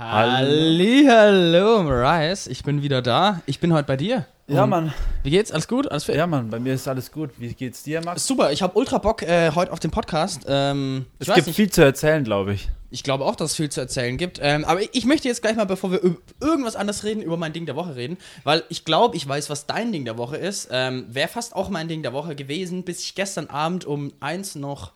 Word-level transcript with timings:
Hallo, 0.00 1.82
Mariah. 1.82 2.32
Ich 2.46 2.62
bin 2.62 2.82
wieder 2.82 3.02
da. 3.02 3.42
Ich 3.46 3.58
bin 3.58 3.72
heute 3.72 3.88
bei 3.88 3.96
dir. 3.96 4.26
Ja, 4.46 4.62
Und 4.62 4.70
Mann. 4.70 4.94
Wie 5.24 5.30
geht's? 5.30 5.50
Alles 5.50 5.66
gut? 5.66 5.90
Alles 5.90 6.04
fit? 6.04 6.14
Ja, 6.14 6.28
Mann, 6.28 6.50
bei 6.50 6.60
mir 6.60 6.74
ist 6.74 6.86
alles 6.86 7.10
gut. 7.10 7.30
Wie 7.36 7.52
geht's 7.52 7.82
dir, 7.82 8.00
Max? 8.04 8.24
Super, 8.24 8.52
ich 8.52 8.62
habe 8.62 8.78
ultra 8.78 8.98
Bock 8.98 9.22
äh, 9.22 9.50
heute 9.56 9.72
auf 9.72 9.80
den 9.80 9.90
Podcast. 9.90 10.42
Ähm, 10.46 11.06
ich 11.18 11.22
Es 11.22 11.28
weiß 11.30 11.34
gibt 11.34 11.46
nicht, 11.48 11.56
viel 11.56 11.70
zu 11.70 11.82
erzählen, 11.82 12.22
glaube 12.22 12.54
ich. 12.54 12.68
ich 12.90 13.02
glaube 13.02 13.24
auch, 13.24 13.34
dass 13.34 13.50
es 13.50 13.56
viel 13.56 13.70
zu 13.70 13.80
erzählen 13.80 14.16
gibt. 14.16 14.38
Ähm, 14.40 14.64
aber 14.64 14.82
ich, 14.94 15.04
möchte 15.04 15.26
jetzt 15.26 15.42
gleich 15.42 15.56
mal, 15.56 15.64
bevor 15.66 15.90
wir 15.90 16.00
irgendwas 16.40 16.76
anderes 16.76 17.02
reden, 17.02 17.20
über 17.20 17.36
mein 17.36 17.52
Ding 17.52 17.66
der 17.66 17.74
Woche 17.74 17.96
reden. 17.96 18.18
Weil 18.44 18.62
ich 18.68 18.84
glaube, 18.84 19.16
ich 19.16 19.26
weiß, 19.28 19.50
was 19.50 19.66
dein 19.66 19.90
Ding 19.90 20.04
der 20.04 20.16
Woche 20.16 20.36
ist. 20.36 20.68
Ähm, 20.70 21.06
Wäre 21.10 21.26
fast 21.28 21.56
auch 21.56 21.70
mein 21.70 21.88
Ding 21.88 22.04
der 22.04 22.12
Woche 22.12 22.36
gewesen, 22.36 22.84
bis 22.84 23.00
ich 23.00 23.16
gestern 23.16 23.48
Abend 23.48 23.84
um 23.84 24.12
eins 24.20 24.54
noch 24.54 24.92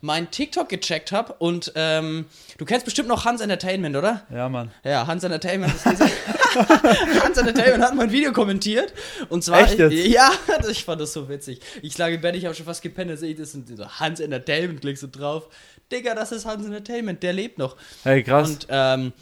mein 0.00 0.30
TikTok 0.30 0.68
gecheckt 0.68 1.12
habe. 1.12 1.34
Und 1.38 1.72
ähm, 1.74 2.26
du 2.58 2.64
kennst 2.64 2.84
bestimmt 2.84 3.08
noch 3.08 3.24
Hans 3.24 3.40
Entertainment, 3.40 3.96
oder? 3.96 4.26
Ja, 4.32 4.48
Mann. 4.48 4.70
Ja, 4.84 5.06
Hans 5.06 5.24
Entertainment 5.24 5.74
ist 5.74 5.86
dieser. 5.86 6.06
Hans 7.22 7.38
Entertainment 7.38 7.82
hat 7.82 7.94
mein 7.94 8.10
Video 8.10 8.32
kommentiert. 8.32 8.92
Und 9.28 9.44
zwar. 9.44 9.62
Echt 9.62 9.78
jetzt? 9.78 9.94
Ja, 10.06 10.30
ich 10.70 10.84
fand 10.84 11.00
das 11.00 11.12
so 11.12 11.28
witzig. 11.28 11.60
Ich 11.82 11.96
lag 11.98 12.08
im 12.08 12.20
Bett, 12.20 12.36
ich 12.36 12.44
habe 12.44 12.54
schon 12.54 12.66
fast 12.66 12.82
gepennt, 12.82 13.16
sehe 13.18 13.30
ich 13.30 13.36
das 13.36 13.54
und 13.54 13.68
so 13.68 13.86
Hans 13.86 14.20
Entertainment, 14.20 14.80
klickst 14.80 15.02
du 15.02 15.08
drauf. 15.08 15.48
Digga, 15.92 16.14
das 16.14 16.32
ist 16.32 16.46
Hans 16.46 16.64
Entertainment, 16.64 17.22
der 17.22 17.32
lebt 17.32 17.58
noch. 17.58 17.76
Hey, 18.04 18.22
krass. 18.22 18.48
Und 18.48 18.66
ähm, 18.68 19.12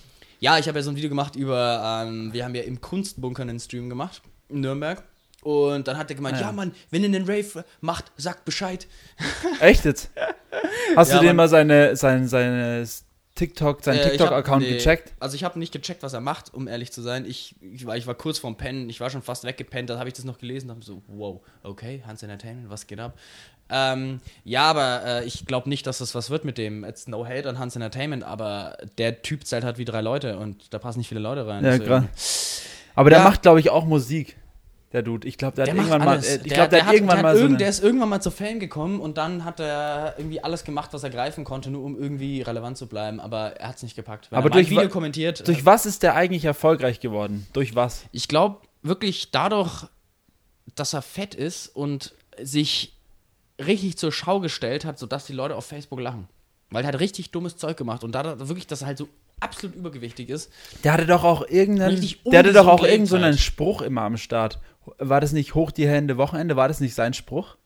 ja, 0.40 0.58
ich 0.58 0.68
habe 0.68 0.78
ja 0.78 0.82
so 0.82 0.90
ein 0.90 0.96
Video 0.96 1.08
gemacht 1.08 1.36
über. 1.36 2.04
Ähm, 2.06 2.32
wir 2.32 2.44
haben 2.44 2.54
ja 2.54 2.62
im 2.62 2.80
Kunstbunker 2.80 3.42
einen 3.42 3.58
Stream 3.58 3.88
gemacht 3.88 4.22
in 4.48 4.60
Nürnberg. 4.60 5.02
Und 5.42 5.86
dann 5.88 5.96
hat 5.96 6.10
er 6.10 6.16
gemeint, 6.16 6.36
ja. 6.38 6.46
ja, 6.48 6.52
Mann, 6.52 6.72
wenn 6.90 7.02
ihr 7.02 7.08
einen 7.08 7.24
Rave 7.28 7.64
macht, 7.80 8.06
sagt 8.16 8.44
Bescheid. 8.44 8.86
Echt 9.60 9.84
jetzt? 9.84 10.10
Hast 10.96 11.10
Ja, 11.10 11.20
du 11.20 11.26
dir 11.26 11.32
mal 11.34 11.48
seine, 11.48 11.94
seine, 11.96 12.26
seine 12.28 12.84
TikTok, 13.36 13.84
seinen 13.84 13.98
Äh, 14.00 14.10
TikTok-Account 14.10 14.62
nee, 14.64 14.72
gecheckt? 14.74 15.12
Also 15.20 15.36
ich 15.36 15.44
habe 15.44 15.58
nicht 15.60 15.72
gecheckt, 15.72 16.02
was 16.02 16.12
er 16.12 16.20
macht, 16.20 16.52
um 16.52 16.66
ehrlich 16.66 16.90
zu 16.90 17.02
sein. 17.02 17.24
Ich, 17.24 17.54
ich, 17.60 17.86
war, 17.86 17.96
ich 17.96 18.06
war 18.08 18.16
kurz 18.16 18.38
vorm 18.40 18.56
Pennen, 18.56 18.90
ich 18.90 19.00
war 19.00 19.10
schon 19.10 19.22
fast 19.22 19.44
weggepennt, 19.44 19.90
da 19.90 19.98
habe 19.98 20.08
ich 20.08 20.14
das 20.14 20.24
noch 20.24 20.38
gelesen 20.38 20.70
und 20.70 20.76
habe 20.76 20.84
so, 20.84 21.02
wow, 21.06 21.40
okay, 21.62 22.02
Hans 22.04 22.22
Entertainment, 22.24 22.68
was 22.68 22.88
geht 22.88 22.98
ab? 22.98 23.16
Ähm, 23.70 24.20
ja, 24.44 24.62
aber 24.62 25.02
äh, 25.04 25.24
ich 25.24 25.46
glaube 25.46 25.68
nicht, 25.68 25.86
dass 25.86 25.98
das 25.98 26.14
was 26.16 26.30
wird 26.30 26.44
mit 26.44 26.58
dem. 26.58 26.84
It's 26.84 27.06
no 27.06 27.24
hate 27.26 27.48
an 27.48 27.58
Hans 27.60 27.76
Entertainment, 27.76 28.24
aber 28.24 28.76
der 28.96 29.22
Typ 29.22 29.46
zählt 29.46 29.62
halt 29.62 29.78
wie 29.78 29.84
drei 29.84 30.00
Leute 30.00 30.38
und 30.38 30.72
da 30.74 30.78
passen 30.78 30.98
nicht 30.98 31.08
viele 31.08 31.20
Leute 31.20 31.46
rein. 31.46 31.64
Ja, 31.64 31.78
krass. 31.78 32.62
Aber 32.96 33.10
der 33.10 33.20
Ja. 33.20 33.24
macht, 33.24 33.42
glaube 33.42 33.60
ich, 33.60 33.70
auch 33.70 33.84
Musik. 33.84 34.36
Der 34.92 35.02
Dude. 35.02 35.28
Ich 35.28 35.36
glaube, 35.36 35.54
der, 35.56 35.66
Der 35.66 35.74
hat 35.74 35.78
irgendwann 35.80 36.02
alles. 36.08 36.26
mal. 36.26 36.32
Äh, 36.32 36.36
ich 36.46 36.52
glaube, 36.54 36.68
der, 36.70 36.78
der 36.78 36.86
hat 36.86 36.94
irgendwann 36.94 37.20
mal 37.22 37.28
hat 37.30 37.36
so. 37.36 37.42
irgend- 37.42 37.50
Eine, 37.56 37.58
Der 37.58 37.68
ist 37.68 37.82
irgendwann 37.84 38.08
mal 38.08 38.22
zu 38.22 38.30
Fame 38.30 38.58
gekommen 38.58 39.00
und 39.00 39.18
dann 39.18 39.44
hat 39.44 39.60
er 39.60 40.14
irgendwie 40.16 40.42
alles 40.42 40.64
gemacht, 40.64 40.92
was 40.94 41.02
er 41.02 41.10
greifen 41.10 41.44
konnte, 41.44 41.70
nur 41.70 41.84
um 41.84 41.98
irgendwie 42.00 42.40
relevant 42.40 42.78
zu 42.78 42.86
bleiben. 42.86 43.20
Aber 43.20 43.56
er 43.60 43.68
hat 43.68 43.76
es 43.76 43.82
nicht 43.82 43.96
gepackt. 43.96 44.30
Wenn 44.30 44.38
Aber 44.38 44.48
er 44.48 44.52
durch 44.52 44.70
Video 44.70 44.88
kommentiert. 44.88 45.46
durch 45.46 45.66
was 45.66 45.84
ist 45.84 46.02
der 46.02 46.14
eigentlich 46.14 46.44
erfolgreich 46.46 47.00
geworden? 47.00 47.46
Durch 47.52 47.74
was? 47.74 48.04
Ich 48.12 48.28
glaube 48.28 48.58
wirklich 48.82 49.30
dadurch, 49.30 49.84
dass 50.74 50.94
er 50.94 51.02
fett 51.02 51.34
ist 51.34 51.68
und 51.68 52.14
sich 52.40 52.94
richtig 53.64 53.98
zur 53.98 54.12
Schau 54.12 54.40
gestellt 54.40 54.84
hat, 54.86 54.98
sodass 54.98 55.26
die 55.26 55.32
Leute 55.32 55.56
auf 55.56 55.66
Facebook 55.66 56.00
lachen. 56.00 56.28
Weil 56.70 56.84
er 56.84 56.88
hat 56.88 57.00
richtig 57.00 57.30
dummes 57.30 57.56
Zeug 57.56 57.76
gemacht 57.76 58.04
und 58.04 58.12
da 58.12 58.38
wirklich, 58.48 58.66
dass 58.66 58.82
er 58.82 58.86
halt 58.88 58.98
so 58.98 59.08
absolut 59.40 59.74
übergewichtig 59.76 60.28
ist. 60.30 60.50
Der 60.84 60.92
hatte 60.92 61.06
doch 61.06 61.24
auch 61.24 61.46
irgendeinen. 61.48 62.00
Der 62.26 62.38
hatte 62.40 62.52
doch 62.52 62.66
auch 62.66 62.84
irgendeinen 62.84 63.32
so. 63.34 63.38
Spruch 63.38 63.82
immer 63.82 64.02
am 64.02 64.16
Start. 64.16 64.58
War 64.98 65.20
das 65.20 65.32
nicht 65.32 65.54
hoch 65.54 65.70
die 65.70 65.88
Hände 65.88 66.16
Wochenende? 66.16 66.56
War 66.56 66.68
das 66.68 66.80
nicht 66.80 66.94
sein 66.94 67.14
Spruch? 67.14 67.56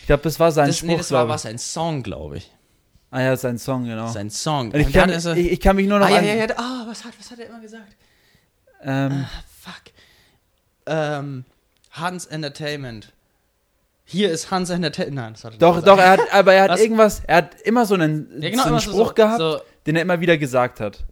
Ich 0.00 0.06
glaube, 0.06 0.22
das 0.22 0.38
war 0.40 0.52
sein 0.52 0.68
Das, 0.68 0.78
Spruch. 0.78 0.88
nee, 0.88 0.96
das 0.96 1.10
war 1.10 1.24
glaub 1.24 1.28
ich. 1.30 1.34
was, 1.34 1.46
ein 1.46 1.58
Song, 1.58 2.02
glaube 2.02 2.36
ich. 2.38 2.52
Ah 3.10 3.20
ja, 3.20 3.36
sein 3.36 3.58
Song, 3.58 3.84
genau. 3.84 4.08
Sein 4.08 4.30
Song. 4.30 4.70
Und 4.72 4.80
ich, 4.80 4.86
Und 4.86 4.92
kann, 4.94 5.10
ich, 5.10 5.52
ich 5.52 5.60
kann 5.60 5.76
mich 5.76 5.86
nur 5.86 5.98
noch 5.98 6.06
ah, 6.06 6.10
ja, 6.10 6.18
an. 6.18 6.24
ja, 6.26 6.34
ja, 6.34 6.46
ah, 6.56 6.84
was 6.86 7.04
hat, 7.04 7.12
was 7.18 7.30
hat 7.30 7.38
er 7.40 7.46
immer 7.48 7.60
gesagt? 7.60 7.94
Ähm, 8.82 9.26
Fuck. 9.60 9.92
Ähm, 10.86 11.44
Hans 11.92 12.26
Entertainment. 12.26 13.12
Hier 14.04 14.30
ist 14.30 14.50
Hans 14.50 14.70
Entertainment. 14.70 15.14
Nein, 15.16 15.32
das 15.34 15.44
hat 15.44 15.52
er 15.54 15.58
doch, 15.58 15.76
nicht 15.76 15.86
doch, 15.88 15.98
er 15.98 16.10
hat, 16.12 16.20
aber 16.32 16.54
er 16.54 16.62
hat 16.64 16.70
Was? 16.70 16.80
irgendwas, 16.80 17.22
er 17.26 17.36
hat 17.36 17.60
immer 17.62 17.84
so 17.86 17.94
einen, 17.94 18.40
Ja, 18.40 18.50
genau, 18.50 18.62
so 18.64 18.68
einen 18.70 18.80
Spruch 18.80 19.08
so- 19.08 19.14
gehabt, 19.14 19.38
so- 19.38 19.60
den 19.86 19.96
er 19.96 20.02
immer 20.02 20.20
wieder 20.20 20.38
gesagt 20.38 20.80
hat. 20.80 21.04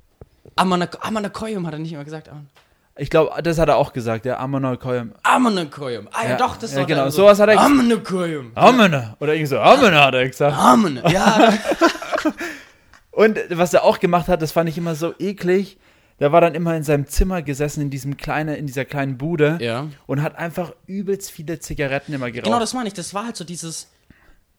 Amanakoyum 0.56 1.66
hat 1.66 1.74
er 1.74 1.78
nicht 1.78 1.92
immer 1.92 2.04
gesagt. 2.04 2.28
Aman- 2.28 2.48
Ich 2.96 3.08
glaube, 3.08 3.42
das 3.42 3.58
hat 3.58 3.68
er 3.68 3.76
auch 3.76 3.92
gesagt, 3.92 4.24
der 4.24 4.40
Amanokoyim. 4.40 5.12
Amanakoyum. 5.22 6.08
Ah 6.12 6.24
ja, 6.24 6.30
Ja, 6.30 6.36
doch, 6.36 6.56
das 6.56 6.72
ja, 6.72 6.80
war 6.80 6.86
genau, 6.86 7.02
der 7.04 7.12
sowas 7.12 7.38
hat 7.38 7.48
er 7.48 7.54
gesagt. 7.54 7.70
Amanakoyum. 7.70 8.52
Amene. 8.54 9.16
Oder 9.20 9.34
irgendwie 9.34 9.46
so, 9.46 9.58
Amene 9.58 10.02
hat 10.02 10.14
er 10.14 10.28
gesagt. 10.28 10.56
Amen. 10.56 11.00
Ja, 11.08 11.54
Und 13.10 13.38
was 13.50 13.74
er 13.74 13.84
auch 13.84 13.98
gemacht 13.98 14.28
hat, 14.28 14.40
das 14.40 14.52
fand 14.52 14.68
ich 14.68 14.78
immer 14.78 14.94
so 14.94 15.14
eklig. 15.18 15.78
Der 16.20 16.32
war 16.32 16.40
dann 16.40 16.54
immer 16.54 16.76
in 16.76 16.82
seinem 16.82 17.06
Zimmer 17.06 17.42
gesessen, 17.42 17.80
in 17.80 17.90
diesem 17.90 18.16
kleine, 18.16 18.56
in 18.56 18.66
dieser 18.66 18.84
kleinen 18.84 19.18
Bude 19.18 19.58
ja. 19.60 19.88
und 20.06 20.22
hat 20.22 20.36
einfach 20.36 20.72
übelst 20.86 21.30
viele 21.30 21.58
Zigaretten 21.60 22.12
immer 22.12 22.30
geraucht. 22.30 22.44
Genau, 22.44 22.58
das 22.58 22.74
meine 22.74 22.88
ich. 22.88 22.94
Das 22.94 23.14
war 23.14 23.24
halt 23.24 23.36
so 23.36 23.44
dieses, 23.44 23.88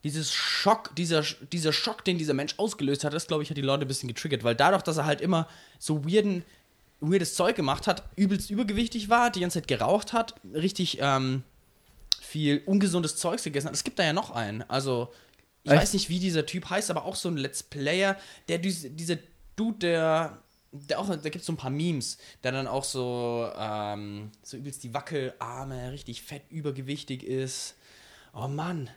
dieses 0.04 0.34
Schock, 0.34 0.96
dieser, 0.96 1.24
dieser 1.52 1.72
Schock, 1.72 2.04
den 2.04 2.18
dieser 2.18 2.34
Mensch 2.34 2.56
ausgelöst 2.58 3.04
hat, 3.04 3.14
das, 3.14 3.28
glaube 3.28 3.44
ich, 3.44 3.50
hat 3.50 3.58
die 3.58 3.62
Leute 3.62 3.86
ein 3.86 3.88
bisschen 3.88 4.08
getriggert, 4.08 4.44
weil 4.44 4.56
dadurch, 4.56 4.82
dass 4.82 4.98
er 4.98 5.06
halt 5.06 5.22
immer 5.22 5.48
so 5.78 6.04
weirden, 6.04 6.44
weirdes 7.02 7.36
Zeug 7.36 7.56
gemacht 7.56 7.88
hat, 7.88 8.10
übelst 8.16 8.50
übergewichtig 8.50 9.10
war, 9.10 9.32
die 9.32 9.42
ganze 9.42 9.60
Zeit 9.60 9.68
geraucht 9.68 10.14
hat, 10.14 10.36
richtig 10.54 11.00
ähm, 11.02 11.44
viel 12.22 12.62
ungesundes 12.66 13.18
Zeugs 13.18 13.44
gegessen 13.44 13.68
hat. 13.68 13.74
Es 13.74 13.84
gibt 13.84 14.00
da 14.00 14.04
ja 14.04 14.14
noch 14.14 14.32
einen. 14.32 14.64
Also, 14.70 15.12
ich 15.64 15.72
Echt? 15.72 15.82
weiß 15.82 15.94
nicht, 15.94 16.10
wie 16.10 16.20
dieser 16.20 16.46
Typ 16.46 16.70
heißt, 16.70 16.90
aber 16.90 17.06
auch 17.06 17.16
so 17.16 17.30
ein 17.30 17.38
Let's 17.38 17.64
Player, 17.64 18.18
der 18.48 18.60
diese, 18.60 18.90
dieser 18.90 19.18
Dude, 19.56 19.80
der. 19.80 20.42
Der 20.74 21.02
auch, 21.02 21.10
da 21.10 21.18
gibt 21.18 21.42
es 21.42 21.46
so 21.46 21.52
ein 21.52 21.58
paar 21.58 21.70
Memes, 21.70 22.18
der 22.46 22.54
dann 22.54 22.66
auch 22.66 22.86
so, 22.86 23.52
ähm, 23.58 24.32
so 24.42 24.56
übelst 24.56 24.82
die 24.86 24.94
Wackelarme, 24.94 25.92
richtig 25.92 26.22
fett 26.22 26.44
übergewichtig 26.50 27.24
ist. 27.24 27.76
Oh 28.34 28.48
Mann. 28.48 28.90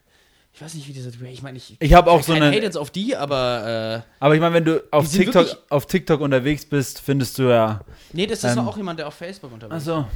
Ich 0.54 0.62
weiß 0.62 0.74
nicht, 0.74 0.86
wie 0.86 0.92
dieser 0.92 1.10
Ich 1.24 1.42
meine, 1.42 1.58
ich. 1.58 1.76
Ich 1.80 1.94
habe 1.94 2.12
auch 2.12 2.22
so 2.22 2.32
eine. 2.32 2.46
Hate 2.46 2.62
jetzt 2.62 2.76
auf 2.76 2.90
die, 2.92 3.16
aber. 3.16 4.04
Äh, 4.06 4.10
Aber 4.20 4.34
ich 4.36 4.40
meine, 4.40 4.54
wenn 4.54 4.64
du 4.64 4.84
auf 4.92 5.10
TikTok, 5.10 5.34
wirklich- 5.34 5.56
auf 5.68 5.86
TikTok 5.86 6.20
unterwegs 6.20 6.64
bist, 6.64 7.00
findest 7.00 7.38
du 7.38 7.50
ja. 7.50 7.80
nee, 8.12 8.26
das, 8.26 8.44
war 8.44 8.52
Ähm, 8.52 8.68
auch 8.68 8.76
jemand, 8.76 9.00
der 9.00 9.08
auf 9.08 9.14
Facebook 9.14 9.52
unterwegs 9.52 9.82
ist. 9.82 9.88
Also. 9.88 10.06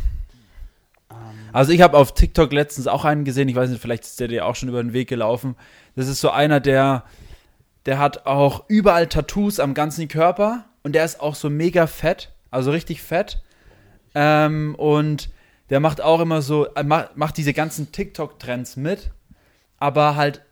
Also 1.53 1.72
ich 1.72 1.81
habe 1.81 1.97
auf 1.97 2.15
TikTok 2.15 2.53
letztens 2.53 2.87
auch 2.87 3.04
einen 3.04 3.25
gesehen, 3.25 3.49
ich 3.49 3.56
weiß 3.56 3.71
nicht, 3.71 3.81
vielleicht 3.81 4.04
ist 4.04 4.21
der 4.21 4.28
dir 4.28 4.47
auch 4.47 4.54
schon 4.54 4.69
über 4.69 4.82
den 4.82 4.93
Weg 4.93 5.09
gelaufen. 5.09 5.56
Das 5.97 6.06
ist 6.06 6.21
so 6.21 6.31
einer, 6.31 6.60
der, 6.60 7.05
der 7.87 7.99
hat 7.99 8.26
auch 8.26 8.65
überall 8.69 9.06
Tattoos 9.09 9.59
am 9.59 9.72
ganzen 9.72 10.06
Körper 10.09 10.66
und 10.82 10.93
der 10.94 11.05
ist 11.06 11.20
auch 11.20 11.34
so 11.34 11.49
mega 11.49 11.87
fett, 11.87 12.31
also 12.50 12.70
richtig 12.70 13.03
fett. 13.03 13.43
Ähm, 14.15 14.75
und 14.76 15.31
der 15.70 15.81
macht 15.81 16.03
auch 16.03 16.20
immer 16.20 16.43
so, 16.43 16.69
macht, 16.84 17.16
macht 17.16 17.38
diese 17.38 17.55
ganzen 17.55 17.91
TikTok-Trends 17.91 18.76
mit, 18.76 19.10
aber 19.78 20.16
halt, 20.16 20.43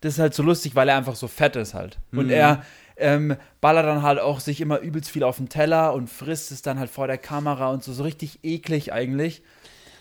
das 0.00 0.14
ist 0.14 0.18
halt 0.18 0.34
so 0.34 0.42
lustig, 0.42 0.74
weil 0.74 0.88
er 0.88 0.96
einfach 0.96 1.16
so 1.16 1.28
fett 1.28 1.56
ist 1.56 1.74
halt. 1.74 1.98
Und 2.12 2.30
er 2.30 2.64
ähm, 2.96 3.36
ballert 3.60 3.86
dann 3.86 4.02
halt 4.02 4.18
auch 4.18 4.40
sich 4.40 4.60
immer 4.60 4.80
übelst 4.80 5.10
viel 5.10 5.22
auf 5.22 5.36
den 5.36 5.48
Teller 5.48 5.92
und 5.94 6.08
frisst 6.08 6.50
es 6.50 6.62
dann 6.62 6.78
halt 6.78 6.90
vor 6.90 7.06
der 7.06 7.18
Kamera 7.18 7.70
und 7.70 7.84
so, 7.84 7.92
so 7.92 8.02
richtig 8.02 8.40
eklig 8.42 8.92
eigentlich. 8.92 9.42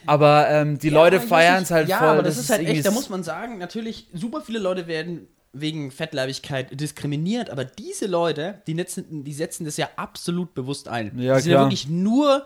Aber 0.05 0.49
ähm, 0.49 0.77
die 0.77 0.89
Leute 0.89 1.17
Ja, 1.17 1.21
weiß 1.23 1.29
feiern 1.29 1.63
es 1.63 1.71
halt 1.71 1.89
ja, 1.89 1.97
voll. 1.97 2.07
aber 2.07 2.23
das, 2.23 2.37
ist 2.37 2.49
halt 2.49 2.67
echt, 2.67 2.85
da 2.85 2.91
muss 2.91 3.09
man 3.09 3.23
sagen, 3.23 3.57
natürlich, 3.57 4.07
super 4.13 4.41
viele 4.41 4.59
Leute 4.59 4.87
werden 4.87 5.27
wegen 5.51 5.89
Fettleibigkeit 5.89 6.79
diskriminiert, 6.79 7.49
aber 7.49 7.65
diese 7.65 8.07
Leute, 8.07 8.61
die 8.67 8.75
setzen, 8.75 9.23
die 9.23 9.33
setzen 9.33 9.65
das 9.65 9.77
ja 9.77 9.89
absolut 9.95 10.53
bewusst 10.53 10.87
ein. 10.87 11.17
Ja, 11.17 11.35
die 11.35 11.41
sind 11.41 11.51
ja 11.51 11.57
klar. 11.57 11.65
wirklich 11.65 11.87
nur, 11.87 12.45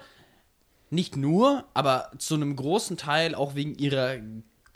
nicht 0.89 1.17
nur, 1.17 1.65
aber 1.73 2.11
zu 2.17 2.35
einem 2.35 2.55
großen 2.55 2.97
Teil 2.97 3.35
auch 3.35 3.55
wegen 3.55 3.75
ihrer 3.75 4.15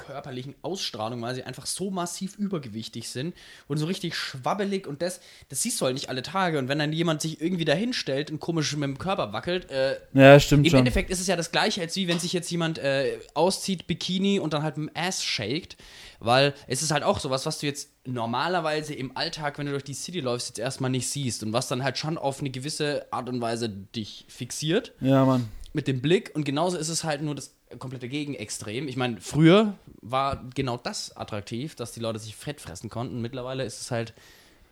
körperlichen 0.06 0.56
Ausstrahlung, 0.62 1.22
weil 1.22 1.36
sie 1.36 1.44
einfach 1.44 1.66
so 1.66 1.90
massiv 1.92 2.38
übergewichtig 2.38 3.10
sind 3.10 3.34
und 3.68 3.78
so 3.78 3.86
richtig 3.86 4.16
schwabbelig 4.16 4.86
und 4.88 5.02
das, 5.02 5.20
das 5.50 5.62
siehst 5.62 5.80
du 5.80 5.86
halt 5.86 5.94
nicht 5.96 6.10
alle 6.10 6.22
Tage. 6.22 6.60
Und 6.60 6.68
wenn 6.68 6.80
dann 6.80 6.92
jemand 6.94 7.22
sich 7.22 7.40
irgendwie 7.42 7.66
dahinstellt 7.66 8.30
und 8.32 8.40
komisch 8.40 8.74
mit 8.76 8.84
dem 8.84 8.98
Körper 8.98 9.34
wackelt, 9.34 9.70
äh, 9.72 9.98
Ja, 10.14 10.40
stimmt 10.40 10.66
im 10.66 10.72
schon. 10.72 10.80
Endeffekt 10.80 11.10
ist 11.10 11.20
es 11.22 11.28
ja 11.28 11.36
das 11.36 11.52
gleiche, 11.52 11.82
als 11.82 11.96
wie 11.96 12.08
wenn 12.08 12.20
sich 12.20 12.34
jetzt 12.34 12.52
jemand 12.52 12.78
äh, 12.80 13.18
auszieht, 13.34 13.88
Bikini 13.88 14.40
und 14.40 14.54
dann 14.54 14.64
halt 14.64 14.78
mit 14.78 14.90
dem 14.90 15.02
Ass 15.02 15.24
shakt. 15.24 15.78
Weil 16.20 16.54
es 16.68 16.82
ist 16.82 16.92
halt 16.92 17.04
auch 17.04 17.20
sowas, 17.20 17.46
was 17.46 17.60
du 17.60 17.66
jetzt 17.66 17.90
normalerweise 18.06 18.94
im 18.94 19.16
Alltag, 19.18 19.58
wenn 19.58 19.66
du 19.66 19.72
durch 19.74 19.84
die 19.84 19.94
City 19.94 20.20
läufst, 20.22 20.48
jetzt 20.50 20.60
erstmal 20.60 20.90
nicht 20.90 21.10
siehst. 21.10 21.44
Und 21.44 21.52
was 21.54 21.68
dann 21.68 21.84
halt 21.84 21.98
schon 21.98 22.18
auf 22.18 22.40
eine 22.40 22.50
gewisse 22.50 23.06
Art 23.12 23.28
und 23.30 23.42
Weise 23.42 23.68
dich 23.70 24.26
fixiert 24.30 24.94
Ja, 25.02 25.26
Mann. 25.26 25.50
mit 25.74 25.88
dem 25.88 26.02
Blick. 26.02 26.32
Und 26.34 26.46
genauso 26.46 26.78
ist 26.78 26.90
es 26.90 27.04
halt 27.04 27.22
nur 27.22 27.36
das 27.36 27.54
komplette 27.78 28.10
Gegenextrem. 28.10 28.88
Ich 28.88 28.98
meine, 28.98 29.20
früher 29.20 29.76
war 30.02 30.44
genau 30.56 30.78
das 30.78 31.16
attraktiv, 31.16 31.76
dass 31.76 31.92
die 31.92 32.00
Leute 32.00 32.20
sich 32.20 32.36
fett 32.36 32.62
fressen 32.62 32.90
konnten. 32.90 33.22
Mittlerweile 33.22 33.64
ist 33.64 33.82
es 33.82 33.92
halt 33.92 34.14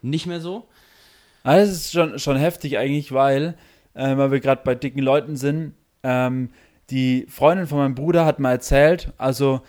nicht 0.01 0.25
mehr 0.25 0.41
so. 0.41 0.67
Also 1.43 1.71
das 1.71 1.77
ist 1.77 1.91
schon, 1.91 2.19
schon 2.19 2.37
heftig 2.37 2.77
eigentlich, 2.77 3.11
weil, 3.11 3.55
äh, 3.93 4.15
weil 4.17 4.31
wir 4.31 4.39
gerade 4.39 4.61
bei 4.63 4.75
dicken 4.75 5.01
Leuten 5.01 5.35
sind, 5.35 5.73
ähm, 6.03 6.49
die 6.89 7.25
Freundin 7.29 7.67
von 7.67 7.79
meinem 7.79 7.95
Bruder 7.95 8.25
hat 8.25 8.39
mal 8.39 8.51
erzählt, 8.51 9.13
also 9.17 9.61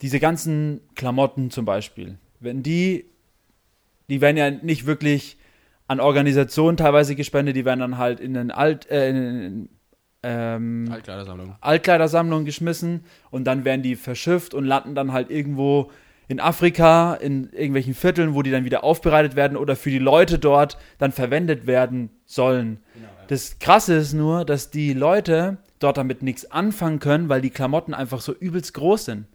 diese 0.00 0.20
ganzen 0.20 0.80
Klamotten 0.94 1.50
zum 1.50 1.64
Beispiel, 1.64 2.18
wenn 2.40 2.62
die, 2.62 3.06
die 4.08 4.20
werden 4.20 4.36
ja 4.36 4.50
nicht 4.50 4.86
wirklich 4.86 5.36
an 5.86 6.00
Organisationen 6.00 6.76
teilweise 6.76 7.14
gespendet, 7.14 7.56
die 7.56 7.64
werden 7.64 7.80
dann 7.80 7.98
halt 7.98 8.20
in 8.20 8.34
den 8.34 8.50
Alt, 8.50 8.88
äh, 8.90 9.10
in, 9.10 9.68
ähm, 10.22 10.88
Altkleidersammlung. 10.90 11.56
Altkleidersammlungen 11.60 12.44
geschmissen 12.44 13.04
und 13.30 13.44
dann 13.44 13.64
werden 13.64 13.82
die 13.82 13.96
verschifft 13.96 14.54
und 14.54 14.64
landen 14.64 14.94
dann 14.94 15.12
halt 15.12 15.30
irgendwo 15.30 15.90
in 16.28 16.40
Afrika, 16.40 17.14
in 17.14 17.50
irgendwelchen 17.52 17.94
Vierteln, 17.94 18.34
wo 18.34 18.42
die 18.42 18.50
dann 18.50 18.64
wieder 18.64 18.84
aufbereitet 18.84 19.36
werden 19.36 19.56
oder 19.56 19.76
für 19.76 19.90
die 19.90 19.98
Leute 19.98 20.38
dort 20.38 20.78
dann 20.98 21.12
verwendet 21.12 21.66
werden 21.66 22.10
sollen. 22.24 22.80
Genau, 22.94 23.06
ja. 23.06 23.26
Das 23.28 23.58
Krasse 23.58 23.94
ist 23.94 24.12
nur, 24.12 24.44
dass 24.44 24.70
die 24.70 24.94
Leute 24.94 25.58
dort 25.78 25.96
damit 25.96 26.22
nichts 26.22 26.50
anfangen 26.50 27.00
können, 27.00 27.28
weil 27.28 27.40
die 27.40 27.50
Klamotten 27.50 27.92
einfach 27.92 28.20
so 28.20 28.32
übelst 28.32 28.72
groß 28.74 29.06
sind. 29.06 29.26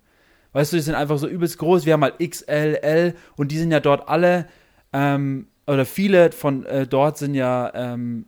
Weißt 0.53 0.71
du, 0.71 0.77
die 0.77 0.81
sind 0.81 0.95
einfach 0.95 1.17
so 1.17 1.27
übelst 1.27 1.57
groß. 1.59 1.85
Wir 1.85 1.93
haben 1.93 2.03
halt 2.03 2.19
XL, 2.19 2.79
L 2.81 3.13
und 3.35 3.51
die 3.51 3.57
sind 3.57 3.71
ja 3.71 3.79
dort 3.79 4.07
alle, 4.07 4.47
ähm, 4.93 5.47
oder 5.67 5.85
viele 5.85 6.31
von 6.31 6.65
äh, 6.65 6.87
dort 6.87 7.17
sind 7.17 7.35
ja 7.35 7.71
ähm, 7.75 8.25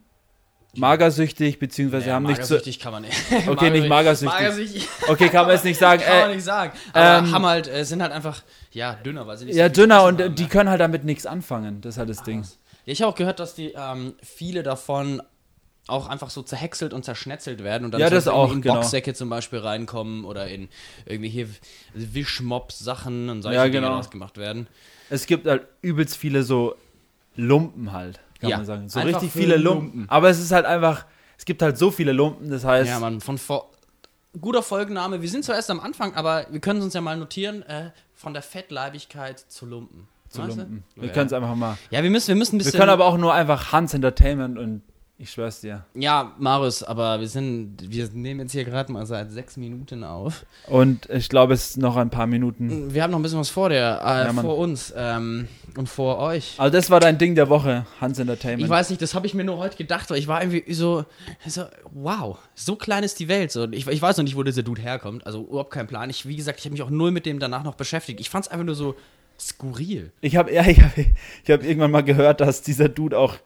magersüchtig, 0.76 1.58
beziehungsweise 1.58 2.08
Ja, 2.08 2.14
haben 2.14 2.24
nicht 2.24 2.36
so. 2.44 2.54
magersüchtig 2.54 2.78
kann 2.80 2.92
man 2.92 3.02
nicht. 3.02 3.16
Okay, 3.48 3.70
nicht 3.70 3.88
magersüchtig. 3.88 4.38
Magersüchtig 4.40 4.88
Okay, 5.08 5.28
kann 5.28 5.46
man 5.46 5.54
jetzt 5.56 5.64
nicht 5.64 5.78
sagen. 5.78 6.02
kann 6.06 6.20
man 6.20 6.30
Äh, 6.30 6.34
nicht 6.36 6.44
sagen. 6.44 6.72
Aber 6.92 7.26
ähm, 7.26 7.32
haben 7.32 7.46
halt, 7.46 7.68
äh, 7.68 7.84
sind 7.84 8.02
halt 8.02 8.12
einfach, 8.12 8.42
ja, 8.72 8.94
dünner, 8.94 9.26
weil 9.26 9.36
sie 9.38 9.46
nicht 9.46 9.56
ja, 9.56 9.66
so 9.68 9.72
dünner 9.74 10.04
und 10.04 10.20
äh, 10.20 10.24
haben, 10.24 10.34
die 10.34 10.42
ja. 10.44 10.48
können 10.48 10.70
halt 10.70 10.80
damit 10.80 11.04
nichts 11.04 11.26
anfangen. 11.26 11.80
Das 11.80 11.94
ist 11.94 11.98
halt 11.98 12.08
das 12.10 12.22
Ding. 12.22 12.42
Ja, 12.42 12.92
ich 12.92 13.02
habe 13.02 13.10
auch 13.12 13.16
gehört, 13.16 13.40
dass 13.40 13.54
die 13.54 13.72
ähm, 13.76 14.14
viele 14.22 14.62
davon 14.62 15.22
auch 15.86 16.08
einfach 16.08 16.30
so 16.30 16.42
zerhäckselt 16.42 16.92
und 16.92 17.04
zerschnetzelt 17.04 17.64
werden 17.64 17.84
und 17.84 17.90
dann 17.90 18.00
Ja, 18.00 18.10
das 18.10 18.24
so 18.24 18.32
auch, 18.32 18.52
in 18.52 18.62
genau. 18.62 18.74
Boxsäcke 18.76 19.12
zum 19.12 19.28
Beispiel 19.28 19.58
reinkommen 19.58 20.24
oder 20.24 20.46
in 20.46 20.68
irgendwie 21.04 21.30
hier 21.30 21.48
Wischmopp-Sachen 21.94 23.28
und 23.28 23.42
solche 23.42 23.56
Ja, 23.56 23.64
Dinge 23.64 23.76
genau. 23.76 23.88
daraus 23.90 24.10
gemacht 24.10 24.36
werden. 24.38 24.66
Es 25.08 25.26
gibt 25.26 25.46
halt 25.46 25.62
übelst 25.82 26.16
viele 26.16 26.42
so 26.44 26.76
Lumpen 27.34 27.92
halt, 27.92 28.20
kann 28.40 28.50
Ja, 28.50 28.56
man 28.58 28.66
sagen. 28.66 28.88
So 28.88 29.00
einfach 29.00 29.22
richtig 29.22 29.32
viele 29.32 29.56
Lumpen. 29.56 29.84
Lumpen. 29.98 30.08
Aber 30.10 30.28
es 30.30 30.40
ist 30.40 30.50
halt 30.52 30.66
einfach, 30.66 31.06
es 31.38 31.44
gibt 31.44 31.62
halt 31.62 31.78
so 31.78 31.90
viele 31.90 32.12
Lumpen, 32.12 32.50
das 32.50 32.64
heißt, 32.64 32.88
Ja, 32.88 32.98
man, 32.98 33.20
von 33.20 33.38
vor. 33.38 33.70
Guter 34.40 34.62
Folgenname. 34.62 35.22
Wir 35.22 35.28
sind 35.28 35.44
zwar 35.44 35.56
erst 35.56 35.70
am 35.70 35.80
Anfang, 35.80 36.14
aber 36.14 36.46
wir 36.50 36.60
können 36.60 36.78
es 36.78 36.84
uns 36.84 36.94
ja 36.94 37.00
mal 37.00 37.16
notieren: 37.16 37.62
äh, 37.62 37.90
von 38.14 38.32
der 38.32 38.42
Fettleibigkeit 38.42 39.38
zu 39.40 39.66
Lumpen. 39.66 40.06
zu 40.28 40.40
Weißt 40.42 40.52
du? 40.56 40.60
Lumpen. 40.60 40.84
Wir 40.94 41.08
Ja. 41.08 41.12
können 41.12 41.26
es 41.26 41.32
einfach 41.32 41.54
mal. 41.56 41.76
Ja, 41.90 42.02
wir 42.04 42.10
müssen, 42.10 42.28
wir 42.28 42.36
müssen 42.36 42.54
ein 42.54 42.58
Wir 42.60 42.64
bisschen. 42.66 42.78
können 42.78 42.90
aber 42.90 43.06
auch 43.06 43.18
nur 43.18 43.34
einfach 43.34 43.72
Hans 43.72 43.92
Entertainment 43.94 44.56
und 44.56 44.82
ich 45.20 45.30
schwör's 45.30 45.60
dir. 45.60 45.84
ja, 45.94 46.34
Marius, 46.38 46.82
aber 46.82 47.20
wir 47.20 47.28
sind. 47.28 47.76
Wir 47.80 48.08
nehmen 48.14 48.40
jetzt 48.40 48.52
hier 48.52 48.64
gerade 48.64 48.90
mal 48.90 49.04
seit 49.04 49.30
sechs 49.30 49.58
Minuten 49.58 50.02
auf. 50.02 50.46
Und 50.66 51.10
ich 51.10 51.28
glaube, 51.28 51.52
es 51.52 51.70
ist 51.70 51.76
noch 51.76 51.96
ein 51.96 52.08
paar 52.08 52.26
Minuten. 52.26 52.94
Wir 52.94 53.02
haben 53.02 53.10
noch 53.10 53.18
ein 53.18 53.22
bisschen 53.22 53.38
was 53.38 53.50
vor 53.50 53.68
der, 53.68 54.00
äh, 54.02 54.24
Ja, 54.24 54.32
vor 54.32 54.56
uns 54.56 54.94
ähm, 54.96 55.46
und 55.76 55.90
vor 55.90 56.18
euch. 56.18 56.54
Also 56.56 56.74
das 56.74 56.88
war 56.88 57.00
dein 57.00 57.18
Ding 57.18 57.34
der 57.34 57.50
Woche, 57.50 57.84
Hans 58.00 58.18
Entertainment. 58.18 58.62
Ich 58.62 58.70
weiß 58.70 58.88
nicht, 58.88 59.02
das 59.02 59.14
habe 59.14 59.26
ich 59.26 59.34
mir 59.34 59.44
nur 59.44 59.58
heute 59.58 59.76
gedacht, 59.76 60.10
weil 60.10 60.16
ich 60.16 60.26
war 60.26 60.42
irgendwie 60.42 60.72
so, 60.72 61.04
so 61.46 61.64
wow, 61.92 62.38
so 62.54 62.76
klein 62.76 63.04
ist 63.04 63.20
die 63.20 63.28
Welt. 63.28 63.52
So, 63.52 63.70
ich, 63.70 63.86
ich 63.86 64.00
weiß 64.00 64.16
noch 64.16 64.24
nicht, 64.24 64.36
wo 64.36 64.42
dieser 64.42 64.62
Dude 64.62 64.80
herkommt, 64.80 65.26
also 65.26 65.42
überhaupt 65.42 65.72
kein 65.72 65.86
Plan. 65.86 66.08
Ich, 66.08 66.26
wie 66.26 66.36
gesagt, 66.36 66.60
ich 66.60 66.64
habe 66.64 66.72
mich 66.72 66.82
auch 66.82 66.90
null 66.90 67.10
mit 67.10 67.26
dem 67.26 67.38
danach 67.38 67.62
noch 67.62 67.74
beschäftigt. 67.74 68.20
Ich 68.20 68.30
fand 68.30 68.46
es 68.46 68.50
einfach 68.50 68.64
nur 68.64 68.74
so 68.74 68.94
skurril. 69.38 70.12
Ich 70.22 70.36
habe 70.36 70.50
ja, 70.52 70.66
ich 70.66 70.82
hab, 70.82 70.96
ich 70.96 71.50
hab 71.50 71.62
irgendwann 71.62 71.90
mal 71.90 72.04
gehört, 72.04 72.40
dass 72.40 72.62
dieser 72.62 72.88
Dude 72.88 73.18
auch 73.18 73.36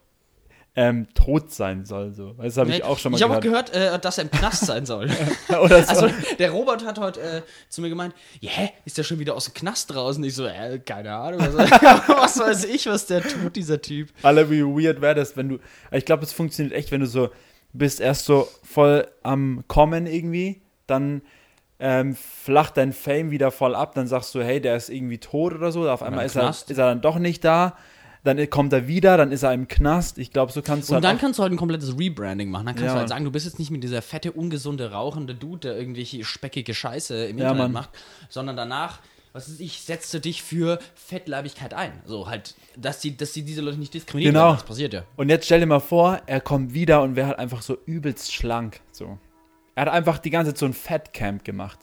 ähm, 0.76 1.06
tot 1.14 1.52
sein 1.52 1.84
soll. 1.84 2.12
So. 2.12 2.32
Das 2.32 2.56
habe 2.56 2.70
ich 2.70 2.82
auch 2.82 2.98
schon 2.98 3.12
mal 3.12 3.18
ich 3.18 3.22
habe 3.22 3.36
auch 3.36 3.40
gehört. 3.40 3.72
gehört, 3.72 3.94
äh, 3.94 3.98
dass 3.98 4.18
er 4.18 4.24
im 4.24 4.30
Knast 4.30 4.66
sein 4.66 4.86
soll. 4.86 5.08
Oder 5.48 5.84
so. 5.84 6.06
Also, 6.06 6.08
der 6.38 6.50
Robert 6.50 6.84
hat 6.84 6.98
heute 6.98 7.20
äh, 7.20 7.42
zu 7.68 7.80
mir 7.80 7.88
gemeint, 7.88 8.14
ja, 8.40 8.50
hä, 8.50 8.70
ist 8.84 8.98
der 8.98 9.04
schon 9.04 9.20
wieder 9.20 9.36
aus 9.36 9.44
dem 9.44 9.54
Knast 9.54 9.94
draußen? 9.94 10.22
Ich 10.24 10.34
so, 10.34 10.46
äh, 10.46 10.80
keine 10.80 11.14
Ahnung, 11.14 11.40
was, 11.40 11.54
was 12.08 12.38
weiß 12.38 12.64
ich, 12.64 12.86
was 12.86 13.06
der 13.06 13.22
tut, 13.22 13.54
dieser 13.54 13.80
Typ. 13.80 14.08
Alle, 14.22 14.50
wie 14.50 14.62
weird 14.62 15.00
wäre 15.00 15.14
das, 15.14 15.36
wenn 15.36 15.48
du. 15.48 15.58
Ich 15.92 16.04
glaube, 16.04 16.24
es 16.24 16.32
funktioniert 16.32 16.74
echt, 16.74 16.90
wenn 16.90 17.00
du 17.00 17.06
so 17.06 17.30
bist 17.72 18.00
erst 18.00 18.24
so 18.24 18.48
voll 18.62 19.06
am 19.22 19.64
Kommen 19.68 20.06
irgendwie, 20.06 20.62
dann 20.86 21.22
ähm, 21.78 22.16
flacht 22.16 22.76
dein 22.76 22.92
Fame 22.92 23.30
wieder 23.30 23.50
voll 23.50 23.74
ab, 23.74 23.94
dann 23.94 24.06
sagst 24.06 24.34
du, 24.34 24.42
hey, 24.42 24.60
der 24.60 24.76
ist 24.76 24.88
irgendwie 24.88 25.18
tot 25.18 25.52
oder 25.52 25.72
so, 25.72 25.88
auf 25.88 26.02
einmal 26.02 26.24
ist 26.24 26.36
er, 26.36 26.50
ist 26.50 26.70
er 26.70 26.74
dann 26.74 27.00
doch 27.00 27.18
nicht 27.18 27.44
da, 27.44 27.76
dann 28.24 28.50
kommt 28.50 28.72
er 28.72 28.88
wieder, 28.88 29.16
dann 29.16 29.30
ist 29.32 29.42
er 29.42 29.52
im 29.52 29.68
Knast. 29.68 30.18
Ich 30.18 30.30
glaube, 30.32 30.50
so 30.50 30.62
kannst 30.62 30.88
du 30.88 30.92
Und 30.92 30.96
halt 30.96 31.04
dann 31.04 31.18
kannst 31.18 31.38
du 31.38 31.42
halt 31.42 31.52
ein 31.52 31.56
komplettes 31.58 31.96
Rebranding 31.98 32.50
machen. 32.50 32.66
Dann 32.66 32.74
kannst 32.74 32.86
Ja, 32.88 32.92
du 32.94 32.98
halt 33.00 33.08
sagen, 33.10 33.24
du 33.24 33.30
bist 33.30 33.46
jetzt 33.46 33.58
nicht 33.58 33.70
mit 33.70 33.84
dieser 33.84 34.02
fette, 34.02 34.32
ungesunde, 34.32 34.90
rauchende 34.92 35.34
Dude, 35.34 35.68
der 35.68 35.76
irgendwelche 35.78 36.24
speckige 36.24 36.74
Scheiße 36.74 37.26
im 37.26 37.38
Ja, 37.38 37.44
Internet 37.50 37.62
Mann. 37.64 37.72
macht, 37.72 37.90
sondern 38.30 38.56
danach, 38.56 39.00
was 39.32 39.48
ist 39.48 39.60
ich, 39.60 39.82
setze 39.82 40.20
dich 40.20 40.42
für 40.42 40.78
Fettleibigkeit 40.94 41.74
ein. 41.74 41.92
So 42.06 42.26
halt, 42.28 42.54
dass 42.76 43.00
die, 43.00 43.16
dass 43.16 43.32
die 43.32 43.42
diese 43.42 43.60
Leute 43.60 43.78
nicht 43.78 43.92
diskriminieren. 43.92 44.34
Genau. 44.34 44.46
werden. 44.46 44.56
Das 44.56 44.66
passiert 44.66 44.94
ja. 44.94 45.02
Und 45.16 45.28
jetzt 45.28 45.44
stell 45.44 45.60
dir 45.60 45.66
mal 45.66 45.80
vor, 45.80 46.20
er 46.26 46.40
kommt 46.40 46.72
wieder 46.72 47.02
und 47.02 47.16
wäre 47.16 47.28
halt 47.28 47.38
einfach 47.38 47.60
so 47.62 47.76
übelst 47.86 48.32
schlank. 48.32 48.80
So. 48.90 49.18
Er 49.74 49.82
hat 49.86 49.92
einfach 49.92 50.18
die 50.18 50.30
ganze 50.30 50.52
Zeit 50.52 50.58
so 50.58 50.66
ein 50.66 50.72
Fatcamp 50.72 51.44
gemacht. 51.44 51.78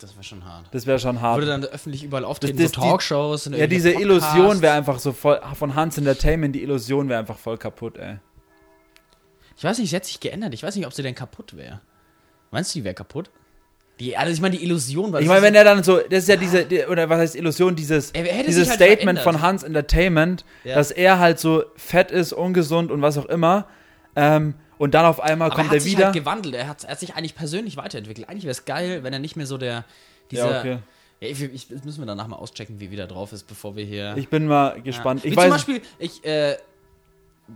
Das 0.00 0.14
wäre 0.14 0.24
schon 0.24 0.44
hart. 0.44 0.66
Das 0.72 0.86
wäre 0.86 0.98
schon 0.98 1.20
hart. 1.20 1.38
Würde 1.38 1.46
dann 1.50 1.64
öffentlich 1.64 2.02
überall 2.04 2.24
auftreten, 2.24 2.56
das- 2.58 2.72
so 2.72 2.80
die- 2.80 2.88
Talkshows. 2.88 3.46
und 3.46 3.54
Ja, 3.56 3.66
diese 3.66 3.90
irgendwelche 3.90 4.12
Illusion 4.12 4.32
Podcasts. 4.36 4.62
wäre 4.62 4.74
einfach 4.74 4.98
so 4.98 5.12
voll, 5.12 5.40
von 5.54 5.74
Hans 5.74 5.98
Entertainment, 5.98 6.54
die 6.54 6.62
Illusion 6.62 7.08
wäre 7.08 7.20
einfach 7.20 7.38
voll 7.38 7.58
kaputt, 7.58 7.98
ey. 7.98 8.18
Ich 9.56 9.64
weiß 9.64 9.78
nicht, 9.78 9.90
sie 9.90 9.96
hat 9.96 10.04
sich 10.06 10.20
geändert. 10.20 10.54
Ich 10.54 10.62
weiß 10.62 10.74
nicht, 10.76 10.86
ob 10.86 10.92
sie 10.92 11.02
denn 11.02 11.14
kaputt 11.14 11.56
wäre. 11.56 11.80
Meinst 12.50 12.74
du, 12.74 12.78
die 12.78 12.84
wäre 12.84 12.94
kaputt? 12.94 13.30
Die, 14.00 14.16
also 14.16 14.32
ich 14.32 14.40
meine, 14.40 14.56
die 14.56 14.64
Illusion 14.64 15.12
war. 15.12 15.20
Ich 15.20 15.28
meine, 15.28 15.42
wenn 15.42 15.54
er 15.54 15.64
dann 15.64 15.82
so, 15.82 15.98
das 15.98 16.20
ist 16.20 16.28
ja 16.28 16.36
diese, 16.36 16.64
die, 16.64 16.84
oder 16.86 17.10
was 17.10 17.18
heißt 17.18 17.36
Illusion, 17.36 17.76
dieses, 17.76 18.12
dieses 18.14 18.68
halt 18.70 18.76
Statement 18.78 19.18
verändert. 19.18 19.24
von 19.24 19.42
Hans 19.42 19.62
Entertainment, 19.62 20.46
Ja. 20.64 20.76
dass 20.76 20.90
er 20.90 21.18
halt 21.18 21.38
so 21.38 21.64
fett 21.76 22.10
ist, 22.10 22.32
ungesund 22.32 22.90
und 22.90 23.02
was 23.02 23.18
auch 23.18 23.26
immer, 23.26 23.66
ähm, 24.16 24.54
und 24.80 24.94
dann 24.94 25.04
auf 25.04 25.20
einmal 25.20 25.48
Aber 25.48 25.56
kommt 25.56 25.68
er 25.72 25.74
er 25.74 25.80
sich 25.82 25.92
wieder. 25.92 26.06
halt 26.06 26.14
gewandelt. 26.14 26.54
Er 26.54 26.66
hat, 26.66 26.84
er 26.84 26.92
hat 26.92 27.00
sich 27.00 27.14
eigentlich 27.14 27.34
persönlich 27.34 27.76
weiterentwickelt. 27.76 28.30
Eigentlich 28.30 28.44
wäre 28.44 28.52
es 28.52 28.64
geil, 28.64 29.02
wenn 29.02 29.12
er 29.12 29.18
nicht 29.18 29.36
mehr 29.36 29.44
so 29.44 29.58
der. 29.58 29.84
Dieser, 30.30 30.50
ja, 30.50 30.58
okay. 30.58 30.78
Ja, 31.20 31.28
ich, 31.28 31.42
ich, 31.42 31.68
das 31.68 31.84
müssen 31.84 32.00
wir 32.00 32.06
danach 32.06 32.28
mal 32.28 32.36
auschecken, 32.36 32.80
wie 32.80 32.90
wieder 32.90 33.06
drauf 33.06 33.34
ist, 33.34 33.46
bevor 33.46 33.76
wir 33.76 33.84
hier. 33.84 34.14
Ich 34.16 34.30
bin 34.30 34.46
mal 34.46 34.80
gespannt. 34.80 35.22
Ja. 35.22 35.26
Ich 35.26 35.32
Wie 35.32 35.36
weiß, 35.36 35.44
zum 35.44 35.52
Beispiel, 35.52 35.82
ich 35.98 36.24
äh, 36.24 36.56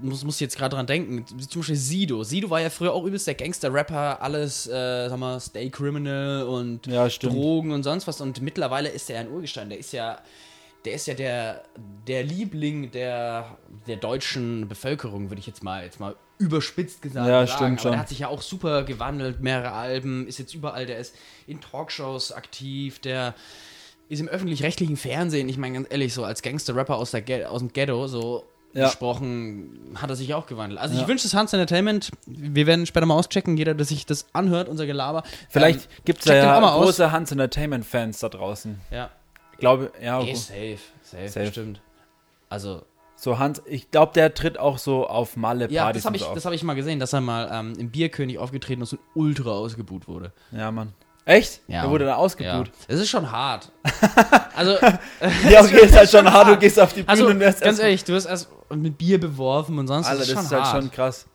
muss, 0.03 0.23
muss 0.23 0.39
jetzt 0.39 0.59
gerade 0.59 0.77
dran 0.77 0.87
denken, 0.87 1.25
wie 1.35 1.49
zum 1.49 1.63
Beispiel 1.63 1.77
Sido. 1.77 2.25
Sido 2.25 2.51
war 2.51 2.61
ja 2.61 2.69
früher 2.69 2.93
auch 2.93 3.05
übelst 3.05 3.27
der 3.27 3.37
Gangster-Rapper, 3.37 4.21
alles, 4.21 4.67
äh, 4.67 5.09
sag 5.09 5.19
mal, 5.19 5.41
Stay 5.41 5.71
Criminal 5.71 6.43
und 6.43 6.87
Ja. 6.87 7.09
Drogen 7.09 7.73
und 7.73 7.85
sonst 7.85 8.07
was. 8.07 8.21
Und 8.21 8.43
mittlerweile 8.43 8.91
ist 8.91 9.09
er 9.09 9.21
ein 9.21 9.31
Urgestein. 9.31 9.71
Der 9.71 9.79
ist 9.79 9.95
ja. 9.95 10.19
Der 10.85 10.95
ist 10.95 11.07
ja 11.07 11.15
der, 11.15 11.63
der 12.07 12.23
Liebling 12.23 12.91
der, 12.91 13.57
der 13.87 13.97
deutschen 13.97 14.69
Bevölkerung, 14.69 15.31
würde 15.31 15.41
ich 15.41 15.47
jetzt 15.47 15.63
mal, 15.63 15.83
jetzt 15.85 15.99
mal 16.01 16.15
überspitzt 16.39 17.01
gesagt 17.01 17.27
Ja, 17.27 17.47
sagen. 17.47 17.49
stimmt 17.49 17.71
Aber 17.73 17.81
schon. 17.83 17.91
der 17.93 18.01
hat 18.01 18.09
sich 18.09 18.19
ja 18.21 18.29
auch 18.29 18.43
super 18.43 18.83
gewandelt, 18.83 19.41
mehrere 19.41 19.73
Alben, 19.73 20.27
ist 20.27 20.39
jetzt 20.39 20.55
überall, 20.55 20.85
der 20.85 20.99
ist 20.99 21.15
in 21.47 21.61
Talkshows 21.61 22.33
aktiv, 22.33 22.99
der 22.99 23.35
ist 24.09 24.21
im 24.21 24.29
öffentlich-rechtlichen 24.29 24.97
Fernsehen, 24.99 25.49
ich 25.49 25.57
meine 25.57 25.75
ganz 25.77 25.87
ehrlich, 25.91 26.13
so 26.13 26.25
als 26.25 26.43
Gangster-Rapper 26.43 26.97
aus, 26.97 27.13
der 27.13 27.51
aus 27.51 27.61
dem 27.61 27.73
Ghetto, 27.73 28.07
so 28.07 28.45
Ja. 28.75 28.87
gesprochen, 28.87 29.97
hat 30.03 30.11
er 30.11 30.17
sich 30.17 30.35
auch 30.35 30.47
gewandelt. 30.47 30.81
Also 30.81 30.97
Ja. 30.97 31.03
ich 31.03 31.09
wünsche 31.09 31.27
es 31.27 31.33
Hans 31.33 31.53
Entertainment, 31.55 32.11
wir 32.27 32.67
werden 32.67 32.85
später 32.85 33.07
mal 33.07 33.15
auschecken, 33.15 33.57
jeder, 33.57 33.73
der 33.75 33.87
sich 33.87 34.05
das 34.05 34.27
anhört, 34.35 34.69
unser 34.69 34.85
Gelaber. 34.85 35.23
vielleicht 35.49 35.85
ähm, 35.87 35.91
gibt 36.05 36.19
es 36.21 36.25
ja 36.27 36.57
auch 36.57 36.61
mal 36.61 36.73
aus. 36.73 36.85
große 36.87 37.13
Hans 37.13 37.31
Entertainment-Fans 37.33 38.19
da 38.19 38.29
draußen. 38.29 38.81
Ja, 38.91 39.11
glaube, 39.65 39.93
ja, 40.03 40.21
okay. 40.21 40.35
safe, 40.35 40.79
safe, 41.03 41.29
Safe. 41.29 41.47
stimmt. 41.49 41.81
Also, 42.49 42.83
so 43.17 43.39
Hans, 43.39 43.63
ich 43.67 43.91
glaube, 43.91 44.13
der 44.15 44.35
tritt 44.35 44.59
auch 44.59 44.79
so 44.79 45.07
auf 45.07 45.37
Malle-Partys 45.37 45.75
ja, 45.75 45.93
das 45.93 46.05
habe 46.05 46.17
ich, 46.17 46.23
so 46.23 46.35
das 46.35 46.45
hab 46.45 46.53
ich 46.53 46.63
mal 46.63 46.75
gesehen, 46.75 47.01
dass 47.01 47.13
er 47.13 47.21
mal 47.21 47.49
ähm, 47.53 47.73
im 47.79 47.91
Bierkönig 47.91 48.39
aufgetreten 48.39 48.83
ist 48.83 48.93
und 48.93 49.01
ultra 49.15 49.51
ausgebuht 49.51 50.07
wurde. 50.09 50.33
Ja, 50.53 50.71
Mann. 50.71 50.93
Echt? 51.25 51.63
Ja. 51.69 51.83
Der 51.83 51.91
wurde 51.91 52.05
da 52.05 52.11
Ja, 52.13 52.17
ausgebuht. 52.17 52.71
es 52.87 53.01
ist 53.01 53.09
schon 53.09 53.31
hart. 53.33 53.73
also, 54.57 54.73
Ja, 55.49 55.63
okay, 55.63 55.81
ist 55.87 55.97
halt 55.97 56.11
schon 56.11 56.31
hart. 56.31 56.49
Du 56.49 56.57
gehst 56.59 56.79
auf 56.79 56.93
die 56.93 57.01
Bühne 57.01 57.09
also 57.09 57.27
und 57.29 57.41
wirst 57.41 57.63
ganz 57.63 57.79
ehrlich, 57.79 58.05
du 58.05 58.13
wirst 58.13 58.27
erst 58.27 58.49
mit 58.71 58.99
Bier 58.99 59.19
beworfen 59.19 59.79
und 59.79 59.87
sonst 59.87 60.07
Alter, 60.07 60.19
das 60.21 60.29
das 60.29 60.37
ist 60.37 60.43
ist 60.45 60.49
schon 60.51 60.59
halt 60.59 60.73
hart. 60.75 60.83
schon 60.83 60.91
krass. 60.91 61.27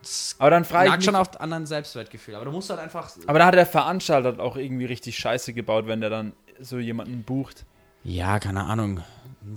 Das 0.00 0.36
Aber 0.38 0.50
dann 0.50 0.64
frage 0.64 0.96
ich 0.98 1.04
schon 1.04 1.16
auf 1.16 1.38
anderen 1.38 1.66
Selbstwertgefühl. 1.66 2.34
Aber 2.36 2.44
du 2.46 2.50
musst 2.52 2.70
halt 2.70 2.80
einfach. 2.80 3.10
aber 3.26 3.38
da 3.38 3.46
hat 3.46 3.54
der 3.54 3.66
Veranstalter 3.66 4.40
auch 4.42 4.56
irgendwie 4.56 4.86
richtig 4.86 5.18
Scheiße 5.18 5.52
gebaut, 5.52 5.86
wenn 5.86 6.00
der 6.00 6.10
dann 6.10 6.32
so 6.60 6.78
jemanden 6.78 7.22
bucht. 7.22 7.64
Ja, 8.04 8.38
keine 8.38 8.64
Ahnung. 8.64 9.00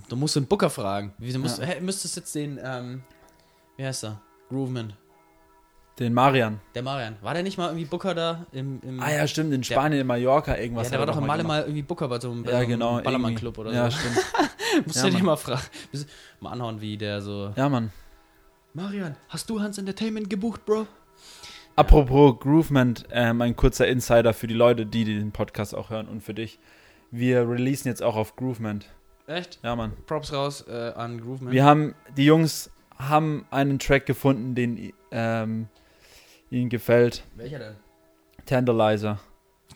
Du 0.07 0.15
musst 0.15 0.35
den 0.35 0.45
Booker 0.45 0.69
fragen. 0.69 1.13
Wieso 1.17 1.39
musst, 1.39 1.61
hä, 1.61 1.79
müsstest 1.81 2.15
jetzt 2.15 2.33
den, 2.35 2.59
ähm, 2.63 3.03
wie 3.77 3.85
heißt 3.85 4.03
er? 4.05 4.21
Grooveman. 4.49 4.93
Den 5.99 6.13
Marian. 6.13 6.61
Der 6.75 6.81
Marian. 6.83 7.17
War 7.21 7.33
der 7.33 7.43
nicht 7.43 7.57
mal 7.57 7.67
irgendwie 7.67 7.85
Booker 7.85 8.13
da 8.15 8.45
im. 8.53 8.79
im 8.83 9.01
Ah 9.01 9.11
ja, 9.11 9.27
stimmt, 9.27 9.53
in 9.53 9.63
Spanien, 9.63 9.99
in 10.01 10.07
Mallorca 10.07 10.55
irgendwas. 10.57 10.85
ja, 10.87 10.91
der 10.91 10.99
war 10.99 11.05
doch 11.07 11.15
im 11.17 11.21
mal 11.21 11.27
Male 11.27 11.43
mal 11.43 11.61
irgendwie 11.63 11.81
Booker 11.81 12.07
bei 12.07 12.19
so 12.19 12.31
einem, 12.31 12.45
Ja, 12.45 12.51
so 12.51 12.57
einem 12.57 12.69
genau. 12.69 13.01
Ballermann-Club 13.01 13.57
oder 13.57 13.73
Ja, 13.73 13.91
so. 13.91 13.97
stimmt. 13.97 14.15
Musst 14.85 15.03
Ja, 15.03 15.09
du 15.09 15.17
dir 15.17 15.23
mal 15.23 15.35
fragen. 15.35 15.61
Mal 16.39 16.51
anhauen, 16.51 16.79
wie 16.79 16.97
der 16.97 17.21
so. 17.21 17.51
Ja, 17.55 17.67
Mann. 17.67 17.91
Marian, 18.73 19.15
hast 19.27 19.49
du 19.49 19.59
Hans 19.59 19.77
Entertainment 19.77 20.29
gebucht, 20.29 20.65
Bro? 20.65 20.87
Apropos 21.75 22.39
Groovement, 22.39 23.05
ähm, 23.11 23.41
ein 23.41 23.55
kurzer 23.55 23.87
Insider 23.87 24.33
für 24.33 24.47
die 24.47 24.53
Leute, 24.53 24.85
die 24.85 25.03
den 25.05 25.31
Podcast 25.31 25.75
auch 25.75 25.89
hören 25.89 26.07
und 26.07 26.21
für 26.21 26.33
dich. 26.33 26.59
Wir 27.11 27.47
releasen 27.49 27.89
jetzt 27.89 28.03
auch 28.03 28.15
auf 28.15 28.35
Groovement. 28.35 28.85
Echt? 29.27 29.59
Ja, 29.63 29.75
Mann. 29.75 29.93
Props 30.07 30.33
raus 30.33 30.65
äh, 30.67 30.91
an 30.95 31.21
Grooveman. 31.21 31.53
Wir 31.53 31.63
haben, 31.63 31.93
die 32.17 32.25
Jungs 32.25 32.71
haben 32.97 33.45
einen 33.51 33.77
Track 33.79 34.05
gefunden, 34.05 34.55
den 34.55 34.91
ähm, 35.11 35.67
ihnen 36.49 36.69
gefällt. 36.69 37.23
Welcher 37.35 37.59
denn? 37.59 37.75
Tandalizer. 38.45 39.19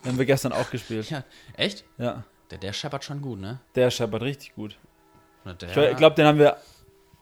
Den 0.03 0.11
haben 0.13 0.17
wir 0.17 0.25
gestern 0.25 0.51
auch 0.53 0.69
gespielt. 0.71 1.09
Ja, 1.09 1.23
echt? 1.55 1.85
Ja. 1.97 2.23
Der, 2.49 2.57
der 2.57 2.73
scheppert 2.73 3.03
schon 3.03 3.21
gut, 3.21 3.39
ne? 3.39 3.59
Der 3.75 3.91
scheppert 3.91 4.23
richtig 4.23 4.55
gut. 4.55 4.77
Oder 5.45 5.53
Der, 5.53 5.91
Ich 5.91 5.97
glaube, 5.97 6.15
den 6.15 6.25
haben 6.25 6.39
wir. 6.39 6.57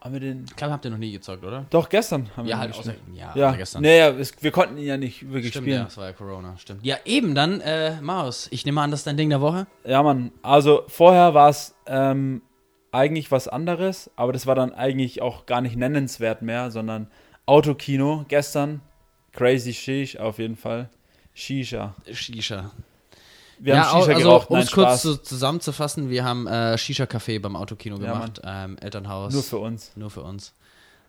Haben 0.02 0.14
wir 0.14 0.20
den. 0.20 0.44
ich 0.48 0.56
glaube, 0.56 0.72
habt 0.72 0.84
ihr 0.84 0.90
noch 0.90 0.98
nie 0.98 1.12
gezockt, 1.12 1.44
oder? 1.44 1.64
Doch, 1.70 1.88
gestern 1.88 2.28
haben 2.36 2.46
Ja, 2.46 2.56
wir 2.56 2.58
halt 2.58 2.74
ihn 2.74 2.80
außer, 2.80 2.94
ja, 3.14 3.32
Ja, 3.36 3.52
gestern. 3.52 3.82
Naja, 3.82 4.08
es, 4.10 4.32
wir 4.42 4.50
konnten 4.50 4.76
ihn 4.76 4.86
ja 4.86 4.96
nicht 4.96 5.22
wirklich 5.30 5.50
Stimmt, 5.50 5.68
ja, 5.68 5.74
spielen. 5.74 5.84
das 5.84 5.96
war 5.96 6.06
ja 6.06 6.12
Corona, 6.12 6.56
stimmt. 6.58 6.84
Ja, 6.84 6.96
eben 7.04 7.36
dann, 7.36 7.60
äh, 7.60 8.00
Maus. 8.00 8.48
Ich 8.50 8.66
nehme 8.66 8.80
an, 8.80 8.90
das 8.90 9.00
ist 9.00 9.06
dein 9.06 9.16
Ding 9.16 9.30
der 9.30 9.40
Woche. 9.40 9.68
Ja, 9.84 10.02
Mann. 10.02 10.32
Also 10.42 10.82
vorher 10.88 11.34
war 11.34 11.50
es 11.50 11.76
ähm, 11.86 12.42
eigentlich 12.90 13.30
was 13.30 13.46
anderes, 13.46 14.10
aber 14.16 14.32
das 14.32 14.46
war 14.48 14.56
dann 14.56 14.72
eigentlich 14.74 15.22
auch 15.22 15.46
gar 15.46 15.60
nicht 15.60 15.76
nennenswert 15.76 16.42
mehr, 16.42 16.72
sondern 16.72 17.06
Autokino 17.46 18.24
gestern. 18.26 18.80
Crazy 19.32 19.72
Shish 19.72 20.16
auf 20.16 20.38
jeden 20.38 20.56
Fall. 20.56 20.90
Shisha. 21.32 21.94
Shisha. 22.10 22.72
Wir 23.64 23.74
ja, 23.74 23.92
haben 23.92 24.00
Shisha 24.00 24.12
also, 24.14 24.22
geraucht. 24.28 24.50
um 24.50 24.58
es 24.58 24.70
kurz 24.72 25.02
zu, 25.02 25.16
zusammenzufassen, 25.16 26.10
wir 26.10 26.24
haben 26.24 26.46
äh, 26.48 26.76
Shisha-Café 26.76 27.40
beim 27.40 27.54
Autokino 27.54 27.96
Ja, 27.98 28.12
gemacht. 28.14 28.40
ähm, 28.44 28.76
Elternhaus. 28.80 29.32
Nur 29.32 29.42
für 29.44 29.58
uns. 29.58 29.92
Nur 29.96 30.10
für 30.10 30.22
uns. 30.22 30.52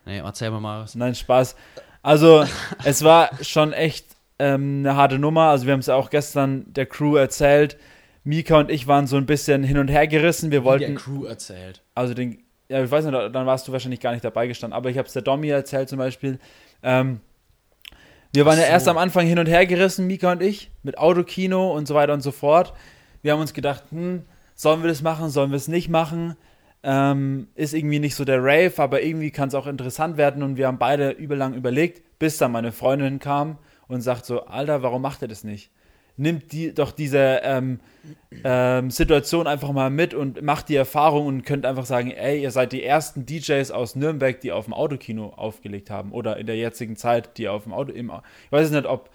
Nee, 0.05 0.19
erzähl 0.19 0.51
mal, 0.51 0.59
Marius. 0.59 0.93
Nein, 0.95 1.15
Spaß. 1.15 1.55
Also, 2.03 2.45
es 2.83 3.03
war 3.03 3.31
schon 3.41 3.73
echt 3.73 4.05
ähm, 4.37 4.79
eine 4.85 4.95
harte 4.95 5.17
Nummer. 5.17 5.49
Also, 5.49 5.65
wir 5.65 5.73
haben 5.73 5.79
es 5.79 5.87
ja 5.87 5.95
auch 5.95 6.11
gestern 6.11 6.71
der 6.73 6.85
Crew 6.85 7.15
erzählt. 7.15 7.77
Mika 8.23 8.57
und 8.59 8.69
ich 8.69 8.85
waren 8.87 9.07
so 9.07 9.17
ein 9.17 9.25
bisschen 9.25 9.63
hin 9.63 9.77
und 9.79 9.87
her 9.87 10.07
gerissen. 10.07 10.51
Wir 10.51 10.59
Der 10.59 10.65
wollten, 10.65 10.95
Crew 10.95 11.25
erzählt. 11.25 11.81
also 11.95 12.13
den, 12.13 12.43
ja, 12.69 12.83
ich 12.83 12.89
weiß 12.91 13.03
nicht, 13.05 13.13
dann 13.13 13.45
warst 13.47 13.67
du 13.67 13.71
wahrscheinlich 13.71 13.99
gar 13.99 14.11
nicht 14.13 14.23
dabei 14.23 14.47
gestanden, 14.47 14.75
aber 14.77 14.89
ich 14.89 14.97
habe 14.97 15.07
es 15.07 15.13
der 15.13 15.23
Domi 15.23 15.49
erzählt 15.49 15.89
zum 15.89 15.97
Beispiel. 15.97 16.39
Ähm, 16.83 17.19
wir 18.33 18.45
waren 18.45 18.55
Ach 18.55 18.61
ja 18.61 18.67
so. 18.67 18.71
erst 18.71 18.87
am 18.87 18.97
Anfang 18.97 19.27
hin 19.27 19.39
und 19.39 19.47
her 19.47 19.65
gerissen, 19.65 20.07
Mika 20.07 20.31
und 20.31 20.41
ich, 20.41 20.71
mit 20.81 20.97
Autokino 20.97 21.71
und 21.71 21.87
so 21.87 21.95
weiter 21.95 22.13
und 22.13 22.21
so 22.21 22.31
fort. 22.31 22.73
Wir 23.21 23.31
haben 23.31 23.41
uns 23.41 23.53
gedacht, 23.53 23.83
hm, 23.91 24.23
sollen 24.55 24.81
wir 24.81 24.89
das 24.89 25.01
machen, 25.01 25.29
sollen 25.29 25.51
wir 25.51 25.57
es 25.57 25.67
nicht 25.67 25.89
machen? 25.89 26.35
Ähm, 26.81 27.47
ist 27.55 27.73
irgendwie 27.73 27.99
nicht 27.99 28.15
so 28.15 28.25
der 28.25 28.43
Rave, 28.43 28.73
aber 28.77 29.03
irgendwie 29.03 29.31
kann 29.31 29.47
es 29.47 29.55
auch 29.55 29.67
interessant 29.67 30.17
werden 30.17 30.43
und 30.43 30.57
wir 30.57 30.67
haben 30.67 30.79
beide 30.79 31.11
übellang 31.11 31.53
überlegt, 31.53 32.01
bis 32.19 32.37
dann 32.37 32.51
meine 32.51 32.71
Freundin 32.71 33.19
kam 33.19 33.57
und 33.87 34.01
sagt 34.01 34.25
so, 34.25 34.45
Alter, 34.45 34.83
warum 34.83 35.01
macht 35.01 35.21
ihr 35.21 35.27
das 35.27 35.43
nicht? 35.43 35.71
Nimmt 36.15 36.51
die, 36.51 36.73
doch 36.73 36.91
diese 36.91 37.41
ähm, 37.43 37.79
ähm, 38.43 38.91
Situation 38.91 39.47
einfach 39.47 39.71
mal 39.71 39.89
mit 39.89 40.13
und 40.13 40.41
macht 40.41 40.69
die 40.69 40.75
Erfahrung 40.75 41.25
und 41.25 41.43
könnt 41.43 41.65
einfach 41.65 41.85
sagen, 41.85 42.11
ey, 42.11 42.41
ihr 42.41 42.51
seid 42.51 42.71
die 42.71 42.83
ersten 42.83 43.25
DJs 43.25 43.71
aus 43.71 43.95
Nürnberg, 43.95 44.39
die 44.41 44.51
auf 44.51 44.65
dem 44.65 44.73
Autokino 44.73 45.29
aufgelegt 45.29 45.89
haben 45.89 46.11
oder 46.11 46.37
in 46.37 46.45
der 46.45 46.57
jetzigen 46.57 46.95
Zeit, 46.95 47.37
die 47.37 47.47
auf 47.47 47.63
dem 47.63 47.73
Auto, 47.73 47.91
im, 47.91 48.11
ich 48.45 48.51
weiß 48.51 48.69
nicht, 48.69 48.85
ob 48.85 49.09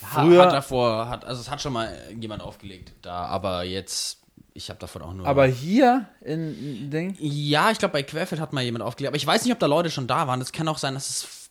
früher, 0.00 0.40
Ha, 0.40 0.46
hat 0.46 0.52
davor, 0.52 1.08
hat, 1.08 1.24
also 1.24 1.40
es 1.40 1.50
hat 1.50 1.60
schon 1.60 1.72
mal 1.72 1.94
jemand 2.18 2.42
aufgelegt 2.42 2.94
da, 3.02 3.26
aber 3.26 3.62
jetzt, 3.64 4.22
ich 4.54 4.70
habe 4.70 4.80
davon 4.80 5.02
auch 5.02 5.12
nur. 5.12 5.26
aber 5.26 5.46
hier 5.46 6.06
in, 6.22 6.58
in 6.58 6.90
Ding, 6.90 7.16
ja, 7.20 7.70
ich 7.70 7.78
glaube, 7.78 7.92
bei 7.92 8.02
Querfeld 8.02 8.40
hat 8.40 8.52
mal 8.52 8.64
jemand 8.64 8.82
aufgelegt, 8.82 9.10
aber 9.10 9.16
ich 9.16 9.26
weiß 9.26 9.44
nicht, 9.44 9.52
ob 9.52 9.58
da 9.58 9.66
Leute 9.66 9.90
schon 9.90 10.06
da 10.06 10.26
waren. 10.26 10.40
Es 10.40 10.52
kann 10.52 10.66
auch 10.66 10.78
sein, 10.78 10.94
dass 10.94 11.10
es 11.10 11.50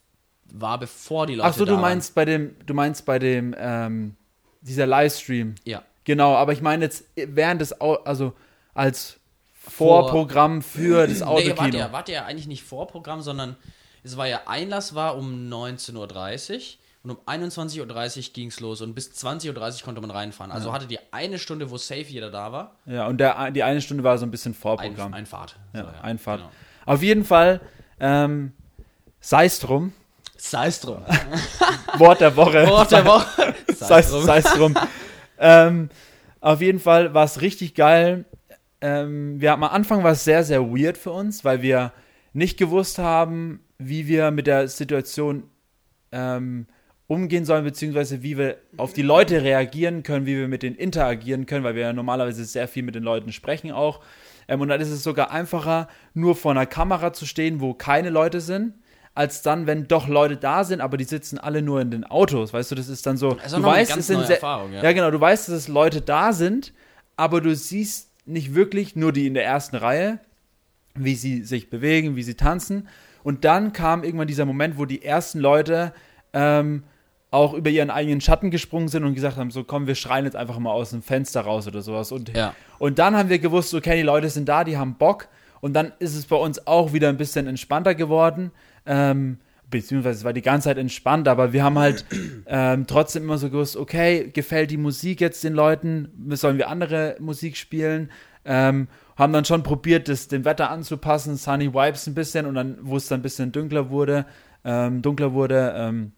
war, 0.52 0.80
bevor 0.80 1.28
die 1.28 1.36
Leute 1.36 1.50
ach 1.50 1.54
so, 1.54 1.66
da 1.66 1.74
du 1.74 1.78
meinst 1.78 2.16
bei 2.16 2.26
dem, 2.26 2.56
du 2.66 2.74
meinst 2.74 3.06
bei 3.06 3.20
dem, 3.20 3.56
ähm, 3.58 4.16
dieser 4.62 4.86
Livestream. 4.88 5.56
Ja. 5.64 5.84
genau, 6.04 6.36
aber 6.36 6.54
ich 6.54 6.62
meine 6.62 6.86
jetzt 6.86 7.04
während 7.16 7.62
des, 7.62 7.80
Au 7.82 7.96
also 8.04 8.34
als 8.74 9.18
Vor- 9.54 10.04
Vorprogramm 10.10 10.62
für 10.62 11.06
das 11.08 11.20
Nee, 11.20 11.26
Autokino. 11.26 11.58
warte 11.58 11.78
ja, 11.78 11.92
warte 11.92 12.12
ja 12.14 12.26
eigentlich 12.26 12.48
nicht 12.48 12.64
Vorprogramm, 12.64 13.22
sondern 13.22 13.56
es 14.04 14.18
war 14.18 14.28
ja 14.28 14.42
Einlass 14.48 14.96
war 14.96 15.18
um 15.18 15.50
19.30 15.52 16.56
Uhr 16.56 16.62
und 17.04 17.12
um 17.12 17.18
21.30 17.26 17.80
Uhr 18.28 18.34
ging 18.34 18.48
es 18.48 18.60
los 18.60 18.82
und 18.82 18.94
bis 18.96 19.10
20.30 19.12 19.50
Uhr 19.80 19.86
konnte 19.86 20.02
man 20.02 20.12
reinfahren. 20.12 20.52
Also 20.52 20.74
hatte 20.74 20.88
die 20.88 21.00
eine 21.12 21.38
Stunde, 21.40 21.70
wo 21.72 21.78
safe 21.78 22.02
jeder 22.02 22.32
da 22.32 22.52
war, 22.52 22.76
Ja, 22.86 23.08
und 23.08 23.18
der, 23.20 23.52
die 23.52 23.64
eine 23.64 23.82
Stunde 23.82 24.04
war 24.04 24.18
so 24.18 24.26
ein 24.26 24.32
bisschen 24.32 24.52
ein, 24.52 24.56
Vorprogramm. 24.56 25.14
Einfahrt. 25.14 25.56
ja, 25.74 25.84
So, 25.84 25.90
Einfahrt. 26.02 26.40
genau. 26.40 26.52
Auf 26.86 27.04
jeden 27.04 27.24
Fall, 27.24 27.62
ähm, 28.00 28.54
sei 29.22 29.46
es 29.46 29.60
drum, 29.60 29.94
Sei 30.40 30.68
es 30.68 30.80
drum. 30.80 31.04
Wort 31.98 32.22
der 32.22 32.36
Woche. 32.36 32.66
Wort 32.68 32.92
der 32.92 33.06
Woche. 33.06 33.54
sei 33.76 34.00
es 34.00 34.10
sei 34.10 34.38
es 34.38 34.46
drum. 34.46 34.74
ähm, 35.38 35.90
auf 36.40 36.62
jeden 36.62 36.80
Fall 36.80 37.14
war 37.14 37.26
es 37.26 37.42
richtig 37.42 37.76
geil. 37.76 38.24
Ähm, 38.80 39.42
wir, 39.42 39.52
am 39.52 39.66
Anfang 39.66 40.04
war 40.04 40.12
es 40.12 40.24
sehr, 40.24 40.46
sehr 40.46 40.62
weird 40.62 40.98
für 40.98 41.12
uns, 41.12 41.44
weil 41.44 41.62
wir 41.62 41.92
nicht 42.32 42.58
gewusst 42.58 43.00
haben, 43.00 43.60
wie 43.80 44.08
wir 44.08 44.32
mit 44.32 44.48
der 44.48 44.70
Situation 44.70 45.44
ähm, 46.14 46.68
umgehen 47.08 47.44
sollen, 47.44 47.66
beziehungsweise 47.66 48.24
wie 48.24 48.38
wir 48.38 48.58
auf 48.78 48.94
die 48.94 49.02
Leute 49.02 49.44
reagieren 49.44 50.04
können, 50.04 50.26
wie 50.26 50.38
wir 50.38 50.48
mit 50.48 50.64
denen 50.64 50.78
interagieren 50.78 51.48
können, 51.48 51.66
weil 51.66 51.76
wir 51.76 51.82
ja 51.82 51.94
normalerweise 51.94 52.46
sehr 52.46 52.70
viel 52.70 52.84
mit 52.84 52.96
den 52.96 53.04
Leuten 53.04 53.34
sprechen 53.34 53.72
auch. 53.72 54.00
Ähm, 54.48 54.62
und 54.62 54.70
dann 54.70 54.80
ist 54.80 54.90
es 54.90 55.04
sogar 55.04 55.32
einfacher, 55.32 55.90
nur 56.14 56.38
vor 56.38 56.52
einer 56.52 56.66
Kamera 56.66 57.12
zu 57.12 57.26
stehen, 57.26 57.60
wo 57.60 57.74
keine 57.74 58.10
Leute 58.10 58.40
sind, 58.40 58.76
als 59.20 59.42
dann, 59.42 59.68
wenn 59.68 59.86
doch 59.90 60.08
Leute 60.08 60.38
da 60.38 60.64
sind, 60.64 60.80
aber 60.80 60.96
die 60.96 61.04
sitzen 61.04 61.38
alle 61.40 61.62
nur 61.62 61.82
in 61.82 61.92
den 61.92 62.06
Autos. 62.06 62.54
Weißt 62.54 62.72
du, 62.72 62.76
das 62.76 62.88
ist 62.88 63.06
dann 63.06 63.18
so. 63.18 63.34
ist 63.36 63.54
auch 63.54 63.58
du 63.58 63.66
weißt, 63.66 63.98
es 63.98 64.08
sind 64.08 64.30
Erfahrung, 64.30 64.72
ja. 64.72 64.82
ja, 64.82 64.94
genau. 64.94 65.12
Du 65.12 65.20
weißt, 65.20 65.50
dass 65.50 65.56
es 65.56 65.68
Leute 65.68 66.00
da 66.00 66.32
sind, 66.32 66.72
aber 67.18 67.42
du 67.42 67.54
siehst 67.54 68.12
nicht 68.26 68.56
wirklich 68.56 68.96
nur 68.96 69.12
die 69.12 69.28
in 69.28 69.34
der 69.34 69.44
ersten 69.44 69.76
Reihe, 69.76 70.20
wie 70.96 71.16
sie 71.16 71.44
sich 71.44 71.70
bewegen, 71.70 72.16
wie 72.16 72.24
sie 72.24 72.36
tanzen. 72.36 72.88
Und 73.22 73.44
dann 73.44 73.74
kam 73.74 74.06
irgendwann 74.06 74.30
dieser 74.30 74.46
Moment, 74.46 74.78
wo 74.78 74.86
die 74.86 75.04
ersten 75.04 75.40
Leute 75.40 75.92
ähm, 76.32 76.84
auch 77.30 77.54
über 77.54 77.70
ihren 77.70 77.90
eigenen 77.90 78.22
Schatten 78.22 78.52
gesprungen 78.52 78.88
sind 78.88 79.04
und 79.04 79.16
gesagt 79.16 79.36
haben: 79.36 79.52
So, 79.52 79.66
komm, 79.66 79.86
wir 79.86 79.96
schreien 79.96 80.24
jetzt 80.24 80.38
einfach 80.38 80.60
mal 80.60 80.72
aus 80.72 80.92
dem 80.92 81.02
Fenster 81.02 81.42
raus 81.42 81.68
oder 81.68 81.82
sowas. 81.82 82.14
Und, 82.14 82.34
Ja. 82.38 82.56
und 82.78 83.00
dann 83.00 83.18
haben 83.18 83.28
wir 83.28 83.40
gewusst, 83.40 83.74
okay, 83.74 83.98
die 83.98 84.04
Leute 84.04 84.30
sind 84.30 84.48
da, 84.48 84.64
die 84.64 84.78
haben 84.78 84.96
Bock. 84.96 85.28
Und 85.60 85.74
dann 85.74 85.92
ist 86.00 86.16
es 86.16 86.26
bei 86.26 86.38
uns 86.38 86.66
auch 86.68 86.94
wieder 86.94 87.10
ein 87.10 87.18
bisschen 87.18 87.46
entspannter 87.46 87.94
geworden. 87.94 88.52
Ähm, 88.90 89.38
beziehungsweise 89.70 90.18
es 90.18 90.24
war 90.26 90.34
die 90.34 90.42
ganze 90.42 90.66
Zeit 90.66 90.80
entspannt, 90.80 91.28
aber 91.28 91.54
wir 91.54 91.64
haben 91.64 91.78
halt 91.78 92.04
ähm, 92.48 92.88
trotzdem 92.88 93.24
immer 93.24 93.38
so 93.38 93.50
gewusst, 93.50 93.78
okay, 93.78 94.32
gefällt 94.34 94.72
die 94.72 94.78
Musik 94.78 95.22
jetzt 95.22 95.44
den 95.44 95.54
Leuten? 95.54 96.10
Sollen 96.32 96.58
wir 96.58 96.70
andere 96.70 97.16
Musik 97.20 97.56
spielen? 97.56 98.10
Ähm, 98.46 98.88
haben 99.16 99.32
dann 99.32 99.46
schon 99.46 99.64
probiert, 99.64 100.08
das 100.08 100.28
dem 100.28 100.44
Wetter 100.44 100.72
anzupassen, 100.72 101.36
Sunny 101.36 101.74
Vibes 101.74 102.08
ein 102.08 102.16
bisschen 102.16 102.46
und 102.46 102.56
dann, 102.56 102.78
wo 102.82 102.98
es 102.98 103.08
dann 103.08 103.20
ein 103.20 103.24
bisschen 103.24 103.52
dunkler 103.52 103.90
wurde, 103.92 104.26
ähm, 104.66 105.02
dunkler 105.04 105.34
wurde, 105.34 105.74
ähm, 105.76 106.14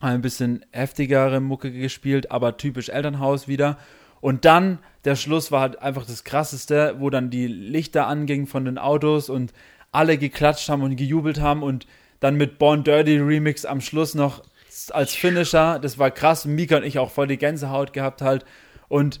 ein 0.00 0.20
bisschen 0.20 0.66
heftigere 0.72 1.40
Mucke 1.40 1.72
gespielt, 1.72 2.30
aber 2.30 2.58
typisch 2.58 2.90
Elternhaus 2.90 3.48
wieder. 3.48 3.78
Und 4.20 4.44
dann, 4.44 4.78
der 5.04 5.16
Schluss 5.16 5.52
war 5.52 5.60
halt 5.60 5.80
einfach 5.80 6.04
das 6.04 6.24
Krasseste, 6.24 6.96
wo 6.98 7.08
dann 7.08 7.30
die 7.30 7.46
Lichter 7.46 8.06
angingen 8.08 8.46
von 8.46 8.64
den 8.64 8.78
Autos 8.78 9.30
und 9.30 9.52
alle 9.94 10.18
geklatscht 10.18 10.68
haben 10.68 10.82
und 10.82 10.96
gejubelt 10.96 11.40
haben 11.40 11.62
und 11.62 11.86
dann 12.20 12.36
mit 12.36 12.58
Born 12.58 12.84
Dirty 12.84 13.18
Remix 13.18 13.64
am 13.64 13.80
Schluss 13.80 14.14
noch 14.14 14.42
als 14.90 15.14
Finisher. 15.14 15.78
Das 15.78 15.98
war 15.98 16.10
krass. 16.10 16.44
Mika 16.44 16.78
und 16.78 16.84
ich 16.84 16.98
auch 16.98 17.10
voll 17.10 17.26
die 17.26 17.36
Gänsehaut 17.36 17.92
gehabt 17.92 18.22
halt. 18.22 18.44
Und 18.88 19.20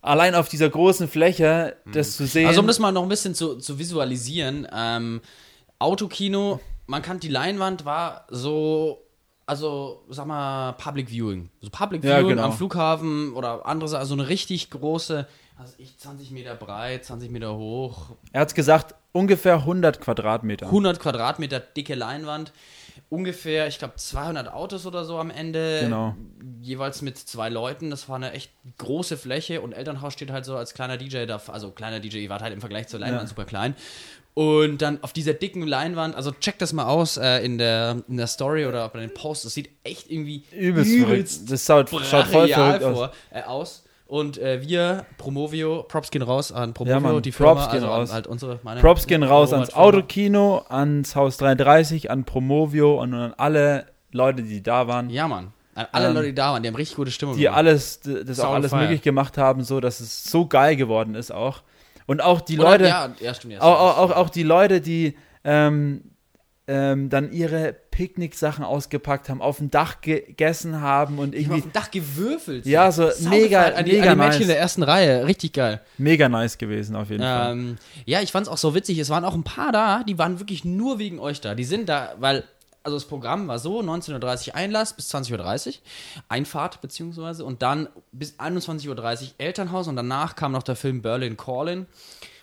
allein 0.00 0.34
auf 0.34 0.48
dieser 0.48 0.68
großen 0.68 1.08
Fläche, 1.08 1.76
das 1.92 2.16
zu 2.16 2.26
sehen. 2.26 2.48
Also 2.48 2.60
um 2.60 2.66
das 2.66 2.78
mal 2.78 2.92
noch 2.92 3.02
ein 3.02 3.08
bisschen 3.08 3.34
zu, 3.34 3.56
zu 3.56 3.78
visualisieren, 3.78 4.66
ähm, 4.72 5.20
Autokino, 5.78 6.60
man 6.86 7.02
kann, 7.02 7.20
die 7.20 7.28
Leinwand 7.28 7.84
war 7.84 8.26
so, 8.28 9.04
also 9.46 10.04
sag 10.08 10.26
mal, 10.26 10.72
Public 10.72 11.08
Viewing. 11.10 11.50
So 11.60 11.70
Public 11.70 12.04
Ja, 12.04 12.18
Viewing 12.18 12.36
genau. 12.36 12.44
am 12.44 12.52
Flughafen 12.52 13.32
oder 13.32 13.66
andere 13.66 13.98
also 13.98 14.14
eine 14.14 14.28
richtig 14.28 14.70
große, 14.70 15.26
also 15.58 15.74
ich 15.78 15.98
20 15.98 16.30
Meter 16.30 16.54
breit, 16.54 17.04
20 17.04 17.30
Meter 17.30 17.56
hoch, 17.56 18.10
er 18.32 18.42
hat 18.42 18.54
gesagt, 18.54 18.94
ungefähr 19.12 19.54
100 19.54 20.00
Quadratmeter. 20.00 20.66
100 20.66 20.98
Quadratmeter 21.00 21.60
dicke 21.60 21.94
Leinwand. 21.94 22.52
Ungefähr, 23.08 23.66
ich 23.68 23.78
glaube, 23.78 23.94
200 23.96 24.52
Autos 24.52 24.86
oder 24.86 25.04
so 25.04 25.18
am 25.18 25.30
Ende. 25.30 25.80
Genau. 25.82 26.14
Jeweils 26.60 27.02
mit 27.02 27.18
zwei 27.18 27.48
Leuten. 27.48 27.90
Das 27.90 28.08
war 28.08 28.16
eine 28.16 28.32
echt 28.32 28.50
große 28.78 29.16
Fläche 29.16 29.60
und 29.60 29.72
Elternhaus 29.72 30.12
steht 30.12 30.30
halt 30.30 30.44
so 30.44 30.56
als 30.56 30.74
kleiner 30.74 30.96
DJ 30.96 31.26
da. 31.26 31.40
Also 31.48 31.70
kleiner 31.70 32.00
DJ, 32.00 32.18
ihr 32.18 32.30
wart 32.30 32.42
halt 32.42 32.52
im 32.52 32.60
Vergleich 32.60 32.88
zur 32.88 33.00
Leinwand 33.00 33.22
Ja. 33.22 33.28
super 33.28 33.44
klein. 33.44 33.74
Und 34.34 34.80
dann 34.80 35.02
auf 35.02 35.12
dieser 35.12 35.34
dicken 35.34 35.66
Leinwand, 35.66 36.14
also 36.16 36.32
check 36.32 36.58
das 36.58 36.72
mal 36.72 36.86
aus 36.86 37.18
äh, 37.18 37.44
in, 37.44 37.58
der, 37.58 38.02
in 38.08 38.16
der 38.16 38.26
Story 38.26 38.64
oder 38.64 38.88
bei 38.88 39.00
den 39.00 39.12
Posts. 39.12 39.44
Das 39.44 39.54
sieht 39.54 39.68
echt 39.84 40.10
irgendwie 40.10 40.44
Übelst, 40.52 40.90
verrückt. 40.96 41.50
Das 41.50 41.66
schaut, 41.66 41.90
schaut 41.90 42.26
voll 42.28 42.48
verrückt 42.48 42.82
aus. 42.82 42.96
vor, 42.96 43.12
äh, 43.30 43.42
aus. 43.42 43.81
Und 44.12 44.36
äh, 44.36 44.60
wir, 44.60 45.06
Promovio, 45.16 45.84
Props 45.84 46.10
gehen 46.10 46.20
raus 46.20 46.52
an 46.52 46.74
Promovio, 46.74 46.94
Ja, 46.96 47.00
Mann, 47.00 47.22
die 47.22 47.32
Firma, 47.32 47.54
Props 47.54 47.72
gehen 47.72 47.82
also 47.82 47.86
raus. 47.94 48.10
An, 48.10 48.14
halt 48.16 48.26
unsere, 48.26 48.60
meine 48.62 48.80
Props 48.82 49.06
gehen 49.06 49.22
raus 49.22 49.54
ans 49.54 49.68
Robert-Firma. 49.74 49.86
Autokino, 49.98 50.64
ans 50.68 51.16
Haus 51.16 51.38
33, 51.38 52.10
an 52.10 52.24
Promovio 52.24 53.00
und 53.00 53.14
an 53.14 53.32
alle 53.38 53.86
Leute, 54.10 54.42
die 54.42 54.62
da 54.62 54.86
waren, 54.86 55.08
Ja, 55.08 55.28
Mann. 55.28 55.54
An 55.74 55.86
alle 55.92 56.08
Ähm, 56.08 56.14
Leute, 56.14 56.26
die 56.26 56.34
da 56.34 56.52
waren, 56.52 56.62
die 56.62 56.68
haben 56.68 56.74
richtig 56.74 56.96
gute 56.96 57.10
Stimmung 57.10 57.36
die 57.36 57.44
gemacht. 57.44 57.56
alles, 57.56 58.00
das 58.00 58.38
auch 58.38 58.44
Sound 58.44 58.54
alles 58.56 58.70
fire. 58.72 58.82
möglich 58.82 59.00
gemacht 59.00 59.38
haben, 59.38 59.64
so 59.64 59.80
dass 59.80 60.00
es 60.00 60.24
so 60.24 60.44
geil 60.46 60.76
geworden 60.76 61.14
ist 61.14 61.32
auch. 61.32 61.62
Und 62.04 62.20
auch 62.20 62.42
die 62.42 62.58
Oder- 62.58 62.70
Leute, 62.72 62.84
ja, 62.88 63.08
ja, 63.18 63.32
stimmt, 63.32 63.54
ja, 63.54 63.62
auch, 63.62 63.80
auch, 63.80 63.98
auch, 64.10 64.16
auch 64.16 64.28
die 64.28 64.42
Leute, 64.42 64.82
die 64.82 65.16
ähm, 65.44 66.02
ähm, 66.68 67.08
dann 67.08 67.32
ihre 67.32 67.76
Picknicksachen 67.92 68.64
ausgepackt 68.64 69.28
haben, 69.28 69.40
auf 69.40 69.58
dem 69.58 69.70
Dach 69.70 70.00
gegessen 70.00 70.80
haben 70.80 71.18
und 71.20 71.34
irgendwie 71.34 71.58
auf 71.58 71.62
dem 71.62 71.72
Dach 71.72 71.90
gewürfelt. 71.92 72.66
Ja, 72.66 72.90
so 72.90 73.08
mega- 73.28 73.62
an 73.66 73.84
die, 73.84 73.92
mega 73.92 74.10
an 74.10 74.18
die 74.18 74.24
Mädchen 74.24 74.30
nice. 74.32 74.40
in 74.40 74.48
der 74.48 74.58
ersten 74.58 74.82
Reihe. 74.82 75.26
Richtig 75.26 75.52
geil. 75.52 75.80
mega 75.98 76.28
nice 76.28 76.58
gewesen 76.58 76.96
auf 76.96 77.10
jeden 77.10 77.22
Fall. 77.22 77.52
Ähm, 77.52 77.76
ja, 78.04 78.20
ich 78.20 78.32
fand's 78.32 78.48
auch 78.48 78.58
so 78.58 78.74
witzig. 78.74 78.98
Es 78.98 79.10
waren 79.10 79.24
auch 79.24 79.34
ein 79.34 79.44
paar 79.44 79.70
da, 79.70 80.02
die 80.02 80.18
waren 80.18 80.40
wirklich 80.40 80.64
nur 80.64 80.98
wegen 80.98 81.20
euch 81.20 81.40
da. 81.40 81.54
Die 81.54 81.64
sind 81.64 81.88
da, 81.88 82.14
weil, 82.18 82.44
also 82.82 82.96
das 82.96 83.04
Programm 83.04 83.46
war 83.46 83.58
so: 83.58 83.80
19.30 83.80 84.48
Uhr 84.48 84.54
Einlass 84.56 84.94
bis 84.94 85.14
20.30 85.14 85.68
Uhr, 85.68 85.74
Einfahrt 86.28 86.80
beziehungsweise, 86.80 87.44
und 87.44 87.62
dann 87.62 87.88
bis 88.10 88.38
21.30 88.40 88.88
Uhr 88.88 89.28
Elternhaus 89.38 89.86
und 89.86 89.96
danach 89.96 90.34
kam 90.34 90.52
noch 90.52 90.62
der 90.62 90.76
Film 90.76 91.02
Berlin 91.02 91.36
Calling 91.36 91.86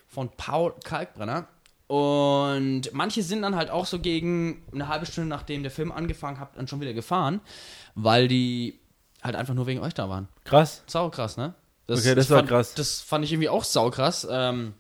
von 0.07 0.29
Paul 0.37 0.73
Kalkbrenner. 0.83 1.47
Und 1.89 2.93
manche 2.93 3.23
sind 3.23 3.41
dann 3.41 3.55
halt 3.55 3.71
auch 3.71 3.87
so 3.87 3.97
gegen 3.97 4.61
eine 4.71 4.87
halbe 4.87 5.07
Stunde, 5.07 5.27
nachdem 5.27 5.63
der 5.63 5.71
Film 5.71 5.91
angefangen 5.91 6.39
hat, 6.39 6.55
dann 6.55 6.67
schon 6.67 6.79
wieder 6.81 6.93
gefahren, 6.93 7.41
weil 7.95 8.27
die 8.27 8.79
halt 9.23 9.35
einfach 9.35 9.55
nur 9.55 9.65
wegen 9.65 9.79
euch 9.79 9.95
da 9.95 10.07
waren. 10.07 10.27
Krass. 10.43 10.83
Saukrass, 10.85 11.35
ne? 11.35 11.55
Okay, 11.87 12.13
das 12.13 12.25
ich 12.25 12.29
war 12.29 12.37
fand, 12.37 12.49
krass. 12.49 12.75
Das 12.75 13.01
fand 13.01 13.25
ich 13.25 13.31
irgendwie 13.31 13.49
auch 13.49 13.63
saukrass. 13.63 14.27
Ähm, 14.29 14.75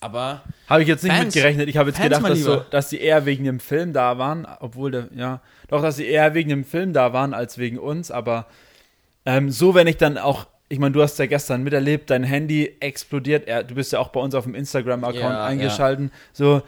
aber 0.00 0.42
Habe 0.68 0.82
ich 0.82 0.88
jetzt 0.88 1.02
nicht 1.02 1.14
Fans. 1.14 1.34
mit 1.34 1.42
gerechnet. 1.42 1.66
Ich 1.70 1.78
habe 1.78 1.88
jetzt 1.88 1.96
Fans, 1.96 2.14
gedacht, 2.14 2.30
dass, 2.30 2.40
so, 2.40 2.56
dass 2.56 2.90
die 2.90 3.00
eher 3.00 3.24
wegen 3.24 3.44
dem 3.44 3.58
Film 3.58 3.94
da 3.94 4.18
waren, 4.18 4.46
obwohl 4.60 4.90
der, 4.90 5.08
ja, 5.14 5.40
doch, 5.68 5.80
dass 5.80 5.96
sie 5.96 6.04
eher 6.04 6.34
wegen 6.34 6.50
dem 6.50 6.66
Film 6.66 6.92
da 6.92 7.14
waren 7.14 7.32
als 7.32 7.56
wegen 7.56 7.78
uns, 7.78 8.10
aber 8.10 8.48
ähm, 9.24 9.50
so, 9.50 9.74
wenn 9.74 9.86
ich 9.86 9.96
dann 9.96 10.18
auch, 10.18 10.46
ich 10.68 10.78
meine, 10.78 10.92
du 10.92 11.02
hast 11.02 11.18
ja 11.18 11.26
gestern 11.26 11.62
miterlebt, 11.62 12.10
dein 12.10 12.24
Handy 12.24 12.76
explodiert, 12.80 13.46
er, 13.48 13.64
du 13.64 13.74
bist 13.74 13.92
ja 13.92 13.98
auch 13.98 14.08
bei 14.08 14.20
uns 14.20 14.34
auf 14.34 14.44
dem 14.44 14.54
Instagram-Account 14.54 15.16
Ja, 15.16 15.44
eingeschalten, 15.44 16.10
so, 16.32 16.62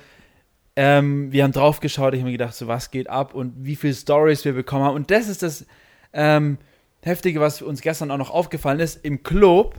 ähm, 0.77 1.33
wir 1.33 1.45
haben 1.45 1.53
drauf 1.53 1.81
geschaut, 1.81 2.15
ich 2.15 2.21
habe 2.21 2.31
mir 2.31 2.39
gedacht, 2.39 2.55
so, 2.55 2.67
was 2.67 2.91
geht 2.91 3.11
ab 3.11 3.35
und 3.35 3.53
wie 3.59 3.77
viele 3.77 3.95
Stories 3.95 4.45
wir 4.45 4.55
bekommen 4.55 4.85
haben 4.85 4.95
und 4.95 5.11
das 5.11 5.29
ist 5.29 5.43
das 5.43 5.67
ähm, 6.13 6.59
Heftige, 7.03 7.41
was 7.41 7.63
uns 7.63 7.81
gestern 7.81 8.11
auch 8.11 8.19
noch 8.19 8.31
aufgefallen 8.31 8.81
ist, 8.81 9.05
im 9.05 9.23
Club 9.23 9.75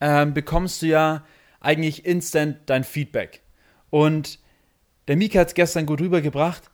ähm, 0.00 0.34
bekommst 0.34 0.82
du 0.82 0.86
ja 0.86 1.24
eigentlich 1.60 2.04
instant 2.04 2.58
dein 2.66 2.84
Feedback. 2.84 3.42
Und 3.88 4.38
der 5.08 5.16
Mika 5.16 5.40
hat 5.40 5.48
es 5.48 5.54
gestern 5.54 5.86
gut 5.86 6.00
rübergebracht. 6.00 6.70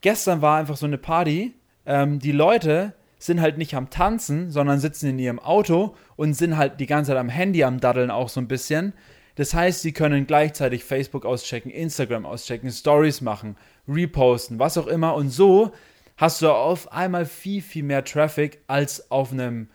Gestern 0.00 0.42
war 0.42 0.58
einfach 0.58 0.76
so 0.76 0.86
eine 0.86 0.98
Party. 0.98 1.54
Ähm, 1.86 2.18
die 2.18 2.32
Leute 2.32 2.94
sind 3.20 3.40
halt 3.40 3.58
nicht 3.58 3.74
am 3.74 3.90
Tanzen, 3.90 4.50
sondern 4.50 4.80
sitzen 4.80 5.10
in 5.10 5.18
ihrem 5.18 5.38
Auto 5.38 5.94
und 6.16 6.34
sind 6.34 6.56
halt 6.56 6.80
die 6.80 6.86
ganze 6.86 7.10
Zeit 7.10 7.18
am 7.18 7.28
Handy 7.28 7.62
am 7.62 7.78
Daddeln 7.78 8.10
auch 8.10 8.30
so 8.30 8.40
ein 8.40 8.48
bisschen. 8.48 8.94
Das 9.36 9.54
heißt, 9.54 9.82
sie 9.82 9.92
können 9.92 10.26
gleichzeitig 10.26 10.84
Facebook 10.84 11.24
auschecken, 11.24 11.70
Instagram 11.70 12.26
auschecken, 12.26 12.70
Stories 12.70 13.20
machen, 13.20 13.56
reposten, 13.86 14.58
was 14.58 14.78
auch 14.78 14.86
immer. 14.86 15.14
Und 15.14 15.28
so 15.28 15.70
hast 16.16 16.40
du 16.40 16.50
auf 16.50 16.92
einmal 16.92 17.26
viel, 17.26 17.60
viel 17.62 17.82
mehr 17.84 18.04
Traffic 18.04 18.62
als 18.66 19.10
auf 19.10 19.32
einem 19.32 19.68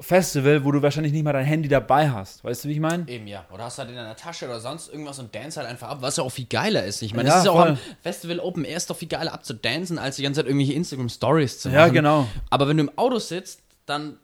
Festival, 0.00 0.64
wo 0.64 0.72
du 0.72 0.80
wahrscheinlich 0.82 1.12
nicht 1.12 1.22
mal 1.24 1.32
dein 1.32 1.44
Handy 1.44 1.68
dabei 1.68 2.10
hast. 2.10 2.42
Weißt 2.42 2.64
du, 2.64 2.68
wie 2.68 2.72
ich 2.72 2.80
meine? 2.80 3.06
eben 3.08 3.26
ja. 3.26 3.44
Oder 3.52 3.64
hast 3.64 3.76
du 3.76 3.80
halt 3.80 3.90
in 3.90 3.96
deiner 3.96 4.16
Tasche 4.16 4.46
oder 4.46 4.58
sonst 4.58 4.88
irgendwas 4.90 5.18
und 5.18 5.34
dance 5.34 5.58
halt 5.60 5.68
einfach 5.68 5.88
ab, 5.88 5.98
was 6.00 6.16
ja 6.16 6.24
auch 6.24 6.30
viel 6.30 6.46
geiler 6.46 6.84
ist. 6.84 7.02
Ich 7.02 7.12
meine, 7.14 7.28
Ja, 7.28 7.34
das 7.34 7.42
ist 7.44 7.46
ja 7.46 7.52
auch 7.52 7.66
am 7.66 7.78
Festival 8.02 8.40
Open 8.40 8.64
Air 8.64 8.76
ist 8.78 8.88
doch 8.88 8.96
viel 8.96 9.08
geiler 9.08 9.32
abzudancen, 9.32 9.98
als 9.98 10.16
die 10.16 10.22
ganze 10.22 10.40
Zeit 10.40 10.46
irgendwelche 10.46 10.72
Instagram 10.72 11.08
Stories 11.08 11.60
zu 11.60 11.68
machen. 11.68 11.78
Ja, 11.78 11.88
genau. 11.88 12.26
Aber 12.48 12.66
wenn 12.68 12.78
du 12.78 12.84
im 12.84 12.98
Auto 12.98 13.18
sitzt, 13.18 13.60
dann 13.86 14.16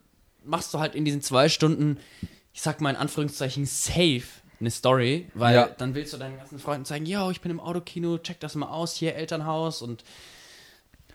machst 0.45 0.73
du 0.73 0.78
halt 0.78 0.95
in 0.95 1.04
diesen 1.04 1.21
zwei 1.23 1.49
Stunden, 1.49 1.99
ich 2.52 2.62
sag 2.62 2.80
mal 2.80 2.90
in 2.90 2.97
Anführungszeichen, 2.97 3.66
safe 3.66 4.23
eine 4.59 4.71
Story, 4.71 5.26
weil 5.35 5.54
Ja. 5.54 5.68
dann 5.76 5.95
willst 5.95 6.14
du 6.14 6.16
deinen 6.16 6.38
ganzen 6.38 6.59
Freunden 6.59 6.87
zeigen, 6.87 7.04
yo, 7.04 7.30
ich 7.30 7.42
bin 7.42 7.50
im 7.50 7.61
Autokino, 7.61 8.16
check 8.16 8.40
das 8.40 8.54
mal 8.54 8.68
aus, 8.71 8.95
hier 8.95 9.14
Elternhaus 9.14 9.83
und 9.83 10.02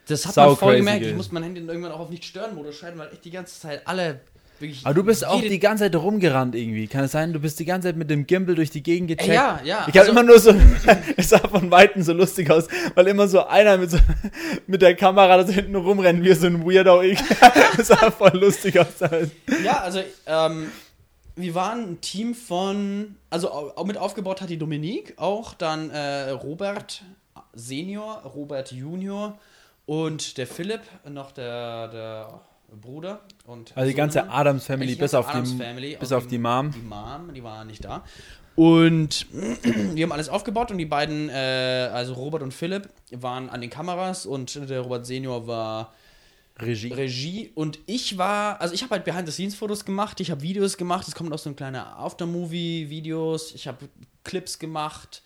das 0.07 0.25
hat 0.25 0.33
Sau 0.35 0.47
man 0.49 0.57
voll 0.57 0.77
gemerkt. 0.77 1.05
Ich 1.05 1.15
muss 1.15 1.31
mein 1.31 1.43
Handy 1.43 1.59
dann 1.61 1.69
irgendwann 1.69 1.91
auch 1.91 1.99
auf 2.01 2.09
Nicht-Stören-Modus 2.09 2.75
schalten, 2.75 2.99
weil 2.99 3.11
echt 3.11 3.23
die 3.25 3.31
ganze 3.31 3.59
Zeit 3.59 3.87
alle 3.87 4.19
wirklich. 4.61 4.85
Aber 4.85 4.93
du 4.93 5.03
bist 5.03 5.25
auch 5.25 5.41
die 5.41 5.59
ganze 5.59 5.83
Zeit 5.85 5.95
rumgerannt 5.95 6.55
irgendwie. 6.55 6.87
Kann 6.87 7.03
es 7.03 7.11
sein? 7.11 7.33
Du 7.33 7.39
bist 7.39 7.59
die 7.59 7.65
ganze 7.65 7.89
Zeit 7.89 7.97
mit 7.97 8.09
dem 8.09 8.27
Gimbal 8.27 8.55
durch 8.55 8.69
die 8.69 8.83
Gegend 8.83 9.09
gecheckt. 9.09 9.29
Ey, 9.29 9.35
ja, 9.35 9.59
ja. 9.63 9.85
Ich 9.87 9.97
habe 9.97 9.99
also- 9.99 10.11
immer 10.11 10.23
nur 10.23 10.39
so, 10.39 10.53
es 11.17 11.29
sah 11.29 11.39
von 11.39 11.69
Weitem 11.71 12.03
so 12.03 12.13
lustig 12.13 12.49
aus, 12.49 12.67
weil 12.95 13.07
immer 13.07 13.27
so 13.27 13.45
einer 13.45 13.77
mit, 13.77 13.91
so, 13.91 13.97
mit 14.67 14.81
der 14.81 14.95
Kamera 14.95 15.37
da 15.37 15.45
so 15.45 15.53
hinten 15.53 15.75
rumrennt, 15.75 16.23
wie 16.23 16.33
so 16.33 16.47
ein 16.47 16.65
Weirdo. 16.65 17.01
Das 17.77 17.87
sah 17.87 18.11
voll 18.11 18.37
lustig 18.37 18.79
aus. 18.79 18.87
Ja, 19.63 19.79
also 19.81 20.01
ähm, 20.27 20.67
wir 21.35 21.55
waren 21.55 21.91
ein 21.93 22.01
Team 22.01 22.35
von, 22.35 23.15
also 23.29 23.73
mit 23.85 23.97
aufgebaut 23.97 24.41
hat 24.41 24.49
die 24.49 24.57
Dominique, 24.57 25.13
auch 25.17 25.53
dann 25.53 25.89
äh, 25.89 26.29
Robert 26.31 27.03
Senior, 27.53 28.21
Robert 28.35 28.71
Junior 28.71 29.37
und 29.85 30.37
der 30.37 30.47
Philipp, 30.47 30.81
noch 31.09 31.31
der, 31.31 31.87
der 31.89 32.41
Bruder. 32.79 33.21
Und 33.45 33.75
Also 33.75 33.89
die 33.89 33.95
ganze 33.95 34.19
Sohnemann. 34.19 34.37
Adams 34.37 34.65
Family, 34.65 34.95
bis 34.95 35.13
auf, 35.13 35.27
Addams 35.27 35.51
die, 35.51 35.57
Family, 35.57 35.97
bis 35.99 36.11
auf 36.11 36.27
die 36.27 36.37
Mom. 36.37 36.71
Die 36.71 36.79
Mom, 36.79 37.33
die 37.33 37.43
war 37.43 37.65
nicht 37.65 37.83
da. 37.83 38.03
Und 38.55 39.27
wir 39.33 40.03
haben 40.03 40.11
alles 40.11 40.29
aufgebaut 40.29 40.71
und 40.71 40.77
die 40.77 40.85
beiden, 40.85 41.29
äh, 41.29 41.89
also 41.93 42.13
Robert 42.13 42.43
und 42.43 42.53
Philipp, 42.53 42.89
waren 43.11 43.49
an 43.49 43.61
den 43.61 43.69
Kameras 43.69 44.25
und 44.25 44.69
der 44.69 44.81
Robert 44.81 45.05
Senior 45.05 45.47
war 45.47 45.93
Regie. 46.59 46.93
Regie 46.93 47.51
und 47.55 47.79
ich 47.85 48.17
war, 48.17 48.59
also 48.61 48.73
ich 48.73 48.83
habe 48.83 48.95
halt 48.95 49.05
Behind-the-Scenes-Fotos 49.05 49.85
gemacht, 49.85 50.19
ich 50.19 50.31
habe 50.31 50.41
Videos 50.41 50.77
gemacht, 50.77 51.07
es 51.07 51.15
kommt 51.15 51.33
auch 51.33 51.39
so 51.39 51.49
ein 51.49 51.55
kleiner 51.55 51.97
Aftermovie-Videos, 51.97 53.55
ich 53.55 53.67
habe 53.67 53.89
Clips 54.23 54.59
gemacht, 54.59 55.23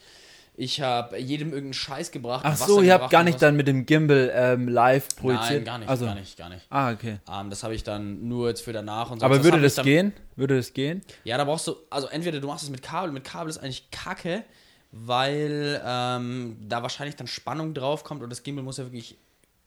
ich 0.57 0.81
habe 0.81 1.17
jedem 1.17 1.49
irgendeinen 1.49 1.73
Scheiß 1.73 2.11
gebracht. 2.11 2.41
Ach 2.45 2.55
so, 2.55 2.81
ihr 2.81 2.93
habt 2.93 3.09
gar 3.09 3.23
nicht 3.23 3.35
was. 3.35 3.41
dann 3.41 3.55
mit 3.55 3.67
dem 3.67 3.85
Gimbal 3.85 4.31
ähm, 4.33 4.67
live 4.67 5.09
projiziert? 5.15 5.49
Nein, 5.49 5.65
gar 5.65 5.77
nicht, 5.79 5.89
also, 5.89 6.05
gar 6.05 6.15
nicht, 6.15 6.37
gar 6.37 6.49
nicht. 6.49 6.65
Ah, 6.69 6.91
okay. 6.91 7.19
Ähm, 7.29 7.49
das 7.49 7.63
habe 7.63 7.75
ich 7.75 7.83
dann 7.83 8.27
nur 8.27 8.47
jetzt 8.47 8.61
für 8.61 8.71
danach 8.71 9.11
und 9.11 9.19
so. 9.19 9.25
Aber 9.25 9.43
würde 9.43 9.59
das 9.61 9.75
gehen? 9.75 10.13
Würde 10.35 10.55
das 10.55 10.73
gehen? 10.73 11.01
Ja, 11.25 11.37
da 11.37 11.43
brauchst 11.43 11.67
du, 11.67 11.75
also 11.89 12.07
entweder 12.07 12.39
du 12.39 12.47
machst 12.47 12.63
es 12.63 12.69
mit 12.69 12.81
Kabel, 12.81 13.11
mit 13.11 13.23
Kabel 13.23 13.49
ist 13.49 13.57
eigentlich 13.57 13.91
kacke, 13.91 14.43
weil 14.91 15.81
ähm, 15.85 16.57
da 16.61 16.81
wahrscheinlich 16.81 17.17
dann 17.17 17.27
Spannung 17.27 17.73
drauf 17.73 18.03
kommt 18.03 18.23
und 18.23 18.29
das 18.29 18.43
Gimbal 18.43 18.63
muss 18.63 18.77
ja 18.77 18.85
wirklich 18.85 19.17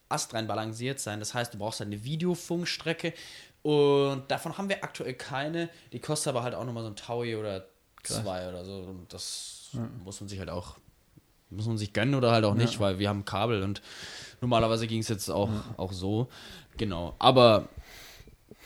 astrein 0.08 0.46
balanciert 0.46 1.00
sein. 1.00 1.18
Das 1.18 1.34
heißt, 1.34 1.52
du 1.52 1.58
brauchst 1.58 1.80
dann 1.80 1.88
eine 1.88 2.02
Videofunkstrecke 2.02 3.12
und 3.60 4.30
davon 4.30 4.56
haben 4.56 4.70
wir 4.70 4.82
aktuell 4.82 5.12
keine. 5.14 5.68
Die 5.92 6.00
kostet 6.00 6.28
aber 6.28 6.42
halt 6.42 6.54
auch 6.54 6.64
nochmal 6.64 6.82
so 6.82 6.88
ein 6.88 6.96
Taui 6.96 7.36
oder 7.36 7.66
zwei 8.04 8.48
oder 8.48 8.64
so. 8.64 8.78
Und 8.78 9.12
das 9.12 9.70
muss 10.04 10.20
man 10.20 10.28
sich 10.28 10.38
halt 10.38 10.50
auch, 10.50 10.76
muss 11.50 11.66
man 11.66 11.78
sich 11.78 11.92
gönnen 11.92 12.14
oder 12.14 12.32
halt 12.32 12.44
auch 12.44 12.54
nicht, 12.54 12.80
weil 12.80 12.98
wir 12.98 13.08
haben 13.08 13.24
Kabel 13.24 13.62
und 13.62 13.82
normalerweise 14.40 14.86
ging 14.86 15.00
es 15.00 15.08
jetzt 15.08 15.30
auch, 15.30 15.50
auch 15.76 15.92
so. 15.92 16.28
Genau. 16.76 17.14
Aber 17.18 17.68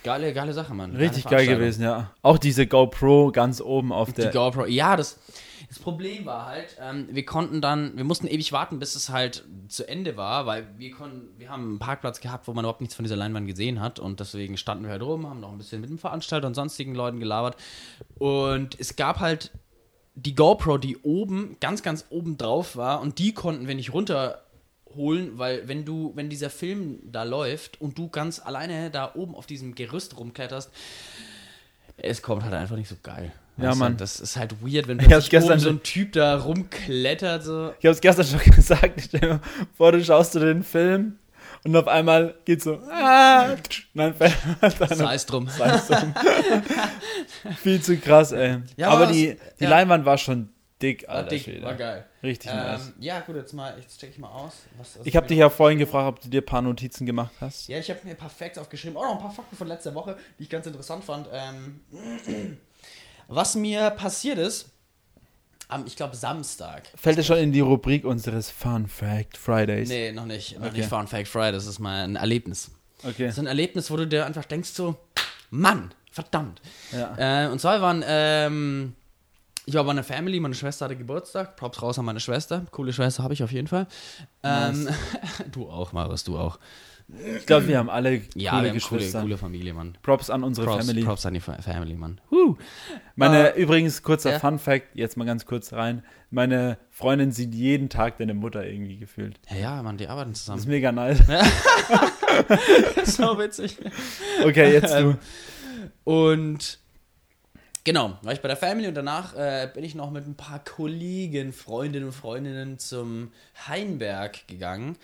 geile, 0.02 0.32
geile 0.32 0.52
Sache, 0.52 0.74
Mann. 0.74 0.94
Richtig 0.96 1.24
geil 1.24 1.46
gewesen, 1.46 1.82
ja. 1.82 2.10
Auch 2.22 2.38
diese 2.38 2.66
GoPro 2.66 3.30
ganz 3.32 3.60
oben 3.60 3.92
auf 3.92 4.12
Die 4.12 4.22
der. 4.22 4.30
GoPro. 4.30 4.66
Ja, 4.66 4.96
das, 4.96 5.18
das 5.68 5.78
Problem 5.78 6.26
war 6.26 6.46
halt, 6.46 6.76
ähm, 6.80 7.08
wir 7.10 7.24
konnten 7.24 7.60
dann, 7.60 7.96
wir 7.96 8.04
mussten 8.04 8.26
ewig 8.26 8.52
warten, 8.52 8.78
bis 8.78 8.94
es 8.94 9.08
halt 9.08 9.44
zu 9.68 9.88
Ende 9.88 10.16
war, 10.16 10.46
weil 10.46 10.66
wir 10.76 10.90
konnten, 10.90 11.38
wir 11.38 11.48
haben 11.48 11.62
einen 11.62 11.78
Parkplatz 11.78 12.20
gehabt, 12.20 12.46
wo 12.46 12.52
man 12.52 12.64
überhaupt 12.64 12.80
nichts 12.80 12.94
von 12.94 13.04
dieser 13.04 13.16
Leinwand 13.16 13.46
gesehen 13.46 13.80
hat 13.80 13.98
und 13.98 14.20
deswegen 14.20 14.56
standen 14.56 14.84
wir 14.84 14.90
halt 14.90 15.02
rum, 15.02 15.28
haben 15.28 15.40
noch 15.40 15.52
ein 15.52 15.58
bisschen 15.58 15.80
mit 15.80 15.88
dem 15.88 15.98
Veranstalter 15.98 16.46
und 16.46 16.54
sonstigen 16.54 16.94
Leuten 16.94 17.20
gelabert 17.20 17.56
und 18.18 18.78
es 18.78 18.96
gab 18.96 19.20
halt 19.20 19.50
die 20.14 20.34
GoPro, 20.34 20.76
die 20.76 20.98
oben, 20.98 21.56
ganz, 21.60 21.82
ganz 21.82 22.04
oben 22.10 22.36
drauf 22.36 22.76
war 22.76 23.00
und 23.00 23.18
die 23.18 23.32
konnten 23.32 23.66
wir 23.66 23.74
nicht 23.74 23.94
runterholen, 24.96 25.38
weil 25.38 25.68
wenn 25.68 25.84
du, 25.84 26.12
wenn 26.14 26.28
dieser 26.28 26.50
Film 26.50 26.98
da 27.10 27.22
läuft 27.22 27.80
und 27.80 27.98
du 27.98 28.08
ganz 28.08 28.40
alleine 28.40 28.90
da 28.90 29.12
oben 29.14 29.34
auf 29.34 29.46
diesem 29.46 29.74
Gerüst 29.74 30.16
rumkletterst, 30.18 30.70
es 31.96 32.22
kommt 32.22 32.42
halt 32.44 32.54
einfach 32.54 32.76
nicht 32.76 32.88
so 32.88 32.96
geil. 33.02 33.32
Ja, 33.58 33.68
Weißt 33.68 33.74
du, 33.74 33.78
Mann. 33.80 33.96
Das 33.98 34.18
ist 34.18 34.36
halt 34.36 34.54
weird, 34.62 34.88
wenn 34.88 34.98
Ich 34.98 35.12
hab's 35.12 35.32
oben 35.32 35.58
so 35.58 35.68
ein 35.68 35.82
Typ 35.82 36.12
da 36.12 36.36
rumklettert. 36.36 37.44
So. 37.44 37.74
Ich 37.78 37.84
habe 37.84 37.92
es 37.94 38.00
gestern 38.00 38.26
schon 38.26 38.40
gesagt. 38.54 39.00
Stell 39.02 39.20
dir 39.20 39.40
vor, 39.76 39.92
du 39.92 40.02
schaust 40.02 40.34
du 40.34 40.40
den 40.40 40.62
Film 40.62 41.18
und 41.64 41.76
auf 41.76 41.86
einmal 41.86 42.34
geht 42.46 42.62
so. 42.62 42.80
Ah, 42.90 43.54
dann 43.94 44.14
fällt 44.14 44.36
dann 44.60 44.96
Sei 44.96 45.14
es 45.14 45.26
drum. 45.26 45.46
Weißt 45.46 45.90
du? 45.90 45.94
Viel 47.58 47.80
zu 47.82 47.98
krass, 47.98 48.32
ey. 48.32 48.58
Ja, 48.76 48.88
aber 48.88 49.04
aber 49.04 49.12
die, 49.12 49.36
die 49.60 49.64
ja. 49.64 49.70
Leinwand 49.70 50.06
war 50.06 50.16
schon 50.16 50.48
dick, 50.80 51.06
War 51.06 51.16
Alter. 51.16 51.28
dick, 51.28 51.42
Schwede. 51.42 51.62
war 51.62 51.74
geil. 51.74 52.06
Richtig 52.22 52.52
nice. 52.52 52.86
Ähm, 52.88 52.94
ja, 53.00 53.20
gut, 53.20 53.34
jetzt 53.36 53.52
mal, 53.52 53.76
jetzt 53.80 53.98
check 53.98 54.10
ich 54.10 54.18
mal 54.18 54.28
aus. 54.30 54.52
Was, 54.78 54.98
was 54.98 55.06
Ich 55.06 55.16
habe 55.16 55.26
dich 55.26 55.38
ja 55.38 55.50
vorhin 55.50 55.78
gefragt, 55.78 56.06
ob 56.08 56.20
du 56.22 56.28
dir 56.28 56.40
ein 56.40 56.46
paar 56.46 56.62
Notizen 56.62 57.04
gemacht 57.04 57.32
hast. 57.40 57.66
Ja, 57.68 57.78
ich 57.78 57.90
habe 57.90 58.00
mir 58.04 58.10
ein 58.12 58.16
paar 58.16 58.30
Facts 58.30 58.58
aufgeschrieben. 58.58 58.96
Auch 58.96 59.02
noch 59.04 59.16
ein 59.16 59.22
paar 59.22 59.32
Fakten 59.32 59.56
von 59.56 59.66
letzter 59.66 59.92
Woche, 59.94 60.16
die 60.38 60.44
ich 60.44 60.48
ganz 60.50 60.66
interessant 60.66 61.02
fand. 61.04 61.28
Ähm, 61.32 61.80
was 63.28 63.54
mir 63.56 63.90
passiert 63.90 64.38
ist, 64.38 64.68
am, 65.68 65.86
ich 65.86 65.96
glaube, 65.96 66.14
Samstag. 66.14 66.82
Fällt 66.94 67.18
es 67.18 67.26
schon 67.26 67.38
in 67.38 67.50
die 67.50 67.60
Rubrik 67.60 68.04
unseres 68.04 68.50
Fun 68.50 68.86
Fact 68.86 69.36
Fridays? 69.36 69.88
Nee, 69.88 70.12
noch 70.12 70.26
nicht. 70.26 70.58
Noch 70.60 70.66
Okay. 70.68 70.78
nicht 70.78 70.88
Fun 70.88 71.08
Fact 71.08 71.26
Friday. 71.28 71.52
Das 71.52 71.66
ist 71.66 71.78
mal 71.78 72.04
ein 72.04 72.16
Erlebnis. 72.16 72.70
Okay. 73.02 73.24
Das 73.26 73.34
ist 73.34 73.38
ein 73.40 73.46
Erlebnis, 73.46 73.90
wo 73.90 73.96
du 73.96 74.06
dir 74.06 74.26
einfach 74.26 74.44
denkst 74.44 74.70
so, 74.70 74.96
Mann, 75.50 75.92
verdammt. 76.12 76.60
Ja. 76.92 77.46
Äh, 77.46 77.48
und 77.48 77.60
zwar 77.60 77.80
waren, 77.80 78.04
ähm, 78.06 78.94
ich 79.66 79.74
war 79.74 79.84
bei 79.84 79.90
einer 79.90 80.02
Family, 80.04 80.40
meine 80.40 80.54
Schwester 80.54 80.86
hatte 80.86 80.96
Geburtstag. 80.96 81.56
Props 81.56 81.80
raus 81.82 81.98
an 81.98 82.04
meine 82.04 82.20
Schwester. 82.20 82.64
Coole 82.70 82.92
Schwester 82.92 83.22
habe 83.22 83.34
ich 83.34 83.42
auf 83.42 83.52
jeden 83.52 83.68
Fall. 83.68 83.86
Ähm, 84.42 84.88
du 85.52 85.68
auch, 85.68 85.92
Marius, 85.92 86.24
du 86.24 86.36
auch. 86.38 86.58
Ich 87.38 87.44
glaube, 87.46 87.66
wir 87.68 87.76
haben 87.78 87.90
alle 87.90 88.20
coole 88.20 88.28
Ja, 88.36 88.42
wir 88.42 88.50
haben 88.52 88.62
coole, 88.64 88.72
Geschwister. 88.74 89.20
coole 89.20 89.36
Familie, 89.36 89.74
Mann. 89.74 89.98
Props 90.02 90.30
an 90.30 90.44
unsere 90.44 90.66
Props, 90.66 90.86
Family. 90.86 91.04
Props 91.04 91.26
an 91.26 91.34
die 91.34 91.40
Fa- 91.40 91.60
Family, 91.60 91.94
Mann. 91.94 92.20
Huh. 92.30 92.56
Meine, 93.16 93.52
Äh, 93.54 93.60
übrigens, 93.62 94.02
kurzer 94.02 94.30
ja. 94.32 94.38
Fun 94.38 94.58
Fact, 94.58 94.86
jetzt 94.94 95.16
mal 95.16 95.24
ganz 95.26 95.44
kurz 95.44 95.72
rein. 95.72 96.02
Meine 96.30 96.78
Freundin 96.90 97.30
sieht 97.32 97.54
jeden 97.54 97.90
Tag 97.90 98.16
deine 98.18 98.32
Mutter 98.34 98.64
irgendwie 98.66 98.96
gefühlt. 98.96 99.38
Ja, 99.50 99.56
ja, 99.58 99.82
Mann, 99.82 99.98
die 99.98 100.06
arbeiten 100.08 100.30
Das 100.30 100.38
ist 100.40 100.46
zusammen. 100.46 100.68
mega 100.68 100.90
nice. 100.92 101.18
Das 102.96 103.08
ist 103.08 103.16
so 103.18 103.38
witzig. 103.38 103.76
Okay, 104.44 104.72
jetzt 104.72 104.94
du. 104.94 105.18
Und 106.04 106.78
genau, 107.84 108.18
war 108.22 108.32
ich 108.32 108.40
bei 108.40 108.48
der 108.48 108.56
Family 108.56 108.88
und 108.88 108.94
danach 108.94 109.34
äh, 109.34 109.68
bin 109.72 109.84
ich 109.84 109.94
noch 109.94 110.10
mit 110.10 110.26
ein 110.26 110.34
paar 110.34 110.58
Kollegen, 110.64 111.52
Freundinnen 111.52 112.06
und 112.06 112.12
Freundinnen 112.12 112.78
zum 112.78 113.32
Heinberg 113.68 114.46
gegangen. 114.48 114.96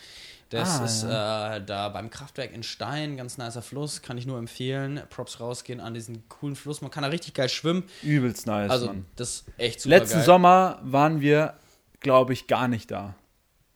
Das 0.50 0.80
Ah, 0.80 0.84
ist 0.86 1.02
äh, 1.04 1.64
da 1.66 1.90
beim 1.90 2.08
Kraftwerk 2.08 2.52
in 2.54 2.62
Stein, 2.62 3.18
ganz 3.18 3.36
nicer 3.36 3.60
Fluss, 3.60 4.00
kann 4.00 4.16
ich 4.16 4.24
nur 4.26 4.38
empfehlen. 4.38 5.02
Props 5.10 5.40
rausgehen 5.40 5.78
an 5.80 5.92
diesen 5.92 6.26
coolen 6.30 6.56
Fluss. 6.56 6.80
Man 6.80 6.90
kann 6.90 7.02
da 7.02 7.10
richtig 7.10 7.34
geil 7.34 7.50
schwimmen. 7.50 7.84
Übelst 8.02 8.46
nice, 8.46 8.70
Also, 8.70 8.86
Mann. 8.86 9.04
das 9.16 9.30
ist 9.30 9.44
echt 9.58 9.80
super 9.82 9.96
Letzten 9.98 10.16
geil. 10.18 10.24
Sommer 10.24 10.78
waren 10.82 11.20
wir, 11.20 11.54
glaube 12.00 12.32
ich, 12.32 12.46
gar 12.46 12.66
nicht 12.66 12.90
da. 12.90 13.14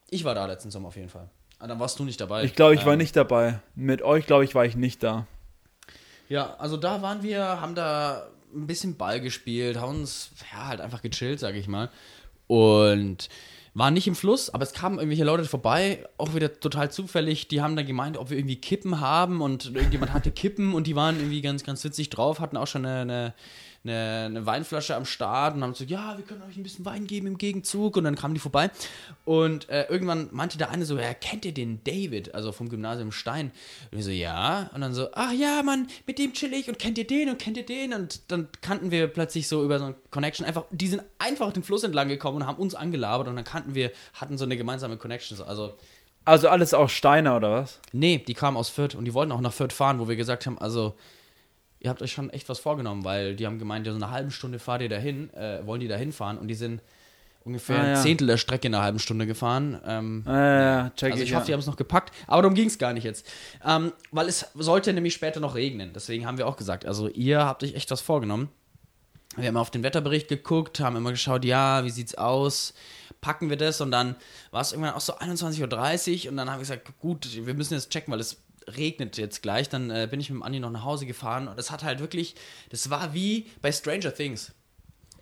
Ich 0.09 0.23
war 0.23 0.33
da 0.33 0.47
letzten 0.47 0.71
Sommer 0.71 0.87
auf 0.87 0.95
jeden 0.95 1.09
Fall. 1.09 1.29
Aber 1.59 1.67
dann 1.67 1.79
warst 1.79 1.99
du 1.99 2.05
nicht 2.05 2.19
dabei. 2.19 2.43
Ich 2.43 2.55
glaube, 2.55 2.73
ich 2.73 2.85
war 2.87 2.93
Ähm, 2.93 2.99
nicht 2.99 3.15
dabei. 3.15 3.59
Mit 3.75 4.01
euch, 4.01 4.25
glaube 4.25 4.43
ich, 4.43 4.55
war 4.55 4.65
ich 4.65 4.75
nicht 4.75 5.03
da. 5.03 5.27
Ja, 6.27 6.55
also 6.57 6.77
da 6.77 7.03
waren 7.03 7.21
wir, 7.21 7.61
haben 7.61 7.75
da 7.75 8.27
ein 8.55 8.67
bisschen 8.67 8.97
Ball 8.97 9.19
gespielt, 9.21 9.77
haben 9.77 10.01
uns 10.01 10.31
ja 10.51 10.67
halt 10.67 10.81
einfach 10.81 11.01
gechillt, 11.01 11.39
sage 11.39 11.57
ich 11.57 11.67
mal. 11.67 11.89
Und 12.47 13.29
waren 13.75 13.93
nicht 13.95 14.07
im 14.07 14.15
Fluss, 14.15 14.51
aber 14.51 14.63
es 14.63 14.73
kamen 14.73 14.99
irgendwelche 14.99 15.23
Leute 15.23 15.45
vorbei, 15.45 16.05
auch 16.17 16.35
wieder 16.35 16.59
total 16.59 16.91
zufällig. 16.91 17.47
Die 17.47 17.61
haben 17.61 17.75
dann 17.75 17.87
gemeint, 17.87 18.17
ob 18.17 18.29
wir 18.29 18.37
irgendwie 18.37 18.57
Kippen 18.57 18.99
haben 18.99 19.41
und 19.41 19.73
irgendjemand 19.73 20.13
hatte 20.13 20.31
Kippen 20.31 20.75
und 20.75 20.85
die 20.85 20.95
waren 20.95 21.17
irgendwie 21.17 21.41
ganz, 21.41 21.63
ganz 21.63 21.83
witzig 21.83 22.09
drauf, 22.09 22.39
hatten 22.39 22.57
auch 22.57 22.67
schon 22.67 22.85
eine, 22.85 23.01
eine, 23.01 23.33
eine, 23.85 24.23
eine 24.25 24.45
Weinflasche 24.45 24.95
am 24.95 25.05
Start 25.05 25.55
und 25.55 25.63
haben 25.63 25.73
so, 25.73 25.83
ja, 25.83 26.17
wir 26.17 26.23
können 26.23 26.41
euch 26.43 26.55
ein 26.55 26.63
bisschen 26.63 26.85
Wein 26.85 27.05
geben 27.05 27.27
im 27.27 27.37
Gegenzug. 27.37 27.97
Und 27.97 28.05
dann 28.05 28.15
kamen 28.15 28.33
die 28.33 28.39
vorbei. 28.39 28.71
Und 29.25 29.69
äh, 29.69 29.87
irgendwann 29.89 30.29
meinte 30.31 30.57
der 30.57 30.69
eine 30.69 30.85
so, 30.85 30.97
ja, 30.97 31.13
kennt 31.13 31.45
ihr 31.45 31.53
den 31.53 31.83
David, 31.83 32.33
also 32.33 32.51
vom 32.51 32.69
Gymnasium 32.69 33.11
Stein? 33.11 33.51
Und 33.91 33.99
ich 33.99 34.05
so, 34.05 34.11
ja, 34.11 34.69
und 34.73 34.81
dann 34.81 34.93
so, 34.93 35.09
ach 35.13 35.33
ja, 35.33 35.61
Mann, 35.63 35.87
mit 36.07 36.17
dem 36.19 36.33
chill 36.33 36.53
ich. 36.53 36.69
Und 36.69 36.79
kennt 36.79 36.97
ihr 36.97 37.07
den? 37.07 37.29
Und 37.29 37.39
kennt 37.39 37.57
ihr 37.57 37.65
den? 37.65 37.93
Und 37.93 38.31
dann 38.31 38.47
kannten 38.61 38.91
wir 38.91 39.07
plötzlich 39.07 39.47
so 39.47 39.63
über 39.63 39.79
so 39.79 39.85
eine 39.85 39.95
Connection 40.11 40.45
einfach, 40.45 40.63
die 40.71 40.87
sind 40.87 41.03
einfach 41.19 41.51
den 41.51 41.63
Fluss 41.63 41.83
entlang 41.83 42.07
gekommen 42.07 42.37
und 42.37 42.47
haben 42.47 42.57
uns 42.57 42.75
angelabert. 42.75 43.27
Und 43.27 43.35
dann 43.35 43.45
kannten 43.45 43.75
wir, 43.75 43.91
hatten 44.13 44.37
so 44.37 44.45
eine 44.45 44.57
gemeinsame 44.57 44.97
Connection, 44.97 45.37
so, 45.37 45.43
also 45.43 45.77
Also 46.25 46.47
alles 46.47 46.73
auch 46.73 46.89
Steiner, 46.89 47.35
oder 47.35 47.51
was? 47.51 47.81
Nee, 47.91 48.23
die 48.25 48.33
kamen 48.33 48.55
aus 48.55 48.69
Fürth. 48.69 48.95
Und 48.95 49.03
die 49.03 49.13
wollten 49.13 49.33
auch 49.33 49.41
nach 49.41 49.51
Fürth 49.51 49.73
fahren, 49.73 49.99
wo 49.99 50.07
wir 50.07 50.15
gesagt 50.15 50.45
haben, 50.45 50.57
also 50.57 50.95
ihr 51.83 51.89
habt 51.89 52.01
euch 52.01 52.11
schon 52.11 52.29
echt 52.31 52.49
was 52.49 52.59
vorgenommen, 52.59 53.03
weil 53.05 53.35
die 53.35 53.45
haben 53.45 53.59
gemeint, 53.59 53.85
ja, 53.85 53.93
so 53.93 53.97
eine 53.97 54.09
halbe 54.09 54.31
Stunde 54.31 54.57
fahrt 54.57 54.81
ihr 54.81 54.89
dahin, 54.89 55.31
äh, 55.33 55.65
wollen 55.67 55.81
die 55.81 55.87
dahin 55.87 56.11
fahren 56.11 56.37
und 56.39 56.47
die 56.47 56.55
sind 56.55 56.81
ungefähr 57.43 57.77
Ah, 57.77 57.81
ein 57.83 57.89
ja. 57.95 58.01
Zehntel 58.01 58.25
der 58.27 58.37
Strecke 58.37 58.67
in 58.67 58.73
einer 58.73 58.83
halben 58.83 58.99
Stunde 58.99 59.27
gefahren. 59.27 59.79
Ähm, 59.85 60.23
Äh, 60.25 60.31
ja, 60.31 60.89
check 60.95 61.11
also 61.11 61.23
ich. 61.23 61.29
ich 61.29 61.35
hoffe, 61.35 61.45
die 61.45 61.51
ja. 61.51 61.55
haben 61.55 61.59
es 61.59 61.67
noch 61.67 61.75
gepackt, 61.75 62.13
aber 62.25 62.41
darum 62.41 62.55
ging 62.55 62.67
es 62.67 62.77
gar 62.79 62.93
nicht 62.93 63.03
jetzt. 63.03 63.27
Ähm, 63.65 63.91
weil 64.11 64.27
es 64.29 64.45
sollte 64.55 64.93
nämlich 64.93 65.13
später 65.13 65.39
noch 65.41 65.55
regnen, 65.55 65.91
deswegen 65.93 66.25
haben 66.25 66.37
wir 66.37 66.47
auch 66.47 66.55
gesagt, 66.55 66.85
also 66.85 67.09
ihr 67.09 67.45
habt 67.45 67.63
euch 67.63 67.75
echt 67.75 67.91
was 67.91 68.01
vorgenommen. 68.01 68.49
Wir 69.35 69.47
haben 69.47 69.57
auf 69.57 69.71
den 69.71 69.83
Wetterbericht 69.83 70.27
geguckt, 70.27 70.79
haben 70.79 70.95
immer 70.95 71.09
geschaut, 71.11 71.43
ja, 71.43 71.83
wie 71.83 71.89
sieht's 71.89 72.15
aus? 72.15 72.73
Packen 73.19 73.49
wir 73.49 73.57
das? 73.57 73.81
Und 73.81 73.89
dann 73.91 74.15
war 74.51 74.61
es 74.61 74.71
irgendwann 74.73 74.93
auch 74.93 75.01
so 75.01 75.15
21.30 75.17 76.25
Uhr 76.25 76.31
und 76.31 76.37
dann 76.37 76.49
haben 76.49 76.57
wir 76.57 76.61
gesagt, 76.61 76.87
gut, 76.99 77.27
wir 77.45 77.53
müssen 77.55 77.73
jetzt 77.73 77.89
checken, 77.89 78.11
weil 78.13 78.19
es 78.19 78.37
regnet 78.67 79.17
jetzt 79.17 79.41
gleich. 79.41 79.69
Dann 79.69 79.89
äh, 79.89 80.07
bin 80.09 80.19
ich 80.19 80.29
mit 80.29 80.37
dem 80.39 80.43
Andi 80.43 80.59
noch 80.59 80.71
nach 80.71 80.83
Hause 80.83 81.05
gefahren 81.05 81.47
und 81.47 81.57
das 81.57 81.71
hat 81.71 81.83
halt 81.83 81.99
wirklich, 81.99 82.35
das 82.69 82.89
war 82.89 83.13
wie 83.13 83.47
bei 83.61 83.71
Stranger 83.71 84.13
Things. 84.13 84.51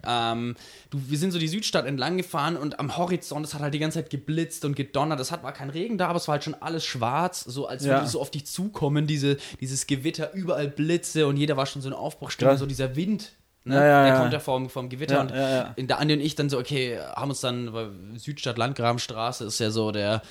Ähm, 0.03 0.55
du, 0.89 0.99
wir 1.07 1.17
sind 1.17 1.31
so 1.31 1.37
die 1.37 1.47
Südstadt 1.47 1.85
entlang 1.85 2.17
gefahren 2.17 2.57
und 2.57 2.79
am 2.79 2.97
Horizont, 2.97 3.45
es 3.45 3.53
hat 3.53 3.61
halt 3.61 3.73
die 3.73 3.79
ganze 3.79 3.99
Zeit 3.99 4.09
geblitzt 4.09 4.65
und 4.65 4.75
gedonnert. 4.75 5.19
Es 5.19 5.31
hat, 5.31 5.43
war 5.43 5.51
kein 5.53 5.69
Regen 5.69 5.97
da, 5.99 6.07
aber 6.07 6.17
es 6.17 6.27
war 6.27 6.33
halt 6.33 6.43
schon 6.43 6.55
alles 6.55 6.83
schwarz, 6.85 7.41
so 7.41 7.67
als 7.67 7.83
Ja. 7.85 7.93
würde 7.93 8.05
es 8.05 8.11
so 8.13 8.21
auf 8.21 8.31
dich 8.31 8.45
zukommen, 8.47 9.05
diese, 9.05 9.37
dieses 9.59 9.85
Gewitter, 9.85 10.33
überall 10.33 10.67
Blitze 10.69 11.27
und 11.27 11.37
jeder 11.37 11.55
war 11.55 11.67
schon 11.67 11.81
so 11.83 11.87
in 11.87 11.93
Aufbruchstimmung, 11.93 12.57
so 12.57 12.65
dieser 12.65 12.95
Wind. 12.95 13.33
Ne? 13.63 13.75
Ja, 13.75 13.85
ja, 13.85 14.03
der 14.05 14.17
kommt 14.17 14.33
ja 14.33 14.39
vom, 14.39 14.71
vom 14.71 14.89
Gewitter 14.89 15.21
und 15.21 15.31
in 15.75 15.85
der 15.87 15.99
Andi 15.99 16.15
und 16.15 16.21
ich 16.21 16.33
dann 16.33 16.49
so, 16.49 16.57
okay, 16.57 16.97
haben 16.99 17.29
uns 17.29 17.41
dann, 17.41 17.71
weil 17.73 17.91
Südstadt 18.15 18.57
Landgrabenstraße 18.57 19.45
ist 19.45 19.59
ja 19.59 19.69
so 19.69 19.91
der, 19.91 20.23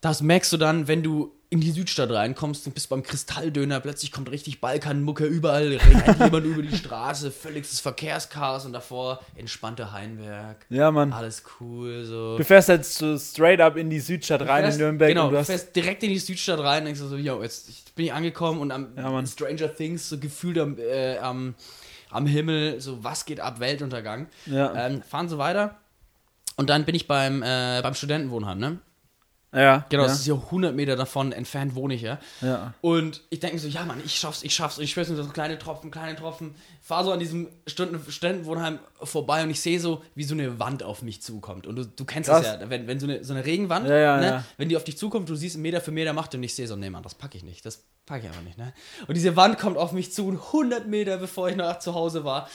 das 0.00 0.22
merkst 0.22 0.50
du 0.54 0.56
dann, 0.56 0.88
wenn 0.88 1.02
du 1.02 1.34
in 1.50 1.60
die 1.62 1.70
Südstadt 1.70 2.10
reinkommst 2.10 2.66
und 2.66 2.74
bist 2.74 2.90
beim 2.90 3.02
Kristalldöner, 3.02 3.80
plötzlich 3.80 4.12
kommt 4.12 4.30
richtig 4.30 4.60
Balkanmucke, 4.60 5.24
überall 5.24 5.68
rennt 5.76 6.18
jemand 6.20 6.44
über 6.44 6.60
die 6.60 6.76
Straße, 6.76 7.30
völliges 7.30 7.80
Verkehrschaos 7.80 8.66
und 8.66 8.74
davor 8.74 9.20
entspannter 9.34 9.92
Heinberg. 9.92 10.66
Ja, 10.68 10.90
Mann. 10.90 11.10
Alles 11.12 11.42
cool, 11.60 12.04
so. 12.04 12.36
Du 12.36 12.44
fährst 12.44 12.68
jetzt 12.68 12.96
so 12.98 13.16
straight 13.18 13.60
up 13.62 13.76
in 13.78 13.88
die 13.88 14.00
Südstadt 14.00 14.42
rein 14.42 14.64
fährst- 14.64 14.78
in 14.78 14.84
Nürnberg 14.84 15.08
genau, 15.08 15.30
du 15.30 15.42
fährst 15.42 15.74
direkt 15.74 16.02
in 16.02 16.10
die 16.10 16.18
Südstadt 16.18 16.60
rein 16.60 16.80
und 16.80 16.84
denkst 16.86 17.00
so, 17.00 17.16
yo, 17.16 17.42
jetzt 17.42 17.94
bin 17.94 18.04
ich 18.06 18.12
angekommen 18.12 18.60
und 18.60 18.70
am 18.70 18.88
Ja. 18.96 19.26
Stranger 19.26 19.74
Things, 19.74 20.06
so 20.08 20.18
gefühlt 20.18 20.58
am, 20.58 20.76
äh, 20.78 21.16
am, 21.16 21.54
am 22.10 22.26
Himmel, 22.26 22.78
so 22.80 23.02
was 23.02 23.24
geht 23.24 23.40
ab, 23.40 23.58
Weltuntergang. 23.58 24.26
Ja. 24.44 24.74
Ähm, 24.86 25.02
fahren 25.02 25.30
so 25.30 25.38
weiter 25.38 25.76
und 26.56 26.68
dann 26.68 26.84
bin 26.84 26.94
ich 26.94 27.06
beim, 27.06 27.42
äh, 27.42 27.80
beim 27.82 27.94
Studentenwohnheim, 27.94 28.58
ne? 28.58 28.78
Ja, 29.52 29.86
Genau, 29.88 30.02
ja, 30.02 30.08
das 30.08 30.20
ist 30.20 30.26
ja 30.26 30.34
100 30.34 30.74
Meter 30.74 30.94
davon 30.96 31.32
entfernt 31.32 31.74
wohne 31.74 31.94
ich 31.94 32.02
ja. 32.02 32.18
ja. 32.42 32.74
Und 32.82 33.22
ich 33.30 33.40
denke 33.40 33.56
mir 33.56 33.60
so, 33.62 33.68
ja 33.68 33.84
Mann, 33.84 34.00
ich 34.04 34.14
schaff's, 34.14 34.42
ich 34.42 34.54
schaff's. 34.54 34.78
Und 34.78 34.84
ich 34.84 34.90
schwör's 34.90 35.08
mir 35.08 35.16
so 35.16 35.24
kleine 35.24 35.58
Tropfen, 35.58 35.90
kleine 35.90 36.16
Tropfen. 36.16 36.54
Fahr 36.82 37.04
so 37.04 37.12
an 37.12 37.18
diesem 37.18 37.48
Stunden, 37.66 38.00
Studentenwohnheim 38.10 38.78
vorbei 39.02 39.42
und 39.42 39.50
ich 39.50 39.60
sehe 39.60 39.80
so, 39.80 40.02
wie 40.14 40.24
so 40.24 40.34
eine 40.34 40.58
Wand 40.58 40.82
auf 40.82 41.02
mich 41.02 41.22
zukommt. 41.22 41.66
Und 41.66 41.76
du, 41.76 41.86
du 41.86 42.04
kennst 42.04 42.28
Krass. 42.28 42.42
das 42.42 42.60
ja, 42.60 42.70
wenn, 42.70 42.86
wenn 42.86 43.00
so 43.00 43.06
eine, 43.06 43.24
so 43.24 43.32
eine 43.32 43.44
Regenwand, 43.44 43.88
Ja, 43.88 44.20
ne, 44.20 44.44
wenn 44.58 44.68
die 44.68 44.76
auf 44.76 44.84
dich 44.84 44.98
zukommt, 44.98 45.28
du 45.28 45.34
siehst 45.34 45.56
Meter 45.56 45.80
für 45.80 45.92
Meter 45.92 46.12
macht 46.12 46.34
und 46.34 46.42
ich 46.42 46.54
sehe 46.54 46.66
so, 46.66 46.76
nee 46.76 46.90
Mann, 46.90 47.02
das 47.02 47.14
packe 47.14 47.36
ich 47.36 47.44
nicht. 47.44 47.64
Das 47.64 47.84
packe 48.04 48.22
ich 48.22 48.28
einfach 48.28 48.42
nicht, 48.42 48.58
ne? 48.58 48.72
Und 49.06 49.16
diese 49.16 49.36
Wand 49.36 49.58
kommt 49.58 49.76
auf 49.76 49.92
mich 49.92 50.12
zu 50.12 50.26
und 50.26 50.36
100 50.36 50.86
Meter 50.86 51.18
bevor 51.18 51.48
ich 51.48 51.56
noch 51.56 51.78
zu 51.78 51.94
Hause 51.94 52.24
war, 52.24 52.48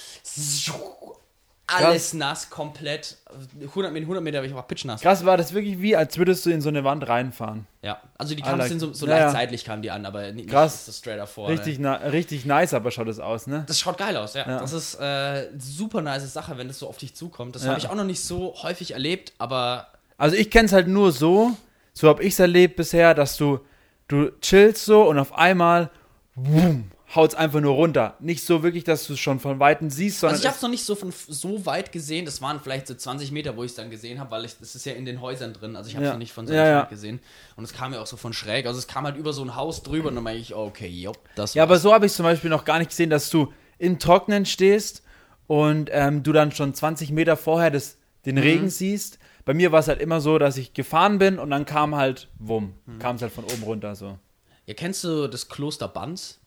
alles 1.67 2.13
nass, 2.13 2.49
komplett. 2.49 3.17
100 3.61 3.91
Meter, 3.93 4.03
100 4.03 4.23
Meter, 4.23 4.43
ich 4.43 4.53
war 4.53 4.67
pitchnass. 4.67 5.01
Krass 5.01 5.25
war 5.25 5.37
das 5.37 5.53
wirklich 5.53 5.81
wie, 5.81 5.95
als 5.95 6.17
würdest 6.17 6.45
du 6.45 6.49
in 6.51 6.61
so 6.61 6.69
eine 6.69 6.83
Wand 6.83 7.07
reinfahren. 7.07 7.65
Ja, 7.81 8.01
also 8.17 8.35
die 8.35 8.41
kamen 8.41 8.59
like- 8.59 8.69
sind 8.69 8.79
so, 8.79 8.91
so 8.93 9.07
Ja, 9.07 9.17
leicht 9.17 9.31
seitlich 9.31 9.65
kamen 9.65 9.81
die 9.81 9.89
an, 9.91 10.05
aber 10.05 10.31
nicht, 10.31 10.49
Krass. 10.49 10.73
nicht 10.73 10.85
so 10.85 10.91
straight 10.91 11.19
davor. 11.19 11.49
Richtig, 11.49 11.79
Ne? 11.79 12.11
richtig 12.11 12.45
nice, 12.45 12.73
aber 12.73 12.91
schaut 12.91 13.07
das 13.07 13.19
aus, 13.19 13.47
ne? 13.47 13.63
Das 13.67 13.79
schaut 13.79 13.97
geil 13.97 14.15
aus, 14.17 14.33
ja. 14.33 14.47
Ja. 14.47 14.59
Das 14.59 14.73
ist 14.73 14.95
äh, 14.95 15.47
super 15.57 16.01
nice 16.01 16.31
Sache, 16.31 16.57
wenn 16.57 16.67
das 16.67 16.79
so 16.79 16.87
auf 16.87 16.97
dich 16.97 17.15
zukommt. 17.15 17.55
Das 17.55 17.63
Ja. 17.63 17.69
habe 17.69 17.79
ich 17.79 17.87
auch 17.89 17.95
noch 17.95 18.03
nicht 18.03 18.23
so 18.23 18.53
häufig 18.61 18.91
erlebt, 18.91 19.33
aber 19.37 19.87
Also 20.17 20.35
ich 20.35 20.51
kenn's 20.51 20.73
halt 20.73 20.87
nur 20.87 21.11
so, 21.11 21.51
so 21.93 22.07
habe 22.09 22.23
ich's 22.23 22.39
erlebt 22.39 22.75
bisher, 22.75 23.13
dass 23.13 23.37
du, 23.37 23.59
du 24.07 24.31
chillst 24.41 24.85
so 24.85 25.03
und 25.03 25.17
auf 25.17 25.33
einmal, 25.37 25.89
boom, 26.35 26.91
haut's 27.15 27.35
einfach 27.35 27.59
nur 27.61 27.73
runter. 27.73 28.15
Nicht 28.19 28.43
so 28.45 28.63
wirklich, 28.63 28.83
dass 28.83 29.05
du 29.07 29.13
es 29.13 29.19
schon 29.19 29.39
von 29.39 29.59
Weitem 29.59 29.89
siehst, 29.89 30.19
sondern 30.19 30.33
also 30.35 30.41
ich 30.43 30.47
habe 30.47 30.53
es- 30.53 30.57
es 30.57 30.63
noch 30.63 30.69
nicht 30.69 30.83
so 30.85 30.95
von 30.95 31.11
so 31.27 31.65
weit 31.65 31.91
gesehen. 31.91 32.25
Das 32.25 32.41
waren 32.41 32.59
vielleicht 32.59 32.87
so 32.87 32.95
20 32.95 33.31
Meter, 33.31 33.55
wo 33.55 33.63
ich 33.63 33.71
es 33.71 33.75
dann 33.75 33.89
gesehen 33.91 34.19
habe, 34.19 34.31
weil 34.31 34.45
ich, 34.45 34.57
das 34.57 34.73
ist 34.75 34.85
ja 34.85 34.93
in 34.93 35.05
den 35.05 35.21
Häusern 35.21 35.53
drin. 35.53 35.75
Also 35.75 35.89
ich 35.89 35.95
habe 35.95 36.05
es 36.05 36.09
Ja. 36.09 36.13
noch 36.13 36.19
nicht 36.19 36.33
von 36.33 36.47
so 36.47 36.53
Ja, 36.53 36.65
ja. 36.67 36.81
weit 36.81 36.89
gesehen. 36.89 37.19
Und 37.55 37.63
es 37.65 37.73
kam 37.73 37.93
ja 37.93 38.01
auch 38.01 38.07
so 38.07 38.17
von 38.17 38.33
schräg. 38.33 38.65
Also 38.65 38.79
es 38.79 38.87
kam 38.87 39.03
halt 39.05 39.15
über 39.17 39.31
so 39.33 39.43
ein 39.43 39.55
Haus 39.55 39.83
drüber 39.83 40.09
und 40.09 40.15
dann 40.15 40.23
meine 40.23 40.39
ich, 40.39 40.55
okay, 40.55 40.87
jopp, 40.87 41.19
das 41.35 41.53
Ja, 41.53 41.63
aber 41.63 41.77
so 41.77 41.93
habe 41.93 42.05
ich 42.05 42.13
zum 42.13 42.23
Beispiel 42.23 42.49
noch 42.49 42.65
gar 42.65 42.79
nicht 42.79 42.89
gesehen, 42.89 43.09
dass 43.09 43.29
du 43.29 43.53
im 43.77 43.99
Trocknen 43.99 44.45
stehst 44.45 45.03
und 45.47 45.89
ähm, 45.91 46.23
du 46.23 46.31
dann 46.31 46.51
schon 46.51 46.73
20 46.73 47.11
Meter 47.11 47.37
vorher 47.37 47.69
das, 47.69 47.97
den 48.25 48.35
Mhm. 48.35 48.41
Regen 48.41 48.69
siehst. 48.69 49.19
Bei 49.45 49.53
mir 49.53 49.71
war 49.73 49.81
es 49.81 49.87
halt 49.89 49.99
immer 50.01 50.21
so, 50.21 50.39
dass 50.39 50.55
ich 50.57 50.73
gefahren 50.73 51.17
bin 51.19 51.37
und 51.37 51.49
dann 51.51 51.65
kam 51.65 51.95
halt, 51.95 52.29
wumm, 52.39 52.73
Mhm. 52.85 52.99
kam 52.99 53.17
es 53.17 53.21
halt 53.21 53.33
von 53.33 53.43
oben 53.43 53.63
runter 53.63 53.93
so. 53.95 54.17
Ja, 54.65 54.73
kennst 54.73 55.03
du 55.03 55.27
das 55.27 55.49
Kloster 55.49 55.89
Banz? 55.89 56.39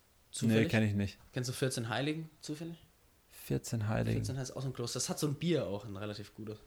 Nee, 0.42 0.48
Zufällig? 0.48 0.68
kenne 0.70 0.86
ich 0.86 0.94
nicht. 0.94 1.18
Kennst 1.32 1.48
du 1.48 1.54
14 1.54 1.88
Heiligen 1.88 2.28
zufällig? 2.40 2.76
14 3.44 3.88
Heiligen. 3.88 4.16
14 4.18 4.38
heißt 4.38 4.56
auch 4.56 4.62
so 4.62 4.68
ein 4.68 4.72
Kloster. 4.72 4.98
Das 4.98 5.08
hat 5.08 5.18
so 5.18 5.26
ein 5.28 5.34
Bier 5.34 5.66
auch, 5.66 5.84
ein 5.84 5.96
relativ 5.96 6.34
gutes. 6.34 6.58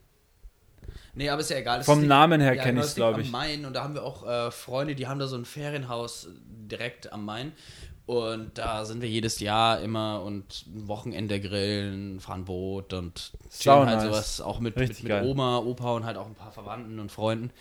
Nee, 1.13 1.29
aber 1.29 1.41
ist 1.41 1.49
ja 1.49 1.57
egal. 1.57 1.77
Das 1.79 1.85
Vom 1.85 1.99
liegt- 1.99 2.09
Namen 2.09 2.41
her 2.41 2.53
ja, 2.55 2.63
kenn 2.63 2.75
genau, 2.75 2.85
ich's, 2.85 2.95
das 2.95 2.97
liegt 2.97 3.05
glaub 3.07 3.15
am 3.15 3.21
ich. 3.21 3.31
Main 3.31 3.65
und 3.65 3.73
da 3.73 3.83
haben 3.83 3.93
wir 3.93 4.03
auch 4.03 4.25
äh, 4.27 4.49
Freunde, 4.51 4.95
die 4.95 5.07
haben 5.07 5.19
da 5.19 5.27
so 5.27 5.35
ein 5.35 5.45
Ferienhaus 5.45 6.29
direkt 6.47 7.11
am 7.13 7.25
Main. 7.25 7.51
Und 8.09 8.57
da 8.57 8.85
sind 8.85 9.03
wir 9.03 9.07
jedes 9.07 9.39
Jahr 9.39 9.81
immer 9.81 10.23
und 10.23 10.65
ein 10.65 10.87
Wochenende 10.87 11.39
grillen, 11.39 12.19
fahren 12.19 12.43
Boot 12.45 12.91
und 12.91 13.33
chillen 13.55 13.85
halt 13.85 13.99
nice. 13.99 14.05
sowas 14.05 14.41
auch 14.41 14.59
mit, 14.59 14.77
mit, 14.77 15.03
mit. 15.03 15.23
Oma, 15.23 15.59
Opa 15.59 15.93
und 15.93 16.05
halt 16.05 16.17
auch 16.17 16.25
ein 16.25 16.33
paar 16.33 16.51
Verwandten 16.51 16.97
und 16.99 17.11
Freunden. 17.11 17.51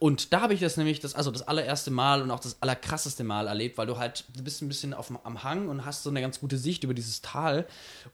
Und 0.00 0.32
da 0.32 0.40
habe 0.40 0.54
ich 0.54 0.60
das 0.60 0.76
nämlich, 0.76 0.98
das, 0.98 1.14
also 1.14 1.30
das 1.30 1.46
allererste 1.46 1.92
Mal 1.92 2.20
und 2.20 2.32
auch 2.32 2.40
das 2.40 2.60
allerkrasseste 2.60 3.22
Mal 3.22 3.46
erlebt, 3.46 3.78
weil 3.78 3.86
du 3.86 3.96
halt, 3.96 4.24
du 4.36 4.42
bist 4.42 4.60
ein 4.60 4.66
bisschen 4.66 4.92
auf, 4.92 5.12
am 5.22 5.44
Hang 5.44 5.68
und 5.68 5.84
hast 5.84 6.02
so 6.02 6.10
eine 6.10 6.20
ganz 6.20 6.40
gute 6.40 6.58
Sicht 6.58 6.82
über 6.82 6.94
dieses 6.94 7.20
Tal. 7.20 7.64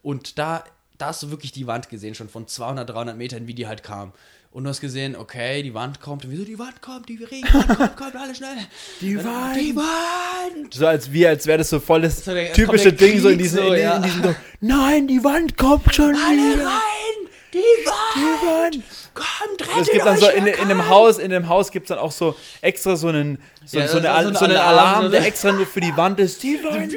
Und 0.03 0.37
da 0.37 0.63
da 0.99 1.07
hast 1.07 1.23
du 1.23 1.31
wirklich 1.31 1.53
die 1.53 1.65
Wand 1.65 1.89
gesehen, 1.89 2.13
schon 2.13 2.29
von 2.29 2.45
200, 2.45 2.87
300 2.87 3.17
Metern, 3.17 3.47
wie 3.47 3.53
die 3.53 3.67
halt 3.67 3.83
kam. 3.83 4.11
Und 4.51 4.63
du 4.63 4.69
hast 4.71 4.81
gesehen, 4.81 5.15
okay, 5.15 5.61
die 5.61 5.75
Wand 5.75 6.01
kommt. 6.01 6.25
Und 6.25 6.31
wieso 6.31 6.43
die 6.43 6.57
Wand 6.57 6.81
kommt? 6.81 7.07
Die 7.07 7.23
Regenwand 7.23 7.67
kommt, 7.67 7.95
kommt, 7.97 8.15
alle 8.15 8.33
schnell. 8.33 8.57
Die 8.99 9.15
Wand. 9.17 9.55
Die 9.55 9.75
Wand. 9.75 10.73
So 10.73 10.87
als 10.87 11.11
wir, 11.11 11.29
als 11.29 11.45
wäre 11.45 11.59
das 11.59 11.69
so 11.69 11.79
voll 11.79 12.01
das 12.01 12.25
So 12.25 12.31
typische 12.53 12.91
Ding, 12.91 13.19
so 13.19 13.29
in 13.29 13.35
Krieg 13.37 13.43
diesem, 13.43 13.63
so, 13.63 13.73
in, 13.73 13.81
ja. 13.81 13.97
in 13.97 14.03
diesem 14.03 14.35
Nein, 14.61 15.07
die 15.07 15.23
Wand 15.23 15.55
kommt 15.55 15.93
schon 15.93 16.15
Alle 16.15 16.37
wieder. 16.55 16.65
rein! 16.65 17.29
Die 17.53 17.57
Wand! 17.57 18.15
Die 18.15 18.77
Wand. 18.77 18.83
Kommt, 19.13 19.61
rettet 19.61 19.81
Es 19.81 19.91
gibt 19.91 20.05
dann 20.05 20.17
so 20.17 20.29
in, 20.29 20.47
in 20.47 20.67
dem 20.67 20.77
könnt. 20.79 20.89
Haus, 20.89 21.17
in 21.19 21.29
dem 21.29 21.47
Haus 21.47 21.69
gibt 21.71 21.85
es 21.85 21.89
dann 21.89 21.99
auch 21.99 22.11
so 22.11 22.35
extra 22.61 22.95
so 22.95 23.09
einen, 23.09 23.37
so, 23.65 23.79
Ja, 23.79 23.87
so, 23.87 23.97
eine, 23.99 24.07
so, 24.07 24.33
so 24.33 24.45
ein 24.45 24.51
einen 24.51 24.57
Alarm, 24.59 24.77
Alarm, 24.79 25.03
so 25.05 25.09
der 25.11 25.25
extra 25.25 25.51
nur 25.51 25.67
für 25.67 25.81
die 25.81 25.95
Wand 25.95 26.19
ist. 26.19 26.41
Die 26.41 26.59
Wand. 26.63 26.93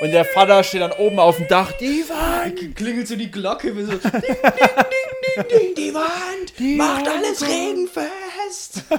Und 0.00 0.12
der 0.12 0.24
Vater 0.24 0.62
steht 0.64 0.80
dann 0.80 0.92
oben 0.92 1.18
auf 1.18 1.36
dem 1.36 1.46
Dach. 1.48 1.72
Die 1.72 2.04
Wand. 2.08 2.74
Klingelt 2.76 3.06
so 3.08 3.16
die 3.16 3.30
Glocke, 3.30 3.76
wie 3.76 3.84
so. 3.84 3.92
Ding, 3.98 4.00
ding, 4.12 4.22
ding, 4.22 5.44
ding, 5.48 5.48
ding, 5.48 5.74
die 5.76 5.94
Wand! 5.94 6.58
Die 6.58 6.76
Macht 6.76 7.06
Wand 7.06 7.08
alles 7.08 7.42
regenfest! 7.46 8.84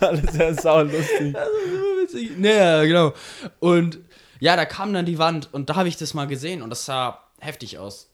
Alles 0.00 0.32
sehr 0.32 0.54
saulustig. 0.54 1.34
witzig. 1.34 2.38
Naja, 2.38 2.84
genau. 2.84 3.12
Und 3.58 3.98
ja, 4.38 4.54
da 4.54 4.64
kam 4.64 4.92
dann 4.92 5.04
die 5.04 5.18
Wand 5.18 5.48
und 5.52 5.68
da 5.68 5.74
habe 5.74 5.88
ich 5.88 5.96
das 5.96 6.14
mal 6.14 6.28
gesehen 6.28 6.62
und 6.62 6.70
das 6.70 6.84
sah 6.84 7.24
heftig 7.40 7.78
aus. 7.78 8.08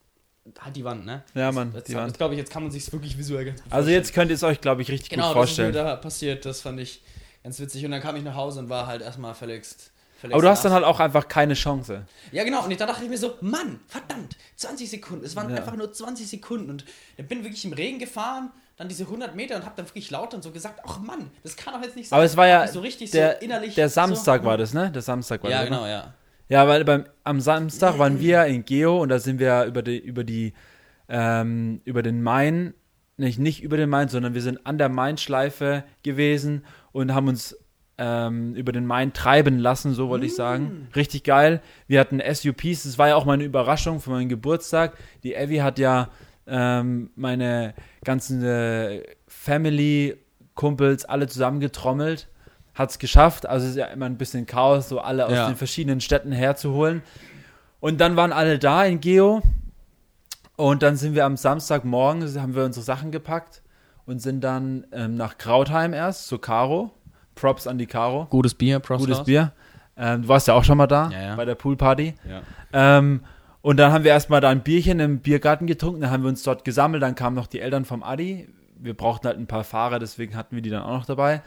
Halt 0.58 0.74
die 0.76 0.84
Wand, 0.84 1.04
ne? 1.04 1.22
Ja, 1.34 1.52
Mann, 1.52 1.72
Jetzt, 1.74 1.88
die 1.88 1.94
Wand. 1.96 2.16
glaube 2.16 2.32
ich, 2.32 2.38
jetzt 2.38 2.50
kann 2.50 2.62
man 2.62 2.72
sich 2.72 2.90
wirklich 2.90 3.18
visuell 3.18 3.44
ganz 3.44 3.60
Also 3.60 3.70
vorstellen. 3.70 3.94
jetzt 3.94 4.14
könnt 4.14 4.30
ihr 4.30 4.34
es 4.36 4.42
euch, 4.42 4.60
glaube 4.62 4.80
ich, 4.80 4.90
richtig 4.90 5.10
genau, 5.10 5.34
gut 5.34 5.42
das 5.42 5.50
ist 5.50 5.58
mir 5.58 5.64
vorstellen. 5.64 5.86
da 5.86 5.96
passiert, 5.96 6.46
das 6.46 6.62
fand 6.62 6.80
ich 6.80 7.02
ganz 7.42 7.60
witzig. 7.60 7.84
Und 7.84 7.90
dann 7.90 8.00
kam 8.00 8.16
ich 8.16 8.22
nach 8.22 8.36
Hause 8.36 8.60
und 8.60 8.70
war 8.70 8.86
halt 8.86 9.02
erstmal 9.02 9.34
verletzt. 9.34 9.90
Aber 10.32 10.42
du 10.42 10.48
hast 10.48 10.64
dann 10.64 10.72
halt 10.72 10.84
auch 10.84 11.00
einfach 11.00 11.28
keine 11.28 11.54
Chance. 11.54 12.06
Ja, 12.32 12.44
genau. 12.44 12.64
Und 12.64 12.80
da 12.80 12.86
dachte 12.86 13.04
ich 13.04 13.10
mir 13.10 13.18
so, 13.18 13.34
Mann, 13.40 13.80
verdammt, 13.88 14.36
20 14.56 14.88
Sekunden. 14.88 15.24
Es 15.24 15.36
waren 15.36 15.50
Ja. 15.50 15.56
einfach 15.56 15.76
nur 15.76 15.92
20 15.92 16.28
Sekunden. 16.28 16.70
Und 16.70 16.84
dann 17.16 17.26
bin 17.26 17.42
wirklich 17.44 17.64
im 17.64 17.72
Regen 17.72 17.98
gefahren, 17.98 18.50
dann 18.76 18.88
diese 18.88 19.04
100 19.04 19.36
Meter 19.36 19.56
und 19.56 19.64
habe 19.64 19.74
dann 19.76 19.86
wirklich 19.86 20.10
laut 20.10 20.34
und 20.34 20.42
so 20.42 20.50
gesagt, 20.50 20.80
ach 20.86 20.98
Mann, 20.98 21.30
das 21.42 21.56
kann 21.56 21.74
doch 21.74 21.82
jetzt 21.82 21.96
nicht 21.96 22.08
sein. 22.08 22.16
Aber 22.16 22.24
es 22.24 22.36
war 22.36 22.46
ja 22.46 22.66
so 22.66 22.80
richtig 22.80 23.10
der, 23.10 23.36
so 23.38 23.44
innerlich 23.44 23.74
der 23.74 23.88
Samstag 23.88 24.42
so, 24.42 24.46
war 24.48 24.56
das, 24.56 24.72
ne? 24.74 24.90
Der 24.90 25.02
Samstag 25.02 25.42
war 25.42 25.50
Ja, 25.50 25.60
das. 25.60 25.70
ne? 25.70 25.76
genau, 25.76 25.86
ja. 25.86 26.14
Ja, 26.48 26.68
weil 26.68 26.84
beim, 26.84 27.04
am 27.22 27.40
Samstag 27.40 27.98
waren 27.98 28.20
wir 28.20 28.44
in 28.46 28.64
Geo 28.64 29.00
und 29.00 29.08
da 29.08 29.18
sind 29.18 29.38
wir 29.38 29.64
über 29.64 29.82
die, 29.82 29.98
über 29.98 30.24
die, 30.24 30.52
ähm, 31.08 31.80
über 31.84 32.02
den 32.02 32.22
Main, 32.22 32.74
nicht, 33.16 33.38
nicht 33.38 33.62
über 33.62 33.76
den 33.76 33.88
Main, 33.88 34.08
sondern 34.08 34.34
wir 34.34 34.42
sind 34.42 34.66
an 34.66 34.76
der 34.76 34.88
Main-Schleife 34.88 35.84
gewesen 36.02 36.64
und 36.92 37.14
haben 37.14 37.28
uns 37.28 37.56
ähm, 37.98 38.54
über 38.54 38.72
den 38.72 38.86
Main 38.86 39.12
treiben 39.12 39.58
lassen, 39.58 39.94
so 39.94 40.08
wollte 40.08 40.26
ich 40.26 40.34
sagen. 40.34 40.88
Richtig 40.96 41.22
geil. 41.24 41.60
Wir 41.86 42.00
hatten 42.00 42.20
SUPs, 42.20 42.82
das 42.84 42.98
war 42.98 43.08
ja 43.08 43.16
auch 43.16 43.24
meine 43.24 43.44
Überraschung 43.44 44.00
für 44.00 44.10
meinen 44.10 44.28
Geburtstag. 44.28 44.96
Die 45.22 45.34
Evi 45.34 45.58
hat 45.58 45.78
ja 45.78 46.08
ähm, 46.46 47.10
meine 47.14 47.74
ganzen 48.04 48.42
äh, 48.44 49.02
Family-Kumpels 49.28 51.04
alle 51.04 51.26
zusammengetrommelt. 51.26 52.28
Hat 52.74 52.90
es 52.90 52.98
geschafft. 52.98 53.46
Also 53.46 53.66
es 53.66 53.72
ist 53.72 53.78
ja 53.78 53.86
immer 53.86 54.06
ein 54.06 54.18
bisschen 54.18 54.46
Chaos, 54.46 54.88
so 54.88 55.00
alle 55.00 55.26
aus 55.26 55.32
Ja. 55.32 55.46
den 55.46 55.56
verschiedenen 55.56 56.00
Städten 56.00 56.32
herzuholen. 56.32 57.02
Und 57.80 58.00
dann 58.00 58.16
waren 58.16 58.32
alle 58.32 58.58
da 58.58 58.84
in 58.84 59.00
Geo. 59.00 59.42
Und 60.56 60.82
dann 60.82 60.96
sind 60.96 61.14
wir 61.14 61.24
am 61.24 61.36
Samstagmorgen, 61.36 62.40
haben 62.40 62.54
wir 62.54 62.64
unsere 62.64 62.84
Sachen 62.84 63.10
gepackt 63.10 63.62
und 64.06 64.20
sind 64.20 64.42
dann 64.42 64.86
ähm, 64.92 65.16
nach 65.16 65.38
Krautheim 65.38 65.92
erst, 65.92 66.26
zu 66.28 66.38
Caro. 66.38 66.92
Props 67.34 67.66
an 67.66 67.78
die 67.78 67.86
Caro. 67.86 68.26
Gutes 68.30 68.54
Bier, 68.54 68.78
Prost. 68.78 69.04
Gutes 69.06 69.24
Bier. 69.24 69.52
Ähm, 69.96 70.22
du 70.22 70.28
warst 70.28 70.48
ja 70.48 70.54
auch 70.54 70.64
schon 70.64 70.78
mal 70.78 70.86
da 70.86 71.10
Ja, 71.10 71.22
ja. 71.22 71.36
bei 71.36 71.44
der 71.44 71.54
Poolparty. 71.54 72.14
Ja. 72.28 72.42
Ähm, 72.98 73.20
und 73.60 73.78
dann 73.78 73.92
haben 73.92 74.04
wir 74.04 74.10
erstmal 74.10 74.40
da 74.40 74.50
ein 74.50 74.62
Bierchen 74.62 75.00
im 75.00 75.20
Biergarten 75.20 75.66
getrunken, 75.66 76.02
dann 76.02 76.10
haben 76.10 76.22
wir 76.22 76.28
uns 76.28 76.42
dort 76.42 76.64
gesammelt, 76.64 77.02
dann 77.02 77.14
kamen 77.14 77.34
noch 77.36 77.46
die 77.46 77.60
Eltern 77.60 77.84
vom 77.84 78.02
Adi. 78.02 78.48
Wir 78.76 78.94
brauchten 78.94 79.26
halt 79.26 79.38
ein 79.38 79.46
paar 79.46 79.64
Fahrer, 79.64 79.98
deswegen 79.98 80.36
hatten 80.36 80.54
wir 80.56 80.62
die 80.62 80.70
dann 80.70 80.82
auch 80.82 80.98
noch 80.98 81.06
dabei. 81.06 81.42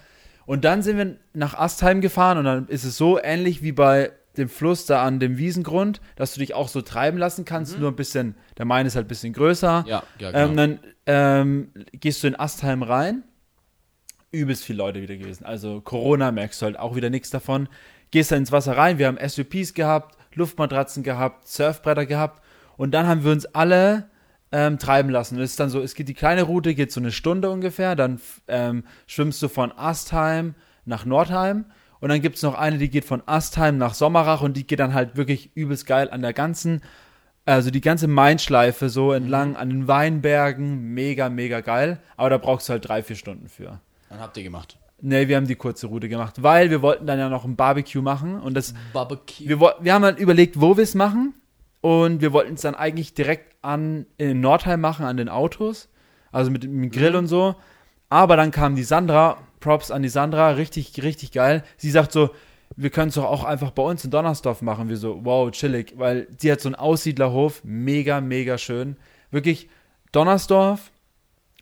Und 0.45 0.63
dann 0.63 0.81
sind 0.81 0.97
wir 0.97 1.17
nach 1.33 1.53
Astheim 1.53 2.01
gefahren 2.01 2.37
und 2.37 2.45
dann 2.45 2.67
ist 2.69 2.85
es 2.85 2.97
so 2.97 3.21
ähnlich 3.21 3.61
wie 3.61 3.73
bei 3.73 4.11
dem 4.37 4.49
Fluss 4.49 4.85
da 4.85 5.03
an 5.03 5.19
dem 5.19 5.37
Wiesengrund, 5.37 5.99
dass 6.15 6.33
du 6.33 6.39
dich 6.39 6.53
auch 6.53 6.69
so 6.69 6.81
treiben 6.81 7.17
lassen 7.17 7.43
kannst, 7.43 7.77
nur 7.79 7.91
ein 7.91 7.95
bisschen, 7.95 8.35
der 8.57 8.65
Main 8.65 8.85
ist 8.85 8.95
halt 8.95 9.05
ein 9.05 9.09
bisschen 9.09 9.33
größer. 9.33 9.83
Ja, 9.87 10.03
ja, 10.19 10.31
genau. 10.31 10.51
Ähm, 10.51 10.55
dann 10.57 10.79
ähm, 11.05 11.71
gehst 11.91 12.23
du 12.23 12.27
in 12.27 12.39
Astheim 12.39 12.83
rein. 12.83 13.23
Übelst 14.31 14.63
viele 14.63 14.79
Leute 14.79 15.01
wieder 15.01 15.15
gewesen. 15.15 15.45
Also 15.45 15.81
Corona 15.81 16.31
merkst 16.31 16.61
du 16.61 16.65
halt 16.65 16.79
auch 16.79 16.95
wieder 16.95 17.09
nichts 17.09 17.29
davon. 17.29 17.69
Gehst 18.11 18.31
dann 18.31 18.39
ins 18.39 18.51
Wasser 18.51 18.77
rein. 18.77 18.97
Wir 18.97 19.07
haben 19.07 19.17
SUPs 19.25 19.73
gehabt, 19.73 20.17
Luftmatratzen 20.33 21.03
gehabt, 21.03 21.47
Surfbretter 21.47 22.05
gehabt. 22.05 22.41
Und 22.77 22.91
dann 22.91 23.07
haben 23.07 23.23
wir 23.23 23.31
uns 23.31 23.45
alle 23.45 24.09
ähm, 24.51 24.79
treiben 24.79 25.09
lassen. 25.09 25.35
Und 25.35 25.41
es 25.41 25.51
ist 25.51 25.59
dann 25.59 25.69
so, 25.69 25.81
es 25.81 25.95
geht 25.95 26.07
die 26.09 26.13
kleine 26.13 26.43
Route, 26.43 26.75
geht 26.75 26.91
so 26.91 26.99
eine 26.99 27.11
Stunde 27.11 27.49
ungefähr. 27.49 27.95
Dann 27.95 28.19
ähm, 28.47 28.83
schwimmst 29.07 29.41
du 29.41 29.47
von 29.47 29.71
Astheim 29.71 30.55
nach 30.85 31.05
Nordheim. 31.05 31.65
Und 31.99 32.09
dann 32.09 32.21
gibt 32.21 32.35
es 32.35 32.43
noch 32.43 32.53
eine, 32.53 32.77
die 32.77 32.89
geht 32.89 33.05
von 33.05 33.23
Astheim 33.25 33.77
nach 33.77 33.93
Sommerach 33.93 34.41
und 34.41 34.55
die 34.55 34.67
geht 34.67 34.79
dann 34.79 34.93
halt 34.93 35.17
wirklich 35.17 35.51
übelst 35.55 35.87
geil 35.87 36.09
an 36.11 36.21
der 36.21 36.33
ganzen 36.33 36.81
also 37.47 37.71
die 37.71 37.81
ganze 37.81 38.09
Main-Schleife 38.09 38.89
so 38.89 39.13
entlang 39.13 39.55
an 39.55 39.69
den 39.69 39.87
Weinbergen, 39.87 40.93
mega, 40.93 41.29
mega 41.29 41.61
geil. 41.61 42.01
Aber 42.17 42.29
da 42.29 42.37
brauchst 42.37 42.67
du 42.67 42.73
halt 42.73 42.85
drei, 42.85 43.01
vier 43.01 43.15
Stunden 43.15 43.47
für. 43.47 43.79
Dann 44.09 44.19
habt 44.19 44.37
ihr 44.37 44.43
gemacht. 44.43 44.77
Ne, 44.99 45.27
wir 45.27 45.35
haben 45.35 45.47
die 45.47 45.55
kurze 45.55 45.87
Route 45.87 46.09
gemacht, 46.09 46.41
weil 46.41 46.71
wir 46.71 46.81
wollten 46.81 47.05
dann 47.05 47.19
ja 47.19 47.29
noch 47.29 47.45
ein 47.45 47.55
Barbecue 47.55 48.01
machen 48.01 48.39
und 48.39 48.55
das, 48.55 48.73
Barbecue. 48.93 49.47
wir, 49.47 49.59
wir 49.59 49.93
haben 49.93 50.03
halt 50.03 50.17
überlegt, 50.17 50.59
wo 50.59 50.75
wir 50.75 50.83
es 50.83 50.95
machen 50.95 51.35
und 51.81 52.21
wir 52.21 52.33
wollten 52.33 52.55
es 52.55 52.61
dann 52.61 52.73
eigentlich 52.73 53.13
direkt 53.13 53.55
an, 53.61 54.07
in 54.17 54.41
Nordheim 54.41 54.81
machen, 54.81 55.05
an 55.05 55.17
den 55.17 55.29
Autos, 55.29 55.89
also 56.31 56.49
mit 56.49 56.63
dem 56.63 56.89
Grill 56.89 57.15
und 57.15 57.27
so. 57.27 57.55
Aber 58.09 58.37
dann 58.37 58.49
kam 58.49 58.75
die 58.75 58.83
Sandra, 58.83 59.37
Props 59.59 59.91
an 59.91 60.01
die 60.01 60.09
Sandra, 60.09 60.51
richtig, 60.51 61.03
richtig 61.03 61.31
geil. 61.31 61.63
Sie 61.77 61.91
sagt 61.91 62.11
so, 62.11 62.31
wir 62.75 62.89
können 62.89 63.09
es 63.09 63.15
doch 63.15 63.25
auch 63.25 63.43
einfach 63.43 63.71
bei 63.71 63.83
uns 63.83 64.03
in 64.03 64.11
Donnersdorf 64.11 64.61
machen. 64.61 64.89
Wir 64.89 64.97
so, 64.97 65.23
wow, 65.23 65.51
chillig, 65.51 65.93
weil 65.97 66.27
sie 66.37 66.51
hat 66.51 66.61
so 66.61 66.69
einen 66.69 66.75
Aussiedlerhof, 66.75 67.63
mega, 67.63 68.19
mega 68.21 68.57
schön. 68.57 68.97
Wirklich, 69.29 69.69
Donnersdorf, 70.11 70.91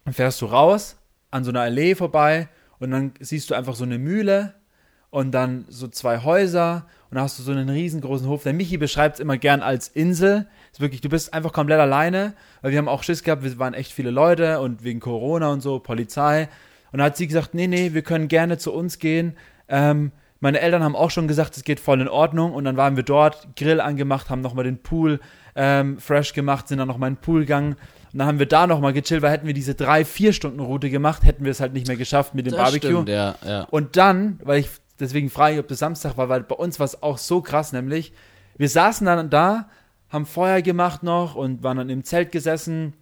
dann 0.05 0.13
fährst 0.13 0.41
du 0.41 0.45
raus, 0.45 0.97
an 1.31 1.43
so 1.43 1.51
einer 1.51 1.61
Allee 1.61 1.95
vorbei 1.95 2.49
und 2.79 2.91
dann 2.91 3.13
siehst 3.19 3.49
du 3.49 3.55
einfach 3.55 3.75
so 3.75 3.83
eine 3.83 3.97
Mühle 3.97 4.53
und 5.09 5.31
dann 5.31 5.65
so 5.69 5.87
zwei 5.87 6.23
Häuser 6.23 6.87
und 7.09 7.15
dann 7.15 7.23
hast 7.23 7.39
du 7.39 7.43
so 7.43 7.51
einen 7.51 7.69
riesengroßen 7.69 8.27
Hof. 8.27 8.43
Der 8.43 8.53
Michi 8.53 8.77
beschreibt 8.77 9.15
es 9.15 9.19
immer 9.21 9.37
gern 9.37 9.61
als 9.61 9.87
Insel. 9.87 10.47
Ist 10.71 10.81
wirklich, 10.81 11.01
du 11.01 11.07
bist 11.09 11.33
einfach 11.33 11.53
komplett 11.53 11.79
alleine, 11.79 12.33
weil 12.61 12.71
wir 12.71 12.77
haben 12.77 12.89
auch 12.89 13.03
Schiss 13.03 13.23
gehabt, 13.23 13.43
wir 13.43 13.57
waren 13.57 13.73
echt 13.73 13.93
viele 13.93 14.11
Leute 14.11 14.59
und 14.59 14.83
wegen 14.83 14.99
Corona 14.99 15.51
und 15.53 15.61
so, 15.61 15.79
Polizei. 15.79 16.49
Und 16.91 16.99
dann 16.99 17.07
hat 17.07 17.17
sie 17.17 17.27
gesagt, 17.27 17.53
nee, 17.53 17.67
nee, 17.67 17.93
wir 17.93 18.01
können 18.01 18.27
gerne 18.27 18.57
zu 18.57 18.73
uns 18.73 18.99
gehen. 18.99 19.37
Ähm, 19.69 20.11
meine 20.41 20.59
Eltern 20.59 20.83
haben 20.83 20.95
auch 20.95 21.11
schon 21.11 21.27
gesagt, 21.27 21.55
es 21.55 21.63
geht 21.63 21.79
voll 21.79 22.01
in 22.01 22.09
Ordnung. 22.09 22.53
Und 22.53 22.65
dann 22.65 22.77
waren 22.77 22.95
wir 22.97 23.03
dort, 23.03 23.55
Grill 23.55 23.79
angemacht, 23.79 24.29
haben 24.29 24.41
nochmal 24.41 24.65
den 24.65 24.79
Pool 24.83 25.19
ähm, 25.55 25.97
fresh 25.97 26.33
gemacht, 26.33 26.67
sind 26.67 26.77
dann 26.77 26.87
nochmal 26.87 27.09
in 27.09 27.15
den 27.15 27.21
Pool 27.21 27.41
gegangen. 27.41 27.77
Und 28.15 28.19
dann 28.19 28.29
haben 28.29 28.39
wir 28.39 28.45
da 28.45 28.65
nochmal 28.65 28.93
gechillt, 28.93 29.21
weil 29.23 29.31
hätten 29.31 29.45
wir 29.45 29.53
diese 29.53 29.75
drei, 29.75 30.05
vier 30.05 30.31
Stunden 30.31 30.61
Route 30.61 30.89
gemacht, 30.89 31.25
hätten 31.25 31.43
wir 31.43 31.51
es 31.51 31.59
halt 31.59 31.73
nicht 31.73 31.85
mehr 31.85 31.97
geschafft 31.97 32.33
mit 32.33 32.45
dem 32.45 32.53
Das 32.53 32.61
Barbecue. 32.61 33.01
Stimmt, 33.01 33.09
ja, 33.09 33.35
ja. 33.45 33.63
Und 33.63 33.97
dann, 33.97 34.39
weil 34.41 34.61
ich 34.61 34.69
deswegen 35.01 35.29
frage 35.29 35.55
ich, 35.55 35.59
ob 35.59 35.67
das 35.67 35.79
Samstag 35.79 36.15
war, 36.15 36.29
weil 36.29 36.43
bei 36.43 36.55
uns 36.55 36.79
war 36.79 36.85
es 36.85 37.03
auch 37.03 37.17
so 37.17 37.41
krass, 37.41 37.73
nämlich 37.73 38.13
wir 38.55 38.69
saßen 38.69 39.05
dann 39.05 39.29
da, 39.29 39.67
haben 40.07 40.25
Feuer 40.25 40.61
gemacht 40.61 41.03
noch 41.03 41.35
und 41.35 41.61
waren 41.61 41.75
dann 41.75 41.89
im 41.89 42.05
Zelt 42.05 42.31
gesessen 42.31 42.93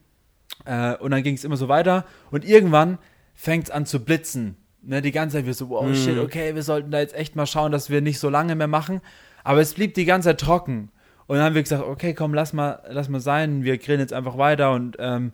äh, 0.65 0.95
und 0.95 1.11
dann 1.11 1.21
ging 1.21 1.35
es 1.35 1.43
immer 1.43 1.57
so 1.57 1.67
weiter 1.67 2.05
und 2.31 2.43
irgendwann 2.43 2.97
fängt 3.35 3.65
es 3.65 3.69
an 3.69 3.85
zu 3.85 4.03
blitzen. 4.03 4.57
Ne, 4.81 5.03
die 5.03 5.11
ganze 5.11 5.37
Zeit 5.37 5.45
wir 5.45 5.53
so, 5.53 5.69
wow, 5.69 5.95
shit, 5.95 6.17
okay, 6.17 6.55
wir 6.55 6.63
sollten 6.63 6.89
da 6.89 6.97
jetzt 6.97 7.13
echt 7.13 7.35
mal 7.35 7.45
schauen, 7.45 7.71
dass 7.71 7.91
wir 7.91 8.01
nicht 8.01 8.17
so 8.17 8.29
lange 8.29 8.55
mehr 8.55 8.67
machen. 8.67 8.99
Aber 9.43 9.61
es 9.61 9.75
blieb 9.75 9.93
die 9.93 10.05
ganze 10.05 10.29
Zeit 10.29 10.39
trocken. 10.39 10.89
Und 11.27 11.37
dann 11.37 11.45
haben 11.45 11.55
wir 11.55 11.63
gesagt, 11.63 11.83
okay, 11.83 12.13
komm, 12.13 12.33
lass 12.33 12.53
mal, 12.53 12.81
lass 12.89 13.09
mal 13.09 13.19
sein, 13.19 13.63
wir 13.63 13.77
grillen 13.77 13.99
jetzt 13.99 14.13
einfach 14.13 14.37
weiter 14.37 14.71
und 14.71 14.97
ähm, 14.99 15.31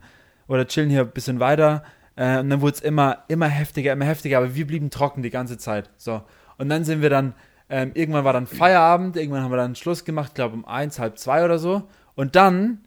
oder 0.47 0.67
chillen 0.67 0.89
hier 0.89 1.02
ein 1.02 1.12
bisschen 1.12 1.39
weiter. 1.39 1.84
Äh, 2.15 2.39
und 2.39 2.49
dann 2.49 2.62
wurde 2.62 2.75
es 2.75 2.82
immer, 2.82 3.23
immer 3.28 3.47
heftiger, 3.47 3.93
immer 3.93 4.06
heftiger, 4.06 4.39
aber 4.39 4.56
wir 4.56 4.67
blieben 4.67 4.89
trocken 4.89 5.23
die 5.23 5.30
ganze 5.30 5.58
Zeit. 5.58 5.89
So. 5.97 6.21
Und 6.58 6.69
dann 6.69 6.84
sind 6.84 7.02
wir 7.02 7.10
dann, 7.10 7.34
ähm, 7.69 7.91
irgendwann 7.93 8.25
war 8.25 8.34
dann 8.34 8.47
Feierabend, 8.47 9.15
irgendwann 9.15 9.43
haben 9.43 9.52
wir 9.52 9.58
dann 9.58 9.75
Schluss 9.75 10.06
gemacht, 10.06 10.36
glaube 10.36 10.56
um 10.56 10.65
eins, 10.65 10.99
halb 10.99 11.17
zwei 11.17 11.45
oder 11.45 11.60
so. 11.60 11.84
Und 12.15 12.36
dann 12.36 12.80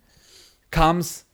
kam 0.71 0.99
es 0.99 1.27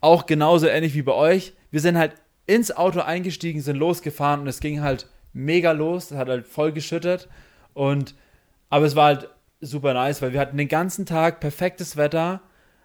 auch 0.00 0.26
genauso 0.26 0.66
ähnlich 0.66 0.94
wie 0.94 1.02
bei 1.02 1.12
euch. 1.12 1.54
Wir 1.70 1.80
sind 1.80 1.96
halt 1.96 2.14
ins 2.46 2.76
Auto 2.76 3.00
eingestiegen, 3.00 3.60
sind 3.60 3.76
losgefahren 3.76 4.40
und 4.40 4.48
es 4.48 4.60
ging 4.60 4.82
halt 4.82 5.06
mega 5.32 5.72
los. 5.72 6.10
Es 6.10 6.16
hat 6.16 6.28
halt 6.28 6.46
voll 6.46 6.72
geschüttet. 6.72 7.28
Und 7.72 8.14
aber 8.70 8.86
es 8.86 8.96
war 8.96 9.06
halt 9.06 9.28
super 9.64 9.94
nice, 9.94 10.22
weil 10.22 10.32
wir 10.32 10.40
hatten 10.40 10.56
den 10.56 10.68
ganzen 10.68 11.06
Tag 11.06 11.40
perfektes 11.40 11.96
Wetter, 11.96 12.40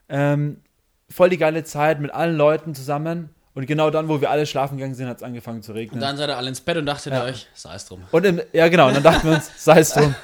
ähm, 0.10 0.62
voll 1.10 1.30
die 1.30 1.38
geile 1.38 1.64
Zeit 1.64 2.00
mit 2.00 2.12
allen 2.12 2.36
Leuten 2.36 2.76
zusammen. 2.76 3.30
Und 3.56 3.66
genau 3.66 3.90
dann, 3.90 4.08
wo 4.08 4.22
wir 4.22 4.30
alle 4.30 4.46
schlafen 4.46 4.78
gegangen 4.78 4.96
sind, 4.96 5.08
hat 5.08 5.18
es 5.18 5.24
angefangen 5.24 5.62
zu 5.62 5.74
regnen. 5.74 5.96
Und 5.96 6.02
dann 6.02 6.18
seid 6.18 6.30
ihr 6.30 6.38
alle 6.38 6.50
ins 6.50 6.62
Bett 6.62 6.78
und 6.78 6.86
dachtet 6.86 7.14
ihr 7.14 7.24
euch, 7.24 7.48
sei 7.54 7.76
es 7.76 7.86
drum. 7.86 8.04
Und 8.12 8.26
im, 8.26 8.42
ja, 8.54 8.68
genau, 8.70 8.88
und 8.88 8.96
dann 8.96 9.04
dachten 9.04 9.28
wir 9.28 9.36
uns, 9.36 9.52
sei 9.64 9.80
es 9.80 9.92
drum. 9.92 10.16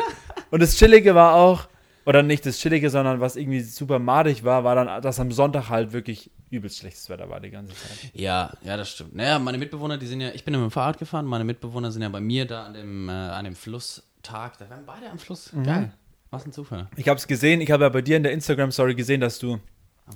Und 0.52 0.62
das 0.62 0.76
Chillige 0.78 1.16
war 1.16 1.34
auch, 1.36 1.68
Oder 2.06 2.22
nicht 2.22 2.46
das 2.46 2.60
Chillige, 2.60 2.90
sondern 2.92 3.20
was 3.20 3.36
irgendwie 3.36 3.62
super 3.62 3.98
madig 3.98 4.44
war, 4.44 4.64
war 4.64 4.76
dann, 4.76 5.02
dass 5.02 5.20
am 5.20 5.32
Sonntag 5.32 5.70
halt 5.70 5.92
wirklich 5.92 6.30
übelst 6.52 6.78
schlechtes 6.78 7.10
Wetter 7.10 7.30
war 7.30 7.40
die 7.40 7.50
ganze 7.50 7.74
Zeit. 7.74 8.12
Ja, 8.14 8.54
ja, 8.64 8.78
das 8.78 8.92
stimmt. 8.92 9.16
Naja, 9.16 9.40
meine 9.40 9.58
Mitbewohner, 9.58 9.98
die 9.98 10.06
sind 10.06 10.22
ja, 10.22 10.30
ich 10.30 10.46
bin 10.46 10.54
ja 10.54 10.60
mit 10.60 10.70
dem 10.70 10.72
Fahrrad 10.72 11.00
gefahren, 11.00 11.26
meine 11.26 11.44
Mitbewohner 11.44 11.92
sind 11.92 12.04
ja 12.04 12.10
bei 12.10 12.22
mir 12.22 12.46
da 12.46 12.66
an 12.66 12.74
dem, 12.76 13.10
äh, 13.10 13.12
an 13.12 13.46
dem 13.46 13.56
Flusstag. 13.56 14.58
Da 14.60 14.70
waren 14.70 14.86
beide 14.86 15.10
am 15.10 15.18
Fluss. 15.18 15.50
Geil. 15.64 15.92
Was 16.36 16.46
ein 16.46 16.52
Zufall. 16.54 16.88
Ich 16.96 17.08
habe 17.08 17.18
es 17.18 17.28
gesehen, 17.28 17.62
ich 17.62 17.72
habe 17.72 17.84
ja 17.84 17.90
bei 17.90 18.02
dir 18.02 18.18
in 18.18 18.24
der 18.24 18.32
Instagram-Story 18.32 18.96
gesehen, 18.96 19.22
dass 19.22 19.40
du 19.40 19.60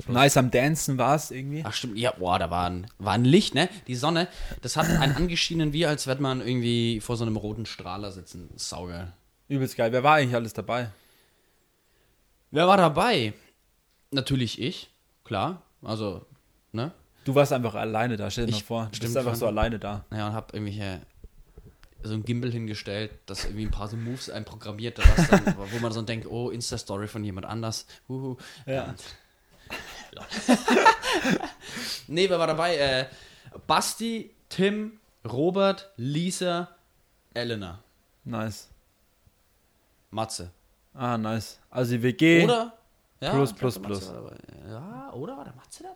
nice 0.07 0.37
am 0.37 0.51
Dancen 0.51 0.97
warst 0.97 1.31
irgendwie. 1.31 1.63
Ach 1.65 1.73
stimmt, 1.73 1.97
ja, 1.97 2.11
boah, 2.11 2.37
da 2.39 2.49
war 2.51 2.69
ein, 2.69 2.87
war 2.99 3.13
ein 3.13 3.25
Licht, 3.25 3.55
ne? 3.55 3.69
Die 3.87 3.95
Sonne, 3.95 4.27
das 4.61 4.77
hat 4.77 4.87
einen 4.89 5.15
angeschienen, 5.15 5.73
wie 5.73 5.85
als 5.85 6.05
würde 6.07 6.21
man 6.21 6.41
irgendwie 6.41 6.99
vor 7.01 7.17
so 7.17 7.23
einem 7.25 7.35
roten 7.37 7.65
Strahler 7.65 8.11
sitzen. 8.11 8.49
Saugeil. 8.55 9.13
Übelst 9.47 9.75
geil. 9.77 9.91
Wer 9.91 10.03
war 10.03 10.15
eigentlich 10.15 10.35
alles 10.35 10.53
dabei? 10.53 10.89
Wer 12.51 12.67
war 12.67 12.77
dabei? 12.77 13.33
Natürlich 14.11 14.61
ich, 14.61 14.89
klar. 15.23 15.61
Also, 15.83 16.25
ne? 16.71 16.91
Du 17.25 17.35
warst 17.35 17.53
einfach 17.53 17.75
alleine 17.75 18.17
da, 18.17 18.29
stell 18.31 18.45
dir 18.47 18.51
mal 18.53 18.57
Ich- 18.57 18.63
vor. 18.63 18.89
Du 18.91 18.99
bist 18.99 19.15
einfach 19.17 19.35
so 19.35 19.45
alleine 19.47 19.77
da. 19.79 20.05
Naja, 20.09 20.27
und 20.27 20.33
hab 20.33 20.53
irgendwelche 20.53 21.01
so 22.03 22.13
ein 22.13 22.23
Gimbal 22.23 22.51
hingestellt, 22.51 23.11
das 23.25 23.45
irgendwie 23.45 23.65
ein 23.65 23.71
paar 23.71 23.87
so 23.87 23.97
Moves 23.97 24.29
einprogrammiert, 24.29 24.99
was 24.99 25.29
dann, 25.29 25.55
wo 25.57 25.79
man 25.79 25.91
so 25.91 26.01
denkt, 26.01 26.27
oh, 26.27 26.49
Insta-Story 26.49 27.07
von 27.07 27.23
jemand 27.23 27.45
anders. 27.45 27.85
Huhu. 28.07 28.37
Ja. 28.65 28.85
Ähm, 28.85 28.95
nee, 32.07 32.29
wer 32.29 32.39
war 32.39 32.47
dabei? 32.47 32.77
Äh, 32.77 33.05
Basti, 33.67 34.31
Tim, 34.49 34.99
Robert, 35.25 35.91
Lisa, 35.97 36.69
Elena, 37.33 37.83
Nice. 38.23 38.69
Matze. 40.11 40.51
Ah, 40.93 41.17
nice. 41.17 41.59
Also 41.69 41.91
die 41.93 42.03
WG. 42.03 42.43
Oder? 42.43 42.73
Ja, 43.21 43.31
Plus, 43.31 43.53
plus, 43.53 43.79
plus. 43.79 44.11
Ja, 44.69 45.11
oder 45.13 45.37
war 45.37 45.43
der 45.43 45.53
Matze 45.53 45.83
dabei? 45.83 45.95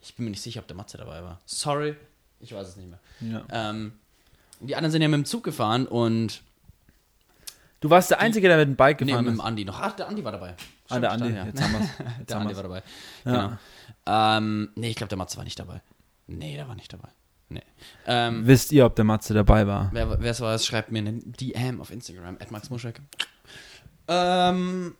Ich 0.00 0.14
bin 0.14 0.24
mir 0.24 0.30
nicht 0.30 0.42
sicher, 0.42 0.60
ob 0.60 0.66
der 0.66 0.76
Matze 0.76 0.96
dabei 0.98 1.22
war. 1.22 1.40
Sorry, 1.46 1.96
ich 2.40 2.52
weiß 2.54 2.68
es 2.68 2.76
nicht 2.76 2.88
mehr. 2.88 3.00
Ja. 3.20 3.44
Ähm, 3.50 3.98
die 4.60 4.74
anderen 4.76 4.92
sind 4.92 5.02
ja 5.02 5.08
mit 5.08 5.18
dem 5.18 5.24
Zug 5.24 5.44
gefahren 5.44 5.86
und 5.86 6.42
Du 7.80 7.90
warst 7.90 8.10
der 8.10 8.20
Einzige, 8.20 8.48
der 8.48 8.56
mit 8.56 8.68
dem 8.68 8.76
Bike 8.76 9.00
nee, 9.02 9.06
gefahren 9.08 9.24
mit 9.26 9.34
dem 9.34 9.38
ist. 9.38 9.44
Andi 9.44 9.64
noch. 9.64 9.80
Ach, 9.80 9.92
der 9.94 10.08
Andi 10.08 10.24
war 10.24 10.32
dabei. 10.32 10.54
Ah, 10.88 10.98
der 10.98 11.10
Stimmt, 11.10 11.22
Andi. 11.24 11.36
ja. 11.36 11.44
Jetzt 11.44 11.62
haben 11.62 11.72
wir's. 11.74 11.82
Jetzt 12.18 12.30
Der 12.30 12.36
haben 12.36 12.42
Andi 12.42 12.48
wir's. 12.48 12.56
war 12.56 12.62
dabei. 12.62 12.82
Ja. 13.24 13.58
Genau. 14.04 14.38
Ähm, 14.38 14.70
nee, 14.76 14.90
ich 14.90 14.96
glaube, 14.96 15.08
der 15.08 15.18
Matze 15.18 15.36
war 15.36 15.44
nicht 15.44 15.58
dabei. 15.58 15.82
Nee, 16.26 16.56
der 16.56 16.68
war 16.68 16.74
nicht 16.74 16.92
dabei. 16.92 17.08
Nee. 17.48 17.62
Ähm, 18.06 18.46
Wisst 18.46 18.72
ihr, 18.72 18.86
ob 18.86 18.96
der 18.96 19.04
Matze 19.04 19.34
dabei 19.34 19.66
war? 19.66 19.90
wer 19.92 20.18
es 20.20 20.40
war, 20.40 20.58
schreibt 20.58 20.90
mir 20.90 20.98
eine 21.00 21.12
DM 21.12 21.80
auf 21.80 21.90
Instagram, 21.90 22.38
at 22.40 22.50
Max 22.50 22.70
Muschek. 22.70 23.00
Ähm, 24.08 24.94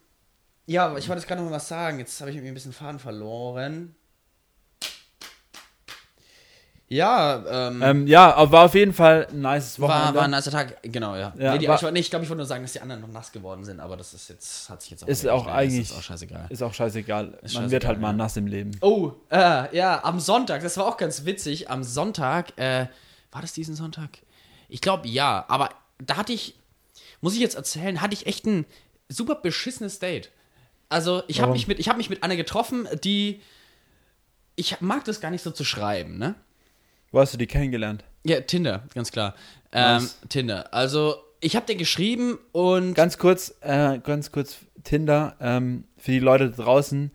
ja, 0.66 0.96
ich 0.96 1.08
wollte 1.08 1.20
jetzt 1.20 1.28
gerade 1.28 1.40
noch 1.42 1.50
mal 1.50 1.56
was 1.56 1.68
sagen. 1.68 1.98
Jetzt 1.98 2.20
habe 2.20 2.30
ich 2.30 2.36
irgendwie 2.36 2.52
ein 2.52 2.54
bisschen 2.54 2.72
Faden 2.72 2.98
verloren. 2.98 3.94
Ja, 6.88 7.68
ähm, 7.68 7.82
Ähm, 7.82 8.06
ja, 8.06 8.50
war 8.52 8.66
auf 8.66 8.74
jeden 8.74 8.92
Fall 8.92 9.26
ein 9.32 9.40
nices 9.40 9.80
war, 9.80 9.88
Wochenende. 9.88 10.14
war 10.14 10.24
ein 10.24 10.30
nicer 10.30 10.50
Tag, 10.52 10.78
genau, 10.82 11.16
ja. 11.16 11.32
Ja, 11.36 11.52
nee, 11.52 11.58
die, 11.58 11.66
war- 11.66 11.82
ich, 11.82 11.90
nee, 11.90 11.98
ich 11.98 12.10
glaube, 12.10 12.24
ich 12.24 12.28
wollte 12.30 12.38
nur 12.38 12.46
sagen, 12.46 12.62
dass 12.62 12.74
die 12.74 12.80
anderen 12.80 13.00
noch 13.00 13.08
nass 13.10 13.32
geworden 13.32 13.64
sind, 13.64 13.80
aber 13.80 13.96
das 13.96 14.14
ist 14.14 14.28
jetzt, 14.28 14.70
hat 14.70 14.82
sich 14.82 14.92
jetzt 14.92 15.02
auch 15.02 15.08
Ist 15.08 15.26
auch 15.26 15.46
Nee, 15.46 15.52
eigentlich- 15.52 15.90
Ist 15.90 15.98
auch 15.98 16.02
scheißegal. 16.02 16.46
Ist 16.48 16.62
auch 16.62 16.72
scheißegal. 16.72 17.24
Man 17.26 17.40
scheißegal, 17.42 17.70
wird 17.72 17.84
halt 17.86 18.00
mal 18.00 18.10
ja. 18.10 18.16
nass 18.16 18.36
im 18.36 18.46
Leben. 18.46 18.70
Oh, 18.82 19.12
äh, 19.30 19.76
ja, 19.76 20.04
am 20.04 20.20
Sonntag, 20.20 20.62
das 20.62 20.76
war 20.76 20.86
auch 20.86 20.96
ganz 20.96 21.24
witzig. 21.24 21.68
Am 21.70 21.82
Sonntag, 21.82 22.56
äh, 22.56 22.86
war 23.32 23.40
das 23.42 23.52
diesen 23.52 23.74
Sonntag? 23.74 24.10
Ich 24.68 24.80
glaube, 24.80 25.08
ja, 25.08 25.44
aber 25.48 25.70
da 25.98 26.16
hatte 26.16 26.32
ich, 26.32 26.54
muss 27.20 27.34
ich 27.34 27.40
jetzt 27.40 27.56
erzählen, 27.56 28.00
hatte 28.00 28.14
ich 28.14 28.26
echt 28.26 28.46
ein 28.46 28.64
super 29.08 29.34
beschissenes 29.34 29.98
Date. 29.98 30.30
Also, 30.88 31.24
ich 31.26 31.40
habe 31.40 31.50
mich, 31.50 31.66
mit- 31.66 31.80
ich 31.80 31.88
hab 31.88 31.96
mich 31.96 32.10
mit 32.10 32.22
einer 32.22 32.36
getroffen, 32.36 32.86
die, 33.02 33.40
ich 34.54 34.80
mag 34.80 35.04
das 35.04 35.20
gar 35.20 35.32
nicht 35.32 35.42
so 35.42 35.50
zu 35.50 35.64
schreiben, 35.64 36.16
ne? 36.18 36.36
Wo 37.12 37.20
hast 37.20 37.32
du 37.34 37.38
die 37.38 37.46
kennengelernt? 37.46 38.04
Ja, 38.24 38.40
Tinder, 38.40 38.82
ganz 38.94 39.12
klar. 39.12 39.34
Ähm, 39.72 40.02
Nice. 40.02 40.18
Tinder. 40.28 40.74
Also, 40.74 41.16
ich 41.40 41.54
habe 41.56 41.66
dir 41.66 41.76
geschrieben 41.76 42.38
und 42.52 42.94
Ganz 42.94 43.18
kurz, 43.18 43.54
äh, 43.60 43.98
ganz 43.98 44.32
kurz 44.32 44.56
Tinder, 44.84 45.36
ähm, 45.40 45.84
für 45.98 46.12
die 46.12 46.18
Leute 46.18 46.50
da 46.50 46.62
draußen. 46.64 47.10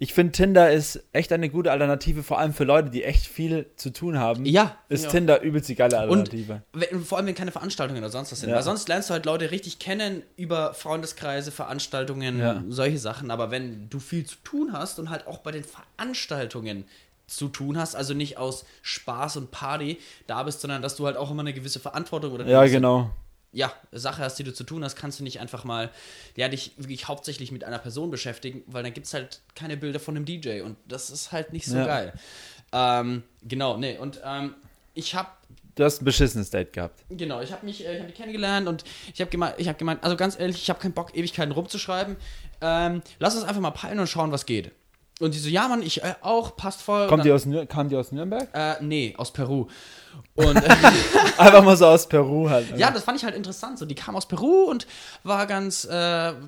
Ich 0.00 0.14
finde, 0.14 0.30
Tinder 0.30 0.70
ist 0.70 1.02
echt 1.12 1.32
eine 1.32 1.48
gute 1.50 1.72
Alternative, 1.72 2.22
vor 2.22 2.38
allem 2.38 2.54
für 2.54 2.62
Leute, 2.62 2.88
die 2.88 3.02
echt 3.02 3.26
viel 3.26 3.66
zu 3.74 3.90
tun 3.92 4.16
haben. 4.16 4.46
Ja, 4.46 4.76
Ist 4.88 5.04
ja. 5.06 5.10
Tinder 5.10 5.40
übelst 5.42 5.68
die 5.68 5.74
geile 5.74 5.96
Und 6.08 6.20
Alternative. 6.20 6.62
wenn, 6.72 7.04
vor 7.04 7.18
allem, 7.18 7.26
wenn 7.26 7.34
keine 7.34 7.50
Veranstaltungen 7.50 7.98
oder 8.00 8.10
sonst 8.10 8.30
was 8.30 8.38
sind. 8.40 8.50
Ja. 8.50 8.54
Weil 8.56 8.62
sonst 8.62 8.88
lernst 8.88 9.10
du 9.10 9.14
halt 9.14 9.26
Leute 9.26 9.50
richtig 9.50 9.80
kennen 9.80 10.22
über 10.36 10.72
Freundeskreise, 10.74 11.50
Veranstaltungen, 11.50 12.38
Ja. 12.38 12.62
solche 12.68 12.98
Sachen. 12.98 13.32
Aber 13.32 13.50
wenn 13.50 13.90
du 13.90 13.98
viel 13.98 14.24
zu 14.24 14.36
tun 14.44 14.72
hast 14.72 15.00
und 15.00 15.10
halt 15.10 15.26
auch 15.26 15.38
bei 15.38 15.50
den 15.50 15.64
Veranstaltungen 15.64 16.84
zu 17.28 17.48
tun 17.48 17.78
hast, 17.78 17.94
also 17.94 18.14
nicht 18.14 18.38
aus 18.38 18.64
Spaß 18.82 19.36
und 19.36 19.50
Party 19.52 19.98
da 20.26 20.42
bist, 20.42 20.60
sondern 20.60 20.82
dass 20.82 20.96
du 20.96 21.06
halt 21.06 21.16
auch 21.16 21.30
immer 21.30 21.40
eine 21.42 21.52
gewisse 21.52 21.78
Verantwortung 21.78 22.32
oder 22.32 22.42
eine 22.42 22.52
ja, 22.52 22.60
gewisse, 22.62 22.76
genau. 22.76 23.10
ja, 23.52 23.72
Sache 23.92 24.22
hast, 24.22 24.36
die 24.38 24.44
du 24.44 24.52
zu 24.52 24.64
tun 24.64 24.82
hast, 24.82 24.96
kannst 24.96 25.20
du 25.20 25.24
nicht 25.24 25.38
einfach 25.38 25.64
mal, 25.64 25.90
ja, 26.36 26.48
dich 26.48 26.72
wirklich 26.78 27.06
hauptsächlich 27.06 27.52
mit 27.52 27.64
einer 27.64 27.78
Person 27.78 28.10
beschäftigen, 28.10 28.62
weil 28.66 28.82
dann 28.82 28.94
gibt 28.94 29.06
es 29.06 29.14
halt 29.14 29.40
keine 29.54 29.76
Bilder 29.76 30.00
von 30.00 30.16
einem 30.16 30.24
DJ 30.24 30.62
und 30.62 30.76
das 30.88 31.10
ist 31.10 31.30
halt 31.30 31.52
nicht 31.52 31.66
so 31.66 31.76
Ja. 31.76 31.86
geil. 31.86 32.12
Ähm, 32.72 33.22
genau, 33.42 33.76
nee, 33.76 33.96
und 33.98 34.20
ähm, 34.24 34.54
ich 34.94 35.14
habe 35.14 35.28
Du 35.74 35.84
hast 35.84 36.02
ein 36.02 36.04
beschissenes 36.04 36.50
Date 36.50 36.72
gehabt. 36.72 37.04
Genau, 37.08 37.40
ich 37.40 37.52
habe 37.52 37.64
mich, 37.64 37.86
äh, 37.86 37.92
ich 37.92 37.98
habe 38.00 38.10
die 38.10 38.16
kennengelernt 38.16 38.66
und 38.66 38.82
ich 39.14 39.20
habe 39.20 39.30
gemeint, 39.30 39.54
ich 39.58 39.68
habe 39.68 39.78
gemeint, 39.78 40.02
also 40.02 40.16
ganz 40.16 40.36
ehrlich, 40.36 40.56
ich 40.56 40.68
habe 40.70 40.80
keinen 40.80 40.92
Bock, 40.92 41.16
Ewigkeiten 41.16 41.52
rumzuschreiben. 41.52 42.16
Ähm, 42.60 43.00
lass 43.20 43.36
uns 43.36 43.44
einfach 43.44 43.60
mal 43.60 43.70
peilen 43.70 44.00
und 44.00 44.08
schauen, 44.08 44.32
was 44.32 44.44
geht. 44.44 44.72
Und 45.20 45.34
die 45.34 45.38
so, 45.38 45.48
ja, 45.48 45.66
Mann, 45.66 45.82
ich 45.82 46.02
äh, 46.04 46.14
auch, 46.20 46.56
passt 46.56 46.80
voll. 46.82 47.08
Kommt 47.08 47.24
die 47.24 47.28
dann, 47.28 47.36
aus, 47.36 47.46
Nür- 47.46 47.66
kam 47.66 47.88
die 47.88 47.96
aus 47.96 48.12
Nürnberg? 48.12 48.48
äh, 48.52 48.76
nee, 48.80 49.14
aus 49.16 49.32
Peru. 49.32 49.66
Und 50.34 50.56
Einfach 51.38 51.62
mal 51.64 51.76
so 51.76 51.86
aus 51.86 52.08
Peru 52.08 52.48
halt. 52.48 52.76
ja, 52.76 52.90
das 52.92 53.02
fand 53.04 53.18
ich 53.18 53.24
halt 53.24 53.34
interessant. 53.34 53.78
So, 53.78 53.84
die 53.86 53.94
kam 53.96 54.14
aus 54.16 54.26
Peru 54.26 54.64
und 54.70 54.86
war 55.24 55.46
ganz, 55.46 55.84
äh, 55.84 55.88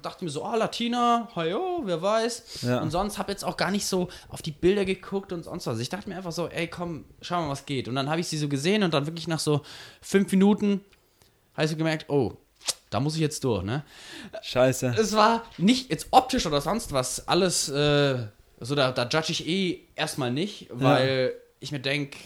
dachte 0.03 0.25
mir 0.25 0.31
so, 0.31 0.45
ah, 0.45 0.55
Latina, 0.57 1.29
hajo, 1.35 1.83
wer 1.85 2.01
weiß. 2.01 2.63
Ja. 2.63 2.81
Und 2.81 2.91
sonst 2.91 3.19
habe 3.19 3.31
jetzt 3.33 3.45
auch 3.45 3.57
gar 3.57 3.71
nicht 3.73 3.87
so 3.87 4.09
auf 4.29 4.43
die 4.43 4.53
Bilder 4.53 4.85
geguckt 4.85 5.33
und 5.33 5.45
sonst 5.45 5.67
was. 5.67 5.79
Ich 5.81 5.89
dachte 5.89 6.09
mir 6.09 6.17
einfach 6.17 6.33
so, 6.33 6.49
ey, 6.49 6.69
komm, 6.69 7.05
schau 7.21 7.41
mal, 7.43 7.49
was 7.51 7.67
geht. 7.67 7.89
Und 7.89 7.97
dann 7.97 8.09
habe 8.09 8.21
ich 8.21 8.29
sie 8.29 8.39
so 8.39 8.49
gesehen 8.49 8.83
und 8.83 8.95
dann 8.95 9.07
wirklich 9.07 9.27
nach 9.29 9.41
so 9.41 9.61
fünf 10.01 10.31
Minuten 10.33 10.81
habe 11.55 11.65
ich 11.65 11.71
so 11.71 11.77
gemerkt, 11.77 12.07
oh, 12.09 12.33
da 12.91 13.01
muss 13.01 13.15
ich 13.15 13.21
jetzt 13.21 13.43
durch, 13.45 13.63
ne? 13.65 13.85
Scheiße. 14.43 14.95
Es 14.99 15.15
war 15.15 15.43
nicht 15.59 15.91
jetzt 15.91 16.09
optisch 16.13 16.47
oder 16.47 16.61
sonst 16.61 16.93
was, 16.93 17.27
alles, 17.29 17.69
äh, 17.69 18.19
so 18.61 18.75
da, 18.75 18.93
da 18.93 19.09
judge 19.09 19.33
ich 19.33 19.47
eh 19.49 19.81
erstmal 19.97 20.31
nicht, 20.31 20.69
weil 20.71 21.33
ich 21.61 21.73
mir 21.73 21.81
denke, 21.81 22.17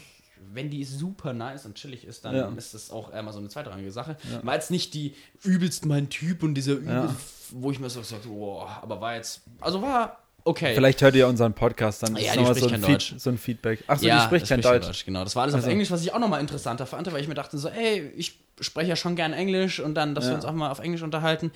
wenn 0.53 0.69
die 0.71 0.85
super 0.85 1.33
nice 1.33 1.65
und 1.67 1.75
chillig 1.75 2.05
ist, 2.05 2.25
dann 2.25 2.35
Ja. 2.37 2.49
ist 2.57 2.75
das 2.75 2.91
auch 2.91 3.11
immer 3.13 3.33
so 3.33 3.39
eine 3.39 3.49
zweitrangige 3.49 3.91
Sache. 3.91 4.17
War 4.43 4.55
jetzt 4.55 4.71
nicht 4.71 4.95
die 4.95 5.15
übelst 5.43 5.87
mein 5.87 6.11
Typ 6.11 6.43
und 6.43 6.55
dieser 6.55 6.75
übelst, 6.75 7.17
wo 7.51 7.71
ich 7.71 7.81
mir 7.81 7.89
so 7.91 8.01
gesagt 8.01 8.25
boah, 8.27 8.79
aber 8.83 9.01
war 9.01 9.17
jetzt, 9.17 9.41
also 9.61 9.81
war 9.83 10.19
okay. 10.45 10.75
Vielleicht 10.75 11.01
hört 11.03 11.15
ihr 11.17 11.27
unseren 11.27 11.55
Podcast, 11.55 12.03
dann 12.03 12.15
Ja, 12.17 12.33
ist 12.33 12.37
nochmal 12.37 12.55
so 12.55 12.69
Deutsch. 12.69 13.15
so 13.17 13.31
ein 13.31 13.39
Feedback. 13.39 13.83
Achso, 13.87 14.07
ja, 14.07 14.19
die 14.19 14.25
spricht 14.25 14.47
kein 14.49 14.63
spricht 14.63 14.85
Deutsch. 14.85 15.05
Genau, 15.07 15.25
das 15.25 15.35
war 15.35 15.43
alles 15.45 15.55
auf 15.55 15.61
Also. 15.61 15.71
Englisch, 15.71 15.91
was 15.91 16.03
ich 16.03 16.13
auch 16.13 16.19
nochmal 16.19 16.41
interessanter 16.41 16.87
fand, 16.87 17.11
weil 17.13 17.21
ich 17.23 17.29
mir 17.29 17.35
dachte 17.35 17.57
so, 17.59 17.69
ey, 17.69 18.11
ich 18.17 18.39
spreche 18.61 18.91
ja 18.91 18.97
schon 18.97 19.17
gern 19.17 19.33
Englisch 19.33 19.81
und 19.81 19.95
dann, 19.95 20.15
dass 20.15 20.25
wir 20.25 20.31
Ja. 20.33 20.37
uns 20.37 20.45
auch 20.45 20.53
mal 20.53 20.71
auf 20.71 20.79
Englisch 20.81 21.03
unterhalten. 21.03 21.51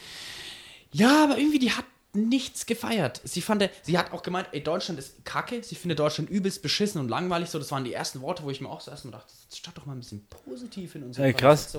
Ja, 0.93 1.25
aber 1.25 1.37
irgendwie, 1.38 1.59
die 1.59 1.71
hat 1.73 1.85
nichts 2.14 2.66
gefeiert. 2.66 3.21
Sie 3.25 3.40
fand, 3.40 3.68
sie 3.83 3.99
hat 3.99 4.12
auch 4.12 4.23
gemeint, 4.23 4.49
ey, 4.53 4.62
Deutschland 4.62 4.99
ist 4.99 5.25
kacke, 5.25 5.62
sie 5.62 5.75
findet 5.75 5.99
Deutschland 5.99 6.31
übelst 6.31 6.62
beschissen 6.62 7.01
und 7.01 7.09
langweilig. 7.09 7.51
So, 7.51 7.59
das 7.59 7.71
waren 7.71 7.85
die 7.85 7.92
ersten 7.92 8.21
Worte, 8.21 8.42
wo 8.42 8.51
ich 8.51 8.61
mir 8.61 8.68
auch 8.68 8.81
so 8.81 8.90
erstmal 8.90 9.12
dachte, 9.12 9.33
statt 9.53 9.75
doch 9.77 9.87
mal 9.87 9.92
ein 9.92 10.01
bisschen 10.01 10.27
positiv 10.27 10.94
in 10.94 11.05
unserer 11.05 11.27
Ey, 11.27 11.35
krass. 11.35 11.77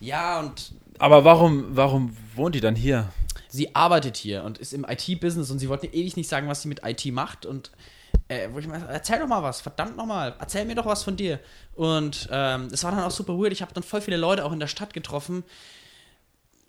Ja, 0.00 0.40
und 0.40 0.72
Aber 0.98 1.24
warum, 1.24 1.76
warum 1.76 2.16
wohnt 2.34 2.54
die 2.54 2.60
dann 2.60 2.76
hier? 2.76 3.10
sie 3.50 3.74
arbeitet 3.74 4.16
hier 4.16 4.44
und 4.44 4.58
ist 4.58 4.72
im 4.72 4.84
IT-Business 4.88 5.50
und 5.50 5.58
sie 5.58 5.68
wollte 5.68 5.86
ewig 5.86 6.16
nicht 6.16 6.28
sagen, 6.28 6.48
was 6.48 6.62
sie 6.62 6.68
mit 6.68 6.82
IT 6.84 7.04
macht 7.12 7.46
und 7.46 7.70
äh, 8.28 8.48
wo 8.52 8.58
ich 8.58 8.66
mir 8.66 8.76
erzähl 8.88 9.18
doch 9.18 9.26
mal 9.26 9.42
was, 9.42 9.60
verdammt 9.60 9.96
nochmal, 9.96 10.34
erzähl 10.38 10.64
mir 10.64 10.76
doch 10.76 10.86
was 10.86 11.02
von 11.02 11.16
dir. 11.16 11.40
Und 11.74 12.28
ähm, 12.30 12.68
es 12.72 12.84
war 12.84 12.92
dann 12.92 13.02
auch 13.02 13.10
super 13.10 13.36
weird, 13.38 13.52
ich 13.52 13.62
habe 13.62 13.72
dann 13.72 13.82
voll 13.82 14.00
viele 14.00 14.16
Leute 14.16 14.44
auch 14.44 14.52
in 14.52 14.60
der 14.60 14.68
Stadt 14.68 14.94
getroffen, 14.94 15.44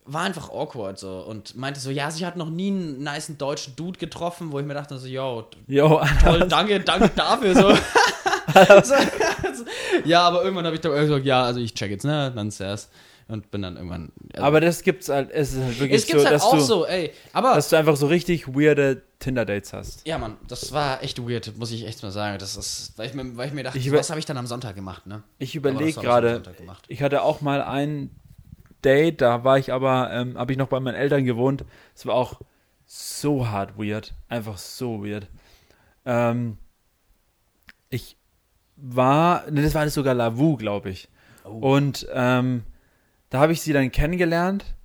war 0.05 0.21
einfach 0.23 0.49
awkward 0.49 0.97
so 0.97 1.19
und 1.19 1.55
meinte 1.55 1.79
so, 1.79 1.91
ja, 1.91 2.09
sie 2.11 2.25
hat 2.25 2.35
noch 2.35 2.49
nie 2.49 2.69
einen 2.69 3.03
niceen 3.03 3.37
deutschen 3.37 3.75
Dude 3.75 3.99
getroffen, 3.99 4.51
wo 4.51 4.59
ich 4.59 4.65
mir 4.65 4.73
dachte 4.73 4.97
so, 4.97 5.07
yo, 5.07 5.47
Jo, 5.67 6.01
toll, 6.23 6.47
danke, 6.47 6.79
danke 6.79 7.09
dafür. 7.15 7.55
So. 7.55 7.61
so, 7.73 7.73
also, 8.53 8.95
ja, 10.05 10.21
aber 10.21 10.43
irgendwann 10.43 10.65
habe 10.65 10.75
ich 10.75 10.81
dann 10.81 10.93
gesagt, 10.93 11.25
ja, 11.25 11.43
also 11.43 11.59
ich 11.59 11.73
check 11.73 11.91
jetzt, 11.91 12.03
ne, 12.03 12.31
dann 12.35 12.49
ist 12.49 12.89
und 13.31 13.49
bin 13.49 13.61
dann 13.61 13.77
irgendwann. 13.77 14.11
Also, 14.33 14.45
aber 14.45 14.59
das 14.59 14.83
gibt's 14.83 15.07
halt, 15.07 15.31
es 15.31 15.53
ist 15.53 15.63
halt 15.63 15.79
wirklich 15.79 16.01
es 16.01 16.07
gibt's 16.07 16.23
so, 16.23 16.29
halt 16.29 16.41
auch 16.41 16.53
du, 16.53 16.59
so, 16.59 16.85
ey. 16.85 17.11
Aber 17.31 17.55
dass 17.55 17.69
du 17.69 17.77
einfach 17.77 17.95
so 17.95 18.07
richtig 18.07 18.49
weirde 18.49 19.03
Tinder-Dates 19.19 19.71
hast. 19.71 20.05
Ja, 20.05 20.17
Mann, 20.17 20.35
das 20.47 20.73
war 20.73 21.01
echt 21.01 21.17
weird, 21.25 21.57
muss 21.57 21.71
ich 21.71 21.87
echt 21.87 22.03
mal 22.03 22.11
sagen. 22.11 22.37
Das 22.39 22.57
ist, 22.57 22.97
weil 22.97 23.07
ich 23.07 23.13
mir, 23.13 23.37
weil 23.37 23.47
ich 23.47 23.53
mir 23.53 23.63
dachte, 23.63 23.77
Ich 23.77 23.91
was 23.91 24.09
habe 24.09 24.19
ich 24.19 24.25
dann 24.25 24.37
am 24.37 24.47
Sonntag 24.47 24.75
gemacht, 24.75 25.07
ne? 25.07 25.23
Ich 25.39 25.55
überlege 25.55 26.01
gerade, 26.01 26.41
ich 26.87 27.01
hatte 27.01 27.21
auch 27.21 27.41
mal 27.41 27.61
ein 27.61 28.09
Date, 28.81 29.21
da 29.21 29.43
war 29.43 29.57
ich 29.57 29.71
aber, 29.71 30.11
ähm, 30.11 30.37
habe 30.37 30.51
ich 30.51 30.57
noch 30.57 30.67
bei 30.67 30.79
meinen 30.79 30.95
Eltern 30.95 31.25
gewohnt. 31.25 31.65
Es 31.95 32.05
war 32.05 32.15
auch 32.15 32.41
so 32.85 33.47
hart 33.47 33.77
weird. 33.77 34.13
Einfach 34.27 34.57
so 34.57 35.05
weird. 35.05 35.29
Ähm, 36.05 36.57
ich 37.89 38.17
war, 38.75 39.49
ne, 39.49 39.61
das 39.61 39.75
war 39.75 39.85
das 39.85 39.93
sogar 39.93 40.13
Lavu, 40.13 40.57
glaube 40.57 40.89
ich. 40.89 41.09
Oh. 41.43 41.75
Und 41.75 42.07
ähm, 42.13 42.63
da 43.29 43.39
habe 43.39 43.53
ich 43.53 43.61
sie 43.61 43.73
dann 43.73 43.91
kennengelernt 43.91 44.75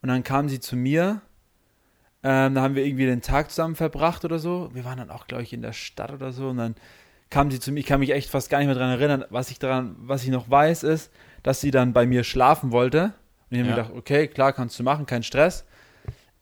und 0.00 0.08
dann 0.08 0.22
kam 0.24 0.48
sie 0.48 0.60
zu 0.60 0.76
mir. 0.76 1.22
Ähm, 2.24 2.54
da 2.54 2.62
haben 2.62 2.74
wir 2.74 2.84
irgendwie 2.84 3.06
den 3.06 3.22
Tag 3.22 3.50
zusammen 3.50 3.76
verbracht 3.76 4.24
oder 4.24 4.38
so. 4.38 4.70
Wir 4.72 4.84
waren 4.84 4.98
dann 4.98 5.10
auch, 5.10 5.26
glaube 5.26 5.42
ich, 5.42 5.52
in 5.52 5.62
der 5.62 5.72
Stadt 5.72 6.12
oder 6.12 6.32
so. 6.32 6.48
Und 6.48 6.56
dann 6.56 6.74
kam 7.30 7.50
sie 7.50 7.60
zu 7.60 7.72
mir. 7.72 7.80
Ich 7.80 7.86
kann 7.86 8.00
mich 8.00 8.10
echt 8.10 8.30
fast 8.30 8.50
gar 8.50 8.58
nicht 8.58 8.66
mehr 8.66 8.76
daran 8.76 8.98
erinnern. 8.98 9.24
Was 9.30 9.50
ich 9.50 9.58
daran, 9.58 9.96
was 9.98 10.22
ich 10.22 10.30
noch 10.30 10.50
weiß, 10.50 10.82
ist, 10.84 11.12
dass 11.42 11.60
sie 11.60 11.70
dann 11.70 11.92
bei 11.92 12.06
mir 12.06 12.24
schlafen 12.24 12.70
wollte. 12.72 13.14
Und 13.52 13.58
ich 13.58 13.60
habe 13.64 13.70
Ja. 13.70 13.76
mir 13.76 13.82
gedacht, 13.82 13.98
okay, 13.98 14.28
klar, 14.28 14.54
kannst 14.54 14.78
du 14.78 14.82
machen, 14.82 15.04
kein 15.04 15.22
Stress. 15.22 15.66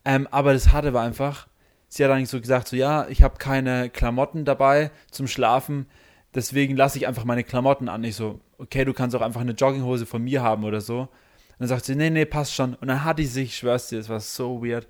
Ähm, 0.05 0.27
aber 0.31 0.53
das 0.53 0.71
Harte 0.71 0.93
war 0.93 1.03
einfach, 1.03 1.49
sie 1.89 2.05
hat 2.05 2.09
eigentlich 2.11 2.29
so 2.29 2.39
gesagt, 2.39 2.69
so 2.69 2.77
ja, 2.77 3.05
ich 3.09 3.21
habe 3.21 3.37
keine 3.37 3.89
Klamotten 3.89 4.45
dabei 4.45 4.91
zum 5.11 5.27
Schlafen, 5.27 5.87
deswegen 6.33 6.77
lasse 6.77 6.97
ich 6.97 7.07
einfach 7.07 7.25
meine 7.25 7.43
Klamotten 7.43 7.89
an. 7.89 8.01
Ich 8.05 8.15
so, 8.15 8.39
okay, 8.57 8.85
du 8.85 8.93
kannst 8.93 9.13
auch 9.13 9.21
einfach 9.21 9.41
eine 9.41 9.51
Jogginghose 9.51 10.05
von 10.05 10.23
mir 10.23 10.41
haben 10.41 10.63
oder 10.63 10.79
so. 10.79 11.01
Und 11.01 11.09
dann 11.59 11.67
sagt 11.67 11.83
sie, 11.83 11.95
nee, 11.95 12.09
nee, 12.09 12.23
passt 12.23 12.55
schon. 12.55 12.75
Und 12.75 12.87
dann 12.87 13.03
hat 13.03 13.19
die 13.19 13.25
sich, 13.25 13.49
ich 13.49 13.57
schwör's 13.57 13.89
dir, 13.89 13.97
das 13.97 14.07
war 14.07 14.21
so 14.21 14.63
weird, 14.63 14.87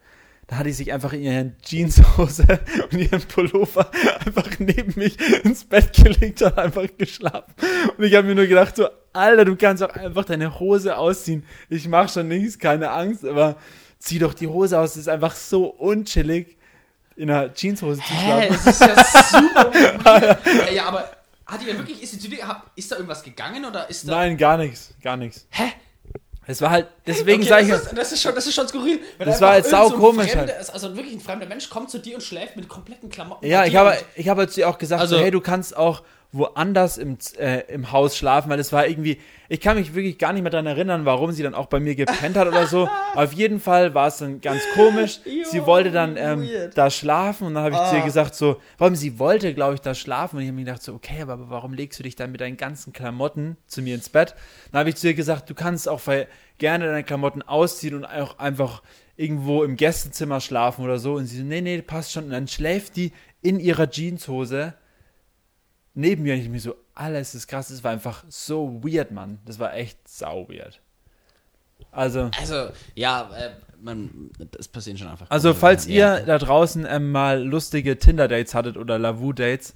da 0.51 0.57
hat 0.57 0.65
die 0.65 0.73
sich 0.73 0.91
einfach 0.91 1.13
in 1.13 1.21
ihren 1.21 1.55
Jeanshose 1.63 2.59
und 2.91 2.99
ihren 2.99 3.21
Pullover 3.21 3.89
einfach 4.25 4.49
neben 4.59 4.99
mich 4.99 5.17
ins 5.45 5.63
Bett 5.63 5.93
gelegt 5.93 6.41
und 6.41 6.57
einfach 6.57 6.87
geschlafen. 6.97 7.53
Und 7.97 8.03
ich 8.03 8.13
habe 8.15 8.27
mir 8.27 8.35
nur 8.35 8.47
gedacht, 8.47 8.75
so, 8.75 8.89
Alter, 9.13 9.45
du 9.45 9.55
kannst 9.55 9.81
auch 9.81 9.95
einfach 9.95 10.25
deine 10.25 10.59
Hose 10.59 10.97
ausziehen. 10.97 11.45
Ich 11.69 11.87
mach 11.87 12.09
schon 12.09 12.27
nichts, 12.27 12.59
keine 12.59 12.91
Angst, 12.91 13.23
aber 13.23 13.55
zieh 13.97 14.19
doch 14.19 14.33
die 14.33 14.47
Hose 14.47 14.77
aus. 14.77 14.95
Das 14.95 14.97
ist 14.97 15.07
einfach 15.07 15.33
so 15.35 15.67
unchillig, 15.67 16.57
in 17.15 17.31
einer 17.31 17.53
Jeanshose 17.53 18.01
zu 18.01 18.13
Hä, 18.13 18.49
schlafen. 18.49 18.59
das 18.65 18.67
ist 18.67 18.81
ja 18.81 19.39
super 19.39 20.37
ja, 20.73 20.85
aber 20.85 21.11
hat 21.45 21.61
die 21.61 21.65
denn 21.65 21.77
wirklich, 21.77 22.03
ist, 22.03 22.21
die 22.21 22.39
ist 22.75 22.91
da 22.91 22.95
irgendwas 22.97 23.23
gegangen 23.23 23.63
oder 23.63 23.89
ist 23.89 24.05
da... 24.05 24.17
Nein, 24.17 24.35
gar 24.35 24.57
nichts, 24.57 24.93
gar 25.01 25.15
nichts. 25.15 25.47
Hä? 25.49 25.71
Es 26.51 26.61
war 26.61 26.69
halt, 26.71 26.87
deswegen 27.07 27.41
Okay, 27.41 27.49
sage 27.49 27.63
ich, 27.63 27.69
das, 27.71 27.81
ist, 27.83 27.97
das, 27.97 28.11
ist 28.11 28.21
schon, 28.21 28.35
das 28.35 28.45
ist 28.47 28.53
schon 28.55 28.67
skurril. 28.67 28.99
Das 29.19 29.39
war 29.39 29.51
halt 29.51 29.65
irgend 29.65 29.77
so 29.79 29.85
ein 29.85 29.89
saukomisch 29.91 30.31
Fremder- 30.31 30.53
halt. 30.57 30.69
Also 30.73 30.95
wirklich 30.97 31.13
ein 31.15 31.21
fremder 31.21 31.45
Mensch 31.45 31.69
kommt 31.69 31.89
zu 31.89 31.97
dir 31.99 32.15
und 32.15 32.21
schläft 32.21 32.57
mit 32.57 32.67
kompletten 32.67 33.09
Klamotten. 33.09 33.45
ja, 33.45 33.63
ich 33.63 33.71
dir 33.71 33.79
habe, 33.79 33.97
ich 34.15 34.27
habe 34.27 34.47
zu 34.49 34.59
ihr 34.59 34.69
auch 34.69 34.77
gesagt, 34.77 34.99
Also- 35.01 35.15
so, 35.17 35.21
hey, 35.21 35.31
du 35.31 35.39
kannst 35.39 35.77
auch 35.77 36.03
woanders 36.33 36.97
im, 36.97 37.17
äh, 37.39 37.61
im 37.73 37.91
Haus 37.91 38.15
schlafen, 38.15 38.49
weil 38.49 38.59
es 38.59 38.71
war 38.71 38.87
irgendwie, 38.87 39.19
ich 39.49 39.59
kann 39.59 39.77
mich 39.77 39.93
wirklich 39.93 40.17
gar 40.17 40.31
nicht 40.31 40.43
mehr 40.43 40.49
daran 40.51 40.65
erinnern, 40.65 41.03
warum 41.05 41.31
sie 41.33 41.43
dann 41.43 41.53
auch 41.53 41.65
bei 41.65 41.79
mir 41.81 41.93
gepennt 41.95 42.37
hat 42.37 42.47
oder 42.47 42.67
so. 42.67 42.87
Auf 43.15 43.33
jeden 43.33 43.59
Fall 43.59 43.93
war 43.93 44.07
es 44.07 44.17
dann 44.17 44.39
ganz 44.39 44.61
komisch. 44.73 45.19
sie 45.49 45.65
wollte 45.65 45.91
dann 45.91 46.15
ähm, 46.15 46.47
da 46.73 46.89
schlafen 46.89 47.47
und 47.47 47.55
dann 47.55 47.63
habe 47.65 47.75
ich 47.75 47.89
zu 47.89 47.95
ihr 47.97 48.01
Ah. 48.01 48.05
gesagt 48.05 48.35
so, 48.35 48.57
warum 48.77 48.95
sie 48.95 49.19
wollte, 49.19 49.53
glaube 49.53 49.73
ich, 49.75 49.81
da 49.81 49.93
schlafen 49.93 50.37
und 50.37 50.43
ich 50.43 50.47
habe 50.47 50.55
mir 50.55 50.63
gedacht 50.65 50.81
so, 50.83 50.93
okay, 50.93 51.21
aber 51.21 51.49
warum 51.49 51.73
legst 51.73 51.99
du 51.99 52.03
dich 52.03 52.15
dann 52.15 52.31
mit 52.31 52.39
deinen 52.39 52.55
ganzen 52.57 52.93
Klamotten 52.93 53.57
zu 53.67 53.81
mir 53.81 53.95
ins 53.95 54.07
Bett? 54.07 54.33
Dann 54.71 54.79
habe 54.79 54.89
ich 54.89 54.95
zu 54.95 55.07
ihr 55.07 55.13
gesagt, 55.13 55.49
du 55.49 55.53
kannst 55.53 55.89
auch 55.89 56.01
gerne 56.57 56.85
deine 56.85 57.03
Klamotten 57.03 57.41
ausziehen 57.41 57.95
und 57.95 58.05
auch 58.05 58.39
einfach 58.39 58.81
irgendwo 59.17 59.63
im 59.63 59.75
Gästezimmer 59.75 60.39
schlafen 60.39 60.85
oder 60.85 60.97
so 60.97 61.15
und 61.15 61.25
sie 61.25 61.37
so, 61.39 61.43
nee, 61.43 61.59
nee, 61.61 61.81
passt 61.81 62.13
schon 62.13 62.23
und 62.25 62.29
dann 62.31 62.47
schläft 62.47 62.95
die 62.95 63.11
in 63.41 63.59
ihrer 63.59 63.89
Jeanshose 63.89 64.73
neben 65.93 66.23
mir 66.23 66.33
und 66.35 66.39
ich 66.41 66.49
mir 66.49 66.59
so, 66.59 66.75
alles 66.95 67.35
ist 67.35 67.47
krass, 67.47 67.69
das 67.69 67.83
war 67.83 67.91
einfach 67.91 68.23
so 68.29 68.81
weird, 68.83 69.11
Mann. 69.11 69.39
Das 69.45 69.59
war 69.59 69.73
echt 69.75 69.97
sau 70.07 70.47
weird. 70.49 70.79
Also, 71.91 72.29
Also, 72.39 72.69
ja, 72.95 73.29
äh, 73.35 73.49
man, 73.81 74.29
das 74.51 74.67
passiert 74.67 74.99
schon 74.99 75.07
einfach. 75.09 75.25
also 75.29 75.53
falls 75.53 75.83
Sachen. 75.83 75.93
ihr 75.93 75.97
Ja. 75.99 76.19
da 76.21 76.37
draußen 76.37 76.85
ähm, 76.89 77.11
mal 77.11 77.43
lustige 77.43 77.97
Tinder-Dates 77.97 78.53
hattet 78.53 78.77
oder 78.77 78.97
Lavu-Dates, 78.99 79.75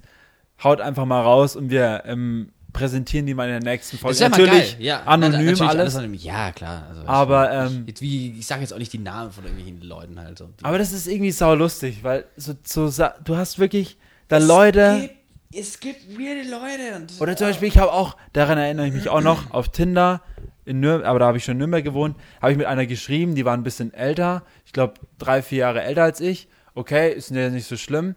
haut 0.62 0.80
einfach 0.80 1.04
mal 1.04 1.20
raus 1.20 1.56
und 1.56 1.68
wir 1.68 2.04
ähm, 2.06 2.52
präsentieren 2.72 3.26
die 3.26 3.34
mal 3.34 3.48
in 3.50 3.60
der 3.62 3.72
nächsten 3.72 3.98
Folge. 3.98 4.18
ja 4.18 4.28
Natürlich. 4.30 4.78
Ja, 4.78 5.02
anonym 5.02 5.32
na- 5.32 5.38
natürlich 5.50 5.60
alles. 5.62 5.96
anonym. 5.96 6.14
Ja, 6.14 6.52
klar. 6.52 6.86
Also, 6.88 7.02
Aber, 7.06 7.66
ich, 7.66 7.72
ähm, 7.72 7.84
jetzt 7.86 8.00
wie, 8.00 8.38
ich 8.38 8.46
sage 8.46 8.60
jetzt 8.62 8.72
auch 8.72 8.78
nicht 8.78 8.92
die 8.92 8.98
Namen 8.98 9.32
von 9.32 9.44
irgendwelchen 9.44 9.82
Leuten 9.82 10.18
halt. 10.18 10.38
So. 10.38 10.48
Aber 10.62 10.78
das 10.78 10.92
ist 10.92 11.06
irgendwie 11.08 11.32
sau 11.32 11.54
lustig, 11.54 12.02
weil 12.02 12.24
so, 12.36 12.54
so 12.64 12.90
du 13.24 13.36
hast 13.36 13.58
wirklich 13.58 13.98
da 14.28 14.38
Leute. 14.38 14.98
Gibt, 15.02 15.14
es 15.56 15.80
gibt 15.80 16.18
weirde 16.18 16.48
Leute. 16.48 16.96
Und 16.96 17.20
Oder 17.20 17.36
zum 17.36 17.48
Beispiel, 17.48 17.68
ich 17.68 17.78
habe 17.78 17.92
auch, 17.92 18.16
daran 18.32 18.58
erinnere 18.58 18.86
ich 18.86 18.92
mich 18.92 19.08
auch 19.08 19.22
noch, 19.22 19.50
auf 19.50 19.70
Tinder, 19.70 20.22
in 20.64 20.80
Nürnberg, 20.80 21.08
aber 21.08 21.20
da 21.20 21.26
habe 21.26 21.38
ich 21.38 21.44
schon 21.44 21.52
in 21.52 21.58
Nürnberg 21.58 21.84
gewohnt, 21.84 22.16
habe 22.42 22.52
ich 22.52 22.58
mit 22.58 22.66
einer 22.66 22.86
geschrieben, 22.86 23.34
die 23.34 23.44
war 23.44 23.54
ein 23.54 23.62
bisschen 23.62 23.94
älter, 23.94 24.42
ich 24.64 24.72
glaube 24.72 24.94
drei, 25.18 25.40
vier 25.40 25.58
Jahre 25.58 25.82
älter 25.82 26.02
als 26.02 26.20
ich. 26.20 26.48
Okay, 26.74 27.12
ist 27.12 27.30
ja 27.30 27.48
nicht 27.48 27.66
so 27.66 27.76
schlimm. 27.76 28.16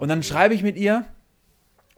Und 0.00 0.08
dann 0.08 0.22
schreibe 0.22 0.54
ich 0.54 0.62
mit 0.62 0.76
ihr 0.76 1.04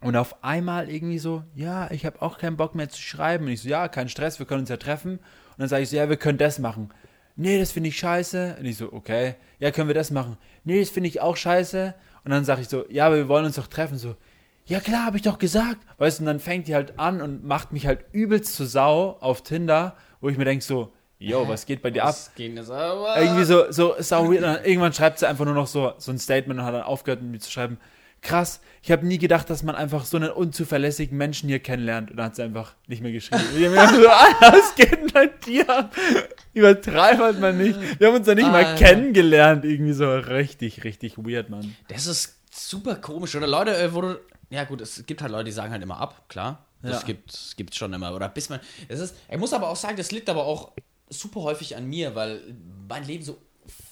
und 0.01 0.17
auf 0.17 0.45
einmal 0.45 0.91
irgendwie 0.91 1.19
so, 1.19 1.43
ja, 1.55 1.91
ich 1.91 2.07
habe 2.07 2.23
auch 2.23 2.39
keinen 2.39 2.57
Bock 2.57 2.75
mehr 2.75 2.89
zu 2.89 3.01
schreiben. 3.01 3.47
Und 3.47 3.53
ich 3.53 3.63
so, 3.63 3.69
ja, 3.69 3.89
kein 3.89 4.09
Stress, 4.09 4.39
wir 4.39 4.47
können 4.47 4.61
uns 4.61 4.69
ja 4.69 4.77
treffen. 4.77 5.13
Und 5.13 5.59
dann 5.59 5.69
sage 5.69 5.83
ich 5.83 5.91
so, 5.91 5.97
ja, 5.97 6.09
wir 6.09 6.17
können 6.17 6.39
das 6.39 6.59
machen. 6.59 6.91
Nee, 7.37 7.59
das 7.59 7.73
finde 7.73 7.89
ich 7.89 7.99
scheiße. 7.99 8.57
Und 8.59 8.67
ich 8.67 8.77
so, 8.77 8.93
okay, 8.93 9.35
ja, 9.59 9.71
können 9.71 9.89
wir 9.89 9.95
das 9.95 10.11
machen. 10.11 10.37
Nee, 10.65 10.81
das 10.81 10.91
finde 10.91 11.09
ich 11.09 11.21
auch 11.21 11.37
scheiße. 11.37 11.95
Und 12.25 12.31
dann 12.31 12.45
sage 12.45 12.63
ich 12.63 12.69
so, 12.69 12.85
ja, 12.91 13.07
aber 13.07 13.17
wir 13.17 13.29
wollen 13.29 13.47
uns 13.47 13.57
doch 13.57 13.67
treffen. 13.67 13.99
So, 13.99 14.15
ja 14.71 14.79
klar, 14.81 15.05
habe 15.05 15.17
ich 15.17 15.23
doch 15.23 15.39
gesagt. 15.39 15.79
Weißt 15.99 16.19
du, 16.19 16.23
und 16.23 16.27
dann 16.27 16.41
fängt 16.41 16.69
die 16.69 16.75
halt 16.75 16.99
an 16.99 17.21
und 17.21 17.45
macht 17.45 17.73
mich 17.73 17.87
halt 17.87 18.05
übelst 18.13 18.55
zur 18.55 18.67
Sau 18.67 19.19
auf 19.21 19.43
Tinder, 19.43 19.97
wo 20.21 20.29
ich 20.29 20.39
mir 20.39 20.45
denke 20.45 20.65
so, 20.65 20.93
yo, 21.19 21.47
was 21.49 21.67
geht 21.67 21.83
bei 21.83 21.91
dir 21.91 22.05
ab? 22.05 22.11
Was 22.11 22.35
ging 22.37 22.55
das 22.55 22.71
aber? 22.71 23.21
Irgendwie 23.21 23.45
so, 23.45 23.71
so 23.73 23.97
sau 23.99 24.29
weird. 24.31 24.39
Und 24.39 24.43
dann 24.43 24.65
irgendwann 24.65 24.93
schreibt 24.93 25.19
sie 25.19 25.29
einfach 25.29 25.45
nur 25.45 25.55
noch 25.55 25.67
so, 25.67 25.93
so 25.99 26.13
ein 26.13 26.19
Statement 26.19 26.61
und 26.61 26.67
hat 26.67 26.73
dann 26.73 26.83
aufgehört, 26.83 27.21
mit 27.21 27.33
mir 27.33 27.39
zu 27.41 27.51
schreiben. 27.51 27.79
Krass, 28.23 28.61
ich 28.83 28.93
habe 28.93 29.05
nie 29.07 29.19
gedacht, 29.19 29.51
dass 29.51 29.63
man 29.63 29.75
einfach 29.75 30.05
so 30.05 30.19
einen 30.19 30.31
unzuverlässigen 30.31 31.19
Menschen 31.19 31.49
hier 31.49 31.59
kennenlernt. 31.59 32.13
Und 32.13 32.19
dann 32.19 32.27
hat 32.27 32.37
sie 32.37 32.43
einfach 32.43 32.75
nicht 32.87 33.03
mehr 33.03 33.13
geschrieben. 33.13 33.43
Und 33.53 33.59
ich 33.59 33.67
hab 33.67 33.73
mir 33.73 33.81
gedacht 33.81 33.95
so, 33.97 34.09
Alter, 34.47 34.59
was 34.59 34.75
geht 34.77 35.13
bei 35.13 35.27
dir 35.27 35.69
ab? 35.69 35.97
Übertreib 36.55 37.19
halt 37.19 37.41
mal 37.41 37.53
nicht. 37.55 37.79
Wir 37.99 38.07
haben 38.07 38.17
uns 38.17 38.27
ja 38.29 38.35
nicht 38.37 38.47
mal 38.47 38.65
Alter. 38.65 38.85
kennengelernt. 38.85 39.65
Irgendwie 39.65 39.95
so 39.95 40.15
richtig, 40.15 40.85
richtig 40.85 41.19
weird, 41.19 41.51
Mann. 41.51 41.75
Das 41.89 42.07
ist 42.07 42.37
super 42.53 42.95
komisch. 42.97 43.35
Oder 43.35 43.49
Leute, 43.49 43.77
äh, 43.77 43.93
wo 43.93 44.03
du. 44.03 44.21
Ja, 44.51 44.65
gut, 44.65 44.81
es 44.81 45.05
gibt 45.07 45.23
halt 45.23 45.33
Leute, 45.33 45.45
die 45.45 45.53
sagen 45.53 45.73
halt 45.73 45.83
immer 45.83 45.99
ab, 45.99 46.29
klar. 46.29 46.67
Das 46.83 47.03
Ja. 47.03 47.07
gibt 47.07 47.33
es 47.33 47.55
gibt's 47.57 47.77
schon 47.77 47.93
immer. 47.93 48.15
Oder 48.15 48.29
bis 48.29 48.49
man. 48.49 48.61
Das 48.89 49.01
ist, 49.01 49.15
ich 49.31 49.39
muss 49.39 49.53
aber 49.53 49.69
auch 49.69 49.77
sagen, 49.77 49.97
das 49.97 50.11
liegt 50.13 50.29
aber 50.29 50.45
auch 50.45 50.73
super 51.09 51.41
häufig 51.43 51.77
an 51.77 51.87
mir, 51.89 52.15
weil 52.15 52.41
mein 52.89 53.05
Leben 53.05 53.23
so 53.25 53.39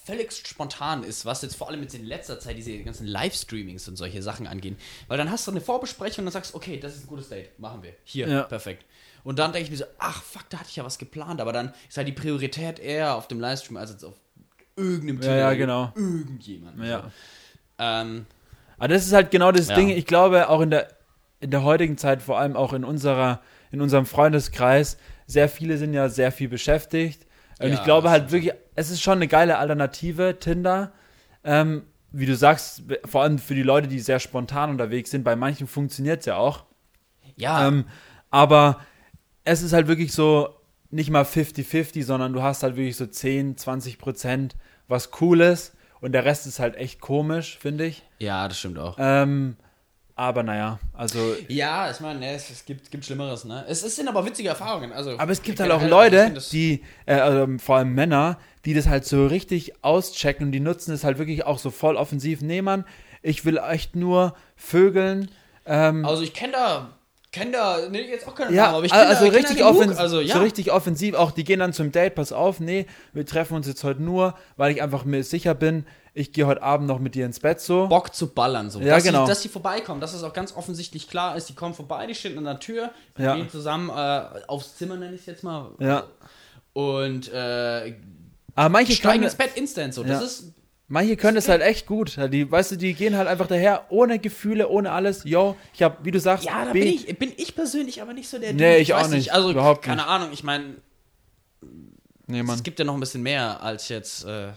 völlig 0.05 0.31
spontan 0.33 1.03
ist, 1.03 1.25
was 1.25 1.41
jetzt 1.43 1.55
vor 1.55 1.69
allem 1.69 1.81
jetzt 1.83 1.93
in 1.93 2.03
letzter 2.03 2.39
Zeit 2.39 2.57
diese 2.57 2.77
ganzen 2.79 3.05
Livestreamings 3.07 3.87
und 3.87 3.95
solche 3.95 4.21
Sachen 4.23 4.47
angehen. 4.47 4.75
Weil 5.07 5.17
dann 5.17 5.29
hast 5.31 5.47
du 5.47 5.51
eine 5.51 5.61
Vorbesprechung 5.61 6.23
und 6.23 6.25
dann 6.25 6.33
sagst, 6.33 6.55
okay, 6.55 6.79
das 6.79 6.95
ist 6.95 7.03
ein 7.03 7.07
gutes 7.07 7.29
Date, 7.29 7.57
machen 7.59 7.83
wir. 7.83 7.93
Hier, 8.03 8.27
Ja. 8.27 8.43
perfekt. 8.43 8.85
Und 9.23 9.37
dann 9.39 9.53
denke 9.53 9.65
ich 9.65 9.71
mir 9.71 9.77
so, 9.77 9.85
ach 9.99 10.21
fuck, 10.23 10.49
da 10.49 10.57
hatte 10.59 10.69
ich 10.69 10.75
ja 10.77 10.83
was 10.83 10.97
geplant, 10.97 11.39
aber 11.39 11.53
dann 11.53 11.73
ist 11.87 11.97
halt 11.97 12.07
die 12.07 12.13
Priorität 12.13 12.79
eher 12.79 13.15
auf 13.15 13.27
dem 13.27 13.39
Livestream 13.39 13.77
als 13.77 13.91
jetzt 13.91 14.03
auf 14.03 14.15
irgendeinem 14.75 15.21
Ja, 15.21 15.27
ja, 15.35 15.49
Tinder- 15.51 15.55
genau. 15.55 15.91
Irgendjemanden. 15.95 16.83
Ja. 16.85 17.01
So. 17.03 17.11
Ähm, 17.77 18.25
Aber 18.79 18.87
das 18.89 19.05
ist 19.05 19.13
halt 19.13 19.31
genau 19.31 19.51
das 19.51 19.67
Ja. 19.67 19.75
Ding. 19.75 19.89
Ich 19.89 20.05
glaube, 20.05 20.49
auch 20.49 20.61
in 20.61 20.71
der, 20.71 20.87
in 21.39 21.51
der 21.51 21.63
heutigen 21.63 21.97
Zeit, 21.97 22.21
vor 22.21 22.39
allem 22.39 22.55
auch 22.55 22.73
in 22.73 22.83
unserer, 22.83 23.41
in 23.71 23.81
unserem 23.81 24.05
Freundeskreis, 24.05 24.97
sehr 25.27 25.49
viele 25.49 25.77
sind 25.77 25.93
ja 25.93 26.09
sehr 26.09 26.31
viel 26.31 26.49
beschäftigt. 26.49 27.27
Und 27.59 27.67
Ja, 27.67 27.73
ich 27.75 27.83
glaube 27.83 28.09
halt 28.09 28.31
wirklich, 28.31 28.53
es 28.75 28.89
ist 28.89 29.01
schon 29.01 29.17
eine 29.19 29.27
geile 29.27 29.57
Alternative, 29.57 30.39
Tinder. 30.39 30.91
Ähm, 31.43 31.83
wie 32.11 32.25
du 32.25 32.35
sagst, 32.35 32.83
vor 33.05 33.21
allem 33.21 33.37
für 33.37 33.53
die 33.53 33.63
Leute, 33.63 33.87
die 33.87 33.99
sehr 33.99 34.19
spontan 34.19 34.71
unterwegs 34.71 35.11
sind, 35.11 35.23
bei 35.23 35.35
manchen 35.35 35.67
funktioniert 35.67 36.21
es 36.21 36.25
ja 36.25 36.37
auch. 36.37 36.65
ja, 37.35 37.67
Ähm, 37.67 37.85
aber 38.31 38.79
es 39.43 39.61
ist 39.61 39.73
halt 39.73 39.87
wirklich 39.87 40.13
so, 40.13 40.55
nicht 40.91 41.11
mal 41.11 41.23
50-50, 41.25 42.03
sondern 42.03 42.33
du 42.33 42.41
hast 42.41 42.63
halt 42.63 42.75
wirklich 42.75 42.95
so 42.97 43.05
10, 43.05 43.57
20 43.57 43.99
Prozent 43.99 44.55
was 44.87 45.11
Cooles 45.11 45.73
und 46.01 46.11
der 46.13 46.25
Rest 46.25 46.47
ist 46.47 46.59
halt 46.59 46.75
echt 46.75 46.99
komisch, 47.01 47.57
finde 47.59 47.85
ich. 47.85 48.03
ja, 48.19 48.47
das 48.47 48.59
stimmt 48.59 48.79
auch. 48.79 48.95
Ähm, 48.99 49.55
aber 50.15 50.43
naja, 50.43 50.79
also. 50.93 51.33
Ja, 51.47 51.89
ich 51.89 52.01
meine, 52.01 52.19
ne, 52.19 52.33
es, 52.33 52.49
es 52.49 52.65
gibt, 52.65 52.91
gibt 52.91 53.05
Schlimmeres, 53.05 53.45
ne? 53.45 53.63
Es, 53.69 53.83
es 53.83 53.95
sind 53.95 54.09
aber 54.09 54.25
witzige 54.25 54.49
Erfahrungen. 54.49 54.91
Also, 54.91 55.17
Aber 55.17 55.31
es 55.31 55.41
gibt 55.41 55.61
halt 55.61 55.71
auch 55.71 55.81
Leute, 55.81 56.33
die, 56.51 56.83
äh, 57.05 57.13
also 57.15 57.47
vor 57.57 57.77
allem 57.77 57.93
Männer, 57.93 58.37
die 58.65 58.73
das 58.73 58.87
halt 58.87 59.05
so 59.05 59.27
richtig 59.27 59.81
auschecken 59.81 60.47
und 60.47 60.51
die 60.51 60.59
nutzen 60.59 60.93
es 60.93 61.05
halt 61.05 61.19
wirklich 61.19 61.45
auch 61.45 61.57
so 61.57 61.71
voll 61.71 61.95
offensiv. 61.95 62.41
Nee, 62.41 62.61
Mann, 62.61 62.83
ich 63.21 63.45
will 63.45 63.57
echt 63.57 63.95
nur 63.95 64.35
Vögeln. 64.57 65.31
Ähm, 65.65 66.03
Also 66.05 66.21
ich 66.21 66.33
kenne 66.33 66.51
da, 66.53 66.89
kenne 67.31 67.51
da, 67.51 67.89
ne, 67.89 68.01
jetzt 68.01 68.27
auch 68.27 68.35
keine 68.35 68.55
ja, 68.55 68.63
Namen, 68.63 68.75
aber 68.75 68.85
ich 68.85 68.91
kenn 68.91 68.99
also 69.07 69.21
da, 69.21 69.25
ich 69.25 69.31
kenn 69.31 69.41
richtig, 69.41 69.57
genug. 69.57 69.75
offensiv, 69.75 69.99
also, 69.99 70.21
ja. 70.21 70.35
so 70.35 70.41
richtig 70.41 70.71
offensiv. 70.71 71.15
Auch 71.15 71.31
die 71.31 71.43
gehen 71.43 71.59
dann 71.59 71.73
zum 71.73 71.91
Date, 71.91 72.15
pass 72.15 72.31
auf, 72.31 72.59
nee, 72.59 72.87
wir 73.13 73.25
treffen 73.25 73.55
uns 73.55 73.67
jetzt 73.67 73.83
heute 73.83 74.01
nur, 74.01 74.35
weil 74.57 74.71
ich 74.71 74.81
einfach 74.81 75.05
mir 75.05 75.23
sicher 75.23 75.53
bin, 75.53 75.85
ich 76.13 76.33
gehe 76.33 76.47
heute 76.47 76.63
Abend 76.63 76.87
noch 76.87 76.99
mit 76.99 77.15
dir 77.15 77.25
ins 77.25 77.39
Bett 77.39 77.61
so. 77.61 77.87
Bock 77.87 78.13
zu 78.15 78.27
ballern, 78.33 78.69
so. 78.69 78.79
Ja, 78.79 78.95
dass 78.95 79.03
genau. 79.03 79.23
Die, 79.23 79.29
dass 79.29 79.41
die 79.41 79.49
vorbeikommen, 79.49 80.01
dass 80.01 80.13
es 80.13 80.23
auch 80.23 80.33
ganz 80.33 80.55
offensichtlich 80.55 81.07
klar 81.07 81.37
ist, 81.37 81.47
die 81.49 81.55
kommen 81.55 81.73
vorbei, 81.73 82.07
die 82.07 82.15
stehen 82.15 82.37
an 82.37 82.45
der 82.45 82.59
Tür, 82.59 82.91
wir 83.15 83.25
Ja. 83.25 83.35
gehen 83.35 83.49
zusammen 83.49 83.89
äh, 83.89 84.41
aufs 84.47 84.75
Zimmer, 84.77 84.97
nenne 84.97 85.13
ich 85.13 85.21
es 85.21 85.27
jetzt 85.27 85.43
mal. 85.43 85.71
Ja. 85.79 86.03
Und 86.73 87.31
äh, 87.31 87.95
Aber 88.55 88.69
manche 88.69 88.93
steigen 88.93 89.23
ins 89.23 89.35
Bett 89.35 89.51
instant 89.55 89.93
so. 89.93 90.03
Das 90.03 90.23
ist 90.23 90.53
Manche 90.91 91.15
können 91.17 91.37
es 91.37 91.47
halt 91.47 91.61
echt 91.61 91.85
gut. 91.85 92.17
Die, 92.33 92.51
weißt 92.51 92.71
du, 92.71 92.75
die 92.75 92.95
gehen 92.95 93.15
halt 93.15 93.27
einfach 93.27 93.45
daher, 93.47 93.85
ohne 93.89 94.17
Gefühle, 94.17 94.67
ohne 94.67 94.91
alles. 94.91 95.23
Yo, 95.23 95.55
ich 95.73 95.83
hab, 95.83 96.03
wie 96.03 96.09
du 96.11 96.19
sagst, 96.19 96.45
Ja, 96.45 96.65
da 96.65 96.71
B- 96.73 96.79
bin 96.79 96.87
ich, 96.93 97.19
bin 97.19 97.31
ich 97.37 97.55
persönlich 97.55 98.01
aber 98.01 98.13
nicht 98.13 98.27
so 98.27 98.39
der 98.39 98.53
Nee, 98.53 98.57
Dude. 98.71 98.77
ich 98.79 98.93
auch 98.95 99.01
weiß 99.03 99.11
nicht. 99.11 99.31
Also, 99.31 99.51
Überhaupt 99.51 99.83
keine 99.85 99.97
nicht. 100.01 100.07
Ahnung, 100.09 100.29
ich 100.33 100.43
meine, 100.43 100.75
Nee, 102.27 102.41
es 102.41 102.63
gibt 102.63 102.77
ja 102.79 102.85
noch 102.85 102.93
ein 102.95 102.99
bisschen 102.99 103.23
mehr 103.23 103.61
als 103.63 103.89
jetzt. 103.89 104.23
Äh, 104.25 104.49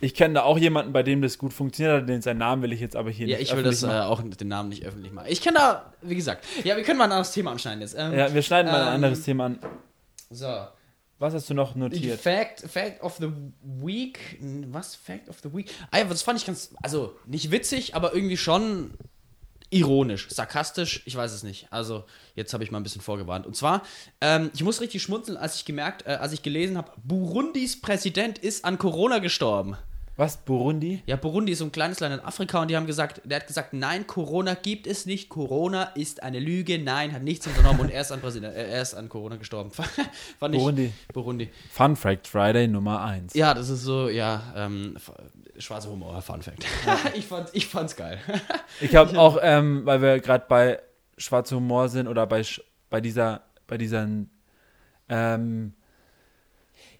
Ich 0.00 0.14
kenne 0.14 0.34
da 0.34 0.42
auch 0.42 0.58
jemanden, 0.58 0.92
bei 0.92 1.02
dem 1.02 1.22
das 1.22 1.38
gut 1.38 1.52
funktioniert 1.54 2.02
hat, 2.02 2.08
den 2.08 2.20
seinen 2.20 2.38
Namen 2.38 2.60
will 2.62 2.72
ich 2.72 2.80
jetzt 2.80 2.96
aber 2.96 3.10
hier 3.10 3.26
ja, 3.26 3.38
nicht 3.38 3.50
ich 3.50 3.56
will 3.56 3.62
das 3.62 3.82
äh, 3.82 3.86
auch 3.86 4.20
den 4.22 4.48
Namen 4.48 4.68
nicht 4.70 4.84
öffentlich 4.84 5.12
machen. 5.12 5.26
Ich 5.30 5.40
kenne 5.40 5.56
da, 5.58 5.92
wie 6.02 6.14
gesagt, 6.16 6.44
ja, 6.64 6.76
wir 6.76 6.82
können 6.82 6.98
mal 6.98 7.04
ein 7.04 7.12
anderes 7.12 7.32
Thema 7.32 7.52
anschneiden 7.52 7.80
jetzt. 7.80 7.94
Ähm. 7.98 8.12
Ja, 8.12 8.32
wir 8.34 8.42
schneiden 8.42 8.70
mal 8.72 8.80
ein 8.82 8.88
ähm, 8.88 8.94
anderes 8.96 9.22
Thema 9.22 9.46
an. 9.46 9.58
So. 10.30 10.66
Was 11.18 11.32
hast 11.32 11.48
du 11.48 11.54
noch 11.54 11.74
notiert? 11.74 12.20
Fact, 12.20 12.60
Fact 12.60 13.02
of 13.02 13.16
the 13.18 13.30
Week. 13.62 14.38
Was? 14.68 14.94
Fact 14.94 15.28
of 15.28 15.38
the 15.42 15.52
Week? 15.54 15.72
Ah, 15.90 16.02
das 16.04 16.22
fand 16.22 16.40
ich 16.40 16.46
ganz, 16.46 16.74
also 16.82 17.16
nicht 17.26 17.50
witzig, 17.50 17.94
aber 17.94 18.14
irgendwie 18.14 18.36
schon 18.36 18.92
ironisch, 19.70 20.28
sarkastisch, 20.30 21.02
ich 21.04 21.16
weiß 21.16 21.32
es 21.32 21.42
nicht. 21.42 21.66
Also, 21.70 22.04
jetzt 22.34 22.52
habe 22.52 22.62
ich 22.62 22.70
mal 22.70 22.78
ein 22.78 22.84
bisschen 22.84 23.00
vorgewarnt. 23.00 23.46
Und 23.46 23.56
zwar, 23.56 23.82
ähm, 24.20 24.50
ich 24.54 24.62
muss 24.62 24.80
richtig 24.80 25.02
schmunzeln, 25.02 25.36
als 25.36 25.56
ich 25.56 25.64
gemerkt, 25.64 26.06
äh, 26.06 26.10
als 26.10 26.32
ich 26.32 26.42
gelesen 26.42 26.76
habe, 26.76 26.92
Burundis 27.02 27.80
Präsident 27.80 28.38
ist 28.38 28.64
an 28.64 28.78
Corona 28.78 29.18
gestorben. 29.18 29.76
Was? 30.16 30.36
Burundi? 30.36 31.02
Ja, 31.06 31.16
Burundi 31.16 31.52
ist 31.52 31.58
so 31.58 31.64
ein 31.64 31.72
kleines 31.72 31.98
Land 31.98 32.14
in 32.14 32.20
Afrika 32.20 32.62
und 32.62 32.70
die 32.70 32.76
haben 32.76 32.86
gesagt, 32.86 33.20
der 33.24 33.40
hat 33.40 33.48
gesagt, 33.48 33.72
nein, 33.72 34.06
Corona 34.06 34.54
gibt 34.54 34.86
es 34.86 35.06
nicht, 35.06 35.28
Corona 35.28 35.84
ist 35.96 36.22
eine 36.22 36.38
Lüge, 36.38 36.78
nein, 36.78 37.12
hat 37.12 37.22
nichts 37.22 37.48
unternommen 37.48 37.80
und 37.80 37.90
er 37.90 38.02
ist 38.02 38.12
an, 38.12 38.20
Präsident, 38.20 38.54
äh, 38.54 38.70
er 38.70 38.82
ist 38.82 38.94
an 38.94 39.08
Corona 39.08 39.36
gestorben. 39.36 39.70
Fand 40.38 40.54
ich, 40.54 40.60
Burundi. 40.60 40.92
Burundi. 41.12 41.50
Fun 41.68 41.96
Fact 41.96 42.28
Friday 42.28 42.68
Nummer 42.68 43.02
1. 43.02 43.34
Ja, 43.34 43.54
das 43.54 43.68
ist 43.68 43.82
so, 43.82 44.08
ja, 44.08 44.52
ähm, 44.54 44.96
schwarzer 45.58 45.90
Humor, 45.90 46.22
Fun 46.22 46.42
Fact. 46.42 46.64
ich, 47.14 47.26
fand, 47.26 47.48
ich 47.52 47.66
fand's 47.66 47.96
geil. 47.96 48.20
Ich 48.80 48.94
habe 48.96 49.18
auch, 49.18 49.38
ähm, 49.40 49.82
weil 49.84 50.02
wir 50.02 50.20
gerade 50.20 50.46
bei 50.48 50.80
schwarzer 51.16 51.56
Humor 51.56 51.88
sind 51.88 52.06
oder 52.08 52.26
bei, 52.26 52.42
bei 52.90 53.00
dieser, 53.00 53.42
bei 53.66 53.78
diesen 53.78 54.30
ähm, 55.08 55.74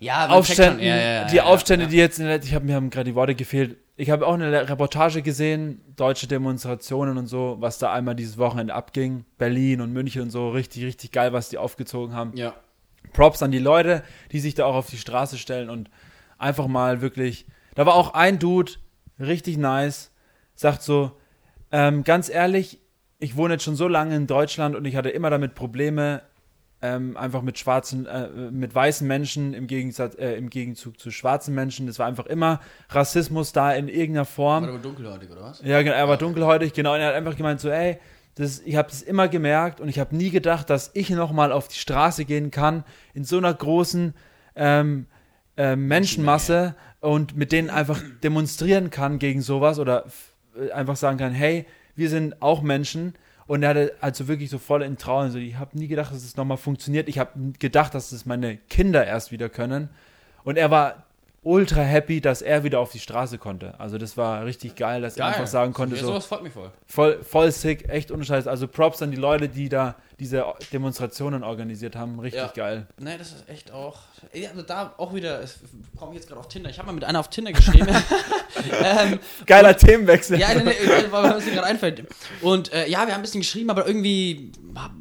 ja, 0.05 0.29
Aufständen, 0.29 0.85
ja, 0.85 0.97
ja, 0.97 1.25
die 1.25 1.41
Aufstände, 1.41 1.87
die 1.87 1.97
jetzt, 1.97 2.19
in 2.19 2.27
der, 2.27 2.43
ich 2.43 2.55
habe 2.55 2.65
mir 2.65 2.75
haben 2.75 2.91
gerade 2.91 3.11
die 3.11 3.15
Worte 3.15 3.35
gefehlt. 3.35 3.77
Ich 3.97 4.11
habe 4.11 4.27
auch 4.27 4.35
eine 4.35 4.69
Reportage 4.69 5.23
gesehen, 5.23 5.81
deutsche 5.97 6.27
Demonstrationen 6.27 7.17
und 7.17 7.27
so, 7.27 7.57
was 7.61 7.79
da 7.79 7.93
einmal 7.93 8.15
dieses 8.15 8.37
Wochenende 8.39 8.75
abging. 8.75 9.25
Berlin 9.39 9.81
und 9.81 9.93
München 9.93 10.23
und 10.23 10.31
so, 10.31 10.51
richtig, 10.51 10.85
richtig 10.85 11.13
geil, 11.13 11.33
was 11.33 11.49
die 11.49 11.59
aufgezogen 11.59 12.15
haben. 12.15 12.37
Ja. 12.37 12.55
Props 13.13 13.43
an 13.43 13.53
die 13.53 13.59
Leute, 13.59 14.03
die 14.33 14.41
sich 14.41 14.55
da 14.55 14.67
auch 14.67 14.75
auf 14.75 14.91
die 14.91 14.99
Straße 14.99 15.39
stellen 15.39 15.71
und 15.71 15.91
einfach 16.39 16.67
mal 16.67 17.01
wirklich. 17.01 17.47
Da 17.75 17.87
war 17.87 17.95
auch 17.95 18.15
ein 18.15 18.39
Dude, 18.39 18.73
richtig 19.19 19.57
nice, 19.57 20.11
sagt 20.55 20.83
so, 20.83 21.13
ähm, 21.73 22.05
ganz 22.05 22.29
ehrlich, 22.29 22.81
ich 23.19 23.37
wohne 23.37 23.55
jetzt 23.55 23.65
schon 23.65 23.77
so 23.77 23.89
lange 23.89 24.17
in 24.17 24.27
Deutschland 24.27 24.77
und 24.77 24.85
ich 24.85 24.97
hatte 24.97 25.09
immer 25.09 25.31
damit 25.31 25.55
Probleme, 25.55 26.23
ähm, 26.85 27.17
einfach 27.17 27.41
mit 27.41 27.59
schwarzen, 27.59 28.05
äh, 28.05 28.29
mit 28.51 28.75
weißen 28.75 29.09
Menschen 29.09 29.55
im 29.55 29.67
Gegensatz, 29.67 30.17
äh, 30.17 30.35
im 30.35 30.51
Gegenzug 30.51 31.01
zu 31.01 31.11
schwarzen 31.11 31.55
Menschen. 31.55 31.87
Das 31.87 31.99
war 31.99 32.07
einfach 32.07 32.27
immer 32.27 32.61
Rassismus 32.91 33.53
da 33.53 33.73
in 33.73 33.89
irgendeiner 33.89 34.27
Form. 34.27 34.65
War 34.65 34.71
aber 34.71 34.79
dunkelhäutig, 34.79 35.31
oder 35.31 35.45
was? 35.45 35.63
Ja, 35.63 35.81
genau, 35.81 35.95
er 35.95 36.09
war 36.09 36.19
dunkelhäutig, 36.19 36.75
genau. 36.75 36.93
Und 36.93 37.01
er 37.01 37.09
hat 37.09 37.15
einfach 37.15 37.37
gemeint 37.37 37.61
so, 37.61 37.71
ey, 37.71 37.99
das, 38.35 38.61
ich 38.61 38.77
habe 38.77 38.91
das 38.91 39.01
immer 39.01 39.29
gemerkt 39.29 39.81
und 39.81 39.89
ich 39.89 39.99
habe 39.99 40.15
nie 40.15 40.29
gedacht, 40.29 40.69
dass 40.69 40.91
ich 40.93 41.09
nochmal 41.09 41.53
auf 41.53 41.69
die 41.69 41.79
Straße 41.79 42.27
gehen 42.27 42.51
kann 42.51 42.85
in 43.15 43.25
so 43.25 43.39
einer 43.39 43.55
großen 43.55 44.13
ähm, 44.55 45.07
äh, 45.57 45.77
Menschenmasse 45.77 46.75
und 47.01 47.35
mit 47.35 47.51
denen 47.51 47.71
einfach 47.71 48.03
demonstrieren 48.23 48.91
kann 48.91 49.19
gegen 49.19 49.41
sowas 49.41 49.79
oder 49.79 50.05
äh, 50.55 50.71
einfach 50.73 50.97
sagen 50.97 51.17
kann, 51.17 51.33
hey, 51.33 51.65
wir 51.97 52.11
sind 52.11 52.43
auch 52.43 52.61
Menschen. 52.61 53.15
Und 53.47 53.63
er 53.63 53.71
hatte 53.71 53.95
also 54.01 54.29
wirklich 54.29 54.51
so 54.51 54.59
voll 54.59 54.83
in 54.83 54.97
Trauer. 54.97 55.31
So, 55.31 55.39
ich 55.39 55.57
habe 55.57 55.79
nie 55.79 55.89
gedacht, 55.89 56.13
dass 56.13 56.25
es 56.25 56.37
nochmal 56.37 56.57
funktioniert. 56.57 57.09
Ich 57.09 57.19
habe 57.19 57.53
gedacht, 57.59 57.95
dass 57.95 58.13
es 58.13 58.27
meine 58.27 58.57
Kinder 58.57 59.07
erst 59.07 59.33
wieder 59.33 59.49
können. 59.49 59.91
Und 60.45 60.57
er 60.57 60.71
war 60.71 61.04
ultra 61.45 61.83
happy, 61.83 62.21
dass 62.21 62.43
er 62.43 62.65
wieder 62.65 62.81
auf 62.81 62.91
die 62.93 62.99
Straße 62.99 63.39
konnte. 63.39 63.79
Also 63.79 63.99
das 63.99 64.17
war 64.17 64.45
richtig 64.45 64.77
geil, 64.77 65.03
dass 65.03 65.17
er 65.17 65.27
einfach 65.27 65.47
sagen 65.47 65.73
konnte, 65.73 65.95
ja, 65.97 66.01
so 66.03 66.09
sowas 66.09 66.27
freut 66.27 66.43
mich 66.43 66.53
voll. 66.53 66.71
voll, 66.87 67.23
voll 67.23 67.53
sick, 67.53 67.89
echt 67.89 68.11
ohne 68.11 68.25
Scheiß. 68.25 68.47
Also 68.47 68.67
Props 68.67 69.03
an 69.03 69.11
die 69.11 69.17
Leute, 69.17 69.49
die 69.49 69.69
da 69.69 69.95
diese 70.19 70.45
Demonstrationen 70.73 71.43
organisiert 71.43 71.97
haben. 71.97 72.19
Richtig 72.19 72.41
Ja. 72.41 72.53
geil. 72.55 72.87
Nee, 72.99 73.19
das 73.19 73.29
ist 73.33 73.49
echt 73.49 73.73
auch. 73.73 73.99
Ja, 74.33 74.51
also 74.51 74.63
da 74.63 74.95
auch 74.97 75.15
wieder, 75.15 75.41
es 75.43 75.59
komme 75.97 76.13
ich 76.13 76.17
jetzt 76.17 76.29
gerade 76.29 76.41
auf 76.41 76.49
Tinder. 76.49 76.71
Ich 76.71 76.79
habe 76.79 76.87
mal 76.87 76.93
mit 76.93 77.05
einer 77.05 77.21
auf 77.21 77.29
Tinder 77.31 77.53
geschrieben. 77.53 77.89
ähm, 78.83 79.19
Geiler 79.47 79.77
Themenwechsel. 79.77 80.39
ja, 80.39 80.55
nee, 80.55 80.63
nee, 80.65 80.73
weil 81.11 81.23
mir 81.41 81.53
gerade 81.53 81.65
einfällt. 81.67 82.07
Und 82.41 82.73
äh, 82.73 82.89
ja, 82.89 83.01
wir 83.07 83.13
haben 83.13 83.21
ein 83.21 83.23
bisschen 83.23 83.41
geschrieben, 83.41 83.71
aber 83.71 83.87
irgendwie 83.87 84.53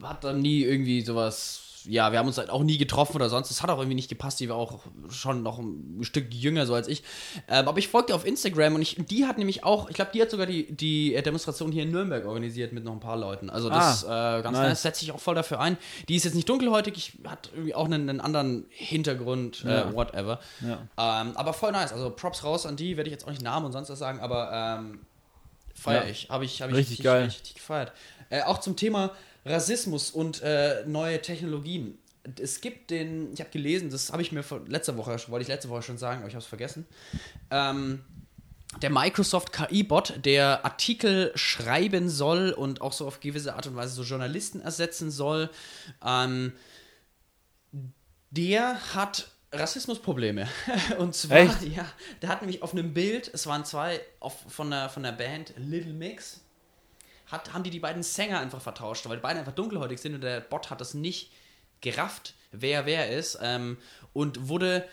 hat 0.03 0.23
dann 0.23 0.41
nie 0.41 0.63
irgendwie 0.63 1.01
sowas. 1.01 1.62
Ja, 1.85 2.11
wir 2.11 2.19
haben 2.19 2.27
uns 2.27 2.37
halt 2.37 2.49
auch 2.49 2.63
nie 2.63 2.77
getroffen 2.77 3.15
oder 3.17 3.29
sonst. 3.29 3.51
Es 3.51 3.61
hat 3.61 3.69
auch 3.69 3.77
irgendwie 3.77 3.95
nicht 3.95 4.07
gepasst. 4.09 4.39
Die 4.39 4.47
war 4.49 4.55
auch 4.55 4.79
schon 5.09 5.43
noch 5.43 5.59
ein 5.59 5.99
Stück 6.03 6.33
jünger 6.33 6.65
so 6.65 6.73
als 6.73 6.87
ich. 6.87 7.03
Ähm, 7.47 7.67
aber 7.67 7.77
ich 7.77 7.89
folgte 7.89 8.15
auf 8.15 8.25
Instagram 8.25 8.75
und 8.75 8.81
ich, 8.81 8.95
die 9.09 9.25
hat 9.25 9.37
nämlich 9.37 9.63
auch, 9.63 9.89
ich 9.89 9.95
glaube, 9.95 10.11
die 10.13 10.21
hat 10.21 10.29
sogar 10.31 10.45
die, 10.45 10.71
die 10.71 11.13
äh, 11.13 11.21
Demonstration 11.21 11.71
hier 11.71 11.83
in 11.83 11.91
Nürnberg 11.91 12.25
organisiert 12.25 12.71
mit 12.73 12.83
noch 12.85 12.93
ein 12.93 12.99
paar 12.99 13.17
Leuten. 13.17 13.49
Also 13.49 13.69
das 13.69 14.05
Ah, 14.05 14.39
äh, 14.39 14.41
ganz 14.43 14.57
nice. 14.57 14.69
nice, 14.69 14.81
setze 14.81 15.03
ich 15.03 15.11
auch 15.11 15.19
voll 15.19 15.35
dafür 15.35 15.59
ein. 15.59 15.77
Die 16.07 16.15
ist 16.15 16.23
jetzt 16.23 16.35
nicht 16.35 16.47
dunkelhäutig, 16.47 16.93
ich, 16.97 17.29
hat 17.29 17.49
irgendwie 17.53 17.75
auch 17.75 17.85
einen, 17.85 18.09
einen 18.09 18.21
anderen 18.21 18.65
Hintergrund, 18.69 19.63
Ja. 19.63 19.89
äh, 19.89 19.93
whatever. 19.93 20.39
Ja. 20.61 21.21
Ähm, 21.21 21.35
aber 21.35 21.53
voll 21.53 21.71
nice. 21.73 21.91
Also 21.91 22.09
Props 22.11 22.43
raus 22.43 22.65
an 22.65 22.75
die, 22.77 22.95
werde 22.97 23.09
ich 23.09 23.11
jetzt 23.13 23.25
auch 23.25 23.31
nicht 23.31 23.41
Namen 23.41 23.65
und 23.65 23.71
sonst 23.73 23.89
was 23.89 23.99
sagen, 23.99 24.19
aber 24.21 24.51
ähm, 24.79 24.99
feier 25.75 26.03
Ja. 26.05 26.09
ich. 26.09 26.29
Habe 26.29 26.45
ich, 26.45 26.61
hab 26.61 26.69
ich 26.69 26.75
Richtig 26.77 27.03
geil. 27.03 27.25
richtig 27.25 27.55
gefeiert. 27.55 27.91
Äh, 28.29 28.43
auch 28.43 28.59
zum 28.59 28.75
Thema 28.75 29.11
Rassismus 29.45 30.11
und 30.11 30.41
äh, 30.41 30.83
neue 30.85 31.21
Technologien. 31.21 31.97
Es 32.39 32.61
gibt 32.61 32.89
den, 32.89 33.33
ich 33.33 33.39
habe 33.41 33.49
gelesen, 33.49 33.89
das 33.89 34.11
habe 34.11 34.21
ich 34.21 34.31
mir 34.31 34.43
vor, 34.43 34.61
letzter 34.67 34.95
Woche, 34.95 35.17
wollte 35.27 35.43
ich 35.43 35.49
letzte 35.49 35.69
Woche 35.69 35.81
schon 35.81 35.97
sagen, 35.97 36.19
aber 36.19 36.27
ich 36.27 36.35
habe 36.35 36.41
es 36.41 36.47
vergessen. 36.47 36.85
Ähm, 37.51 38.03
der 38.81 38.89
Microsoft 38.89 39.51
KI-Bot, 39.51 40.25
der 40.25 40.65
Artikel 40.65 41.31
schreiben 41.35 42.09
soll 42.09 42.51
und 42.51 42.81
auch 42.81 42.93
so 42.93 43.05
auf 43.05 43.19
gewisse 43.19 43.53
Art 43.53 43.67
und 43.67 43.75
Weise 43.75 43.93
so 43.93 44.03
Journalisten 44.03 44.61
ersetzen 44.61 45.11
soll, 45.11 45.49
ähm, 46.03 46.53
der 48.31 48.95
hat 48.95 49.27
Rassismusprobleme. 49.51 50.47
Und 50.97 51.13
zwar, 51.13 51.37
Echt? 51.37 51.61
ja, 51.61 51.85
der 52.23 52.29
hat 52.29 52.41
nämlich 52.41 52.63
auf 52.63 52.73
einem 52.73 52.93
Bild, 52.93 53.29
es 53.31 53.45
waren 53.45 53.63
zwei 53.65 54.01
auf, 54.19 54.39
von, 54.47 54.71
der, 54.71 54.89
von 54.89 55.03
der 55.03 55.11
Band 55.11 55.53
Little 55.57 55.93
Mix, 55.93 56.41
hat, 57.33 57.51
haben 57.51 57.63
die 57.63 57.69
die 57.69 57.79
beiden 57.79 58.03
Sänger 58.03 58.39
einfach 58.39 58.61
vertauscht, 58.61 59.09
weil 59.09 59.17
die 59.17 59.21
beiden 59.21 59.39
einfach 59.39 59.53
dunkelhäutig 59.53 59.99
sind 59.99 60.15
und 60.15 60.21
der 60.21 60.39
Bot 60.39 60.69
hat 60.69 60.79
das 60.79 60.93
nicht 60.93 61.31
gerafft, 61.81 62.35
wer 62.51 62.85
wer 62.85 63.09
ist 63.09 63.37
ähm, 63.41 63.77
und 64.13 64.47
wurde 64.47 64.87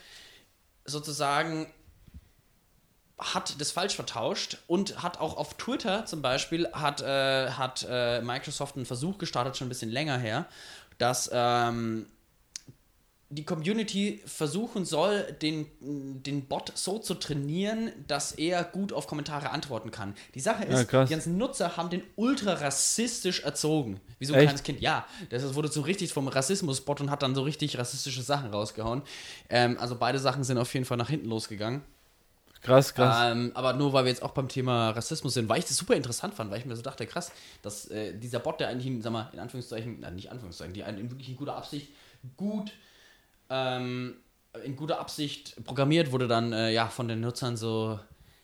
sozusagen 0.84 1.72
hat 3.18 3.60
das 3.60 3.70
falsch 3.70 3.94
vertauscht 3.94 4.56
und 4.66 5.02
hat 5.02 5.20
auch 5.20 5.36
auf 5.36 5.54
Twitter 5.54 6.06
zum 6.06 6.22
Beispiel 6.22 6.66
hat, 6.72 7.02
äh, 7.02 7.50
hat 7.50 7.86
äh, 7.88 8.22
Microsoft 8.22 8.76
einen 8.76 8.86
Versuch 8.86 9.18
gestartet, 9.18 9.58
schon 9.58 9.66
ein 9.66 9.68
bisschen 9.68 9.90
länger 9.90 10.16
her, 10.16 10.46
dass 10.96 11.30
ähm, 11.32 12.06
die 13.32 13.44
Community 13.44 14.20
versuchen 14.26 14.84
soll, 14.84 15.22
den, 15.40 15.66
den 15.80 16.46
Bot 16.46 16.72
so 16.74 16.98
zu 16.98 17.14
trainieren, 17.14 17.92
dass 18.08 18.32
er 18.32 18.64
gut 18.64 18.92
auf 18.92 19.06
Kommentare 19.06 19.50
antworten 19.50 19.92
kann. 19.92 20.14
Die 20.34 20.40
Sache 20.40 20.64
ist, 20.64 20.90
Ja, 20.90 21.04
die 21.04 21.10
ganzen 21.10 21.38
Nutzer 21.38 21.76
haben 21.76 21.90
den 21.90 22.02
ultra 22.16 22.54
rassistisch 22.54 23.40
erzogen. 23.40 24.00
Wie 24.18 24.24
so 24.24 24.34
ein 24.34 24.40
Echt? 24.40 24.48
kleines 24.48 24.62
Kind. 24.64 24.80
Ja, 24.80 25.06
das 25.30 25.54
wurde 25.54 25.68
so 25.68 25.82
richtig 25.82 26.12
vom 26.12 26.26
Rassismus-Bot 26.26 27.02
und 27.02 27.10
hat 27.12 27.22
dann 27.22 27.36
so 27.36 27.42
richtig 27.42 27.78
rassistische 27.78 28.22
Sachen 28.22 28.50
rausgehauen. 28.50 29.02
Ähm, 29.48 29.78
also 29.78 29.94
beide 29.94 30.18
Sachen 30.18 30.42
sind 30.42 30.58
auf 30.58 30.74
jeden 30.74 30.84
Fall 30.84 30.96
nach 30.96 31.08
hinten 31.08 31.28
losgegangen. 31.28 31.82
Krass, 32.62 32.92
krass. 32.94 33.30
Ähm, 33.32 33.52
aber 33.54 33.74
nur 33.74 33.92
weil 33.92 34.04
wir 34.04 34.10
jetzt 34.10 34.24
auch 34.24 34.32
beim 34.32 34.48
Thema 34.48 34.90
Rassismus 34.90 35.34
sind, 35.34 35.48
weil 35.48 35.60
ich 35.60 35.66
das 35.66 35.76
super 35.76 35.94
interessant 35.94 36.34
fand, 36.34 36.50
weil 36.50 36.58
ich 36.58 36.66
mir 36.66 36.74
so 36.74 36.82
dachte, 36.82 37.06
krass, 37.06 37.30
dass 37.62 37.86
äh, 37.86 38.12
dieser 38.18 38.40
Bot, 38.40 38.58
der 38.58 38.68
eigentlich, 38.68 38.88
in, 38.88 39.00
sag 39.00 39.12
mal, 39.12 39.30
in 39.32 39.38
Anführungszeichen, 39.38 39.98
na, 40.00 40.10
nicht 40.10 40.32
Anführungszeichen, 40.32 40.74
die 40.74 40.80
in 40.80 41.10
wirklich 41.10 41.28
in 41.28 41.36
guter 41.36 41.56
Absicht 41.56 41.90
gut 42.36 42.72
ähm, 43.50 44.14
in 44.64 44.76
guter 44.76 45.00
Absicht 45.00 45.56
programmiert 45.64 46.12
wurde, 46.12 46.26
dann 46.28 46.52
äh, 46.52 46.70
ja 46.72 46.86
von 46.88 47.08
den 47.08 47.20
Nutzern 47.20 47.56
so, 47.56 47.98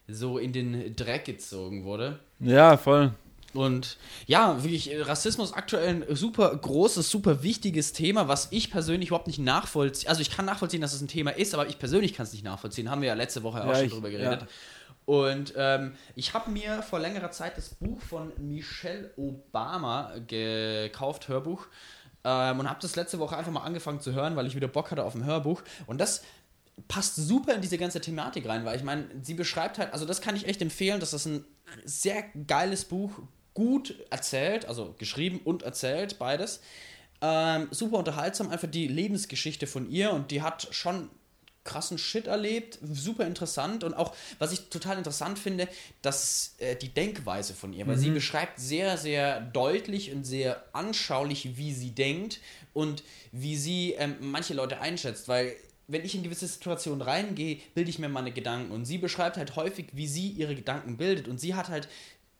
so 0.08 0.38
in 0.38 0.52
den 0.52 0.94
Dreck 0.96 1.24
gezogen 1.24 1.84
wurde. 1.84 2.18
ja, 2.40 2.76
voll. 2.76 3.12
Und 3.54 3.96
ja, 4.26 4.62
wirklich, 4.62 4.92
äh, 4.92 5.00
Rassismus 5.00 5.54
aktuell 5.54 5.88
ein 5.88 6.14
super 6.14 6.54
großes, 6.54 7.08
super 7.08 7.42
wichtiges 7.42 7.94
Thema, 7.94 8.28
was 8.28 8.48
ich 8.50 8.70
persönlich 8.70 9.08
überhaupt 9.08 9.28
nicht 9.28 9.38
nachvollziehe. 9.38 10.10
Also 10.10 10.20
ich 10.20 10.30
kann 10.30 10.44
nachvollziehen, 10.44 10.82
dass 10.82 10.92
es 10.92 11.00
ein 11.00 11.08
Thema 11.08 11.30
ist, 11.30 11.54
aber 11.54 11.66
ich 11.66 11.78
persönlich 11.78 12.12
kann 12.12 12.24
es 12.26 12.32
nicht 12.34 12.44
nachvollziehen. 12.44 12.90
Haben 12.90 13.00
wir 13.00 13.08
ja 13.08 13.14
letzte 13.14 13.42
Woche 13.42 13.62
auch 13.64 13.68
Ja, 13.68 13.76
schon 13.76 13.84
ich- 13.86 13.92
drüber 13.92 14.10
geredet. 14.10 14.42
ja. 14.42 14.46
Und 15.06 15.54
ähm, 15.56 15.94
ich 16.16 16.34
habe 16.34 16.50
mir 16.50 16.82
vor 16.82 16.98
längerer 16.98 17.30
Zeit 17.30 17.56
das 17.56 17.70
Buch 17.70 17.98
von 18.02 18.30
Michelle 18.38 19.10
Obama 19.16 20.12
gekauft, 20.26 21.28
Hörbuch, 21.28 21.66
ähm, 22.26 22.58
und 22.58 22.68
habe 22.68 22.80
das 22.82 22.96
letzte 22.96 23.20
Woche 23.20 23.36
einfach 23.36 23.52
mal 23.52 23.62
angefangen 23.62 24.00
zu 24.00 24.12
hören, 24.12 24.34
weil 24.34 24.46
ich 24.46 24.56
wieder 24.56 24.66
Bock 24.66 24.90
hatte 24.90 25.04
auf 25.04 25.14
ein 25.14 25.24
Hörbuch. 25.24 25.62
Und 25.86 25.98
das 25.98 26.22
passt 26.88 27.14
super 27.14 27.54
in 27.54 27.62
diese 27.62 27.78
ganze 27.78 28.00
Thematik 28.00 28.48
rein, 28.48 28.64
weil 28.64 28.76
ich 28.76 28.82
meine, 28.82 29.06
sie 29.22 29.34
beschreibt 29.34 29.78
halt, 29.78 29.92
also 29.92 30.04
das 30.04 30.20
kann 30.20 30.34
ich 30.34 30.46
echt 30.46 30.60
empfehlen, 30.60 30.98
dass 30.98 31.12
das 31.12 31.24
ein 31.24 31.44
sehr 31.84 32.24
geiles 32.46 32.84
Buch, 32.84 33.12
gut 33.54 33.94
erzählt, 34.10 34.66
also 34.66 34.94
geschrieben 34.98 35.40
und 35.42 35.62
erzählt, 35.62 36.18
beides. 36.18 36.60
Ähm, 37.22 37.68
super 37.70 37.98
unterhaltsam, 37.98 38.50
einfach 38.50 38.68
die 38.68 38.88
Lebensgeschichte 38.88 39.66
von 39.66 39.88
ihr 39.88 40.12
und 40.12 40.30
die 40.30 40.42
hat 40.42 40.68
schon 40.72 41.08
krassen 41.66 41.98
Shit 41.98 42.26
erlebt, 42.26 42.78
super 42.82 43.26
interessant 43.26 43.84
und 43.84 43.92
auch, 43.92 44.14
was 44.38 44.52
ich 44.52 44.68
total 44.70 44.96
interessant 44.96 45.38
finde, 45.38 45.68
dass 46.00 46.54
äh, 46.58 46.76
die 46.76 46.88
Denkweise 46.88 47.52
von 47.52 47.74
ihr, 47.74 47.86
weil 47.86 47.96
mhm. 47.96 48.00
sie 48.00 48.10
beschreibt 48.10 48.58
sehr, 48.58 48.96
sehr 48.96 49.40
deutlich 49.40 50.12
und 50.12 50.24
sehr 50.24 50.64
anschaulich, 50.72 51.58
wie 51.58 51.74
sie 51.74 51.90
denkt 51.90 52.40
und 52.72 53.02
wie 53.32 53.56
sie 53.56 53.92
ähm, 53.98 54.16
manche 54.20 54.54
Leute 54.54 54.80
einschätzt, 54.80 55.28
weil 55.28 55.54
wenn 55.88 56.04
ich 56.04 56.14
in 56.14 56.22
gewisse 56.22 56.46
Situationen 56.46 57.02
reingehe, 57.02 57.58
bilde 57.74 57.90
ich 57.90 57.98
mir 57.98 58.08
meine 58.08 58.32
Gedanken 58.32 58.72
und 58.72 58.86
sie 58.86 58.98
beschreibt 58.98 59.36
halt 59.36 59.56
häufig, 59.56 59.88
wie 59.92 60.06
sie 60.06 60.28
ihre 60.30 60.54
Gedanken 60.54 60.96
bildet 60.96 61.28
und 61.28 61.38
sie 61.38 61.54
hat 61.54 61.68
halt 61.68 61.88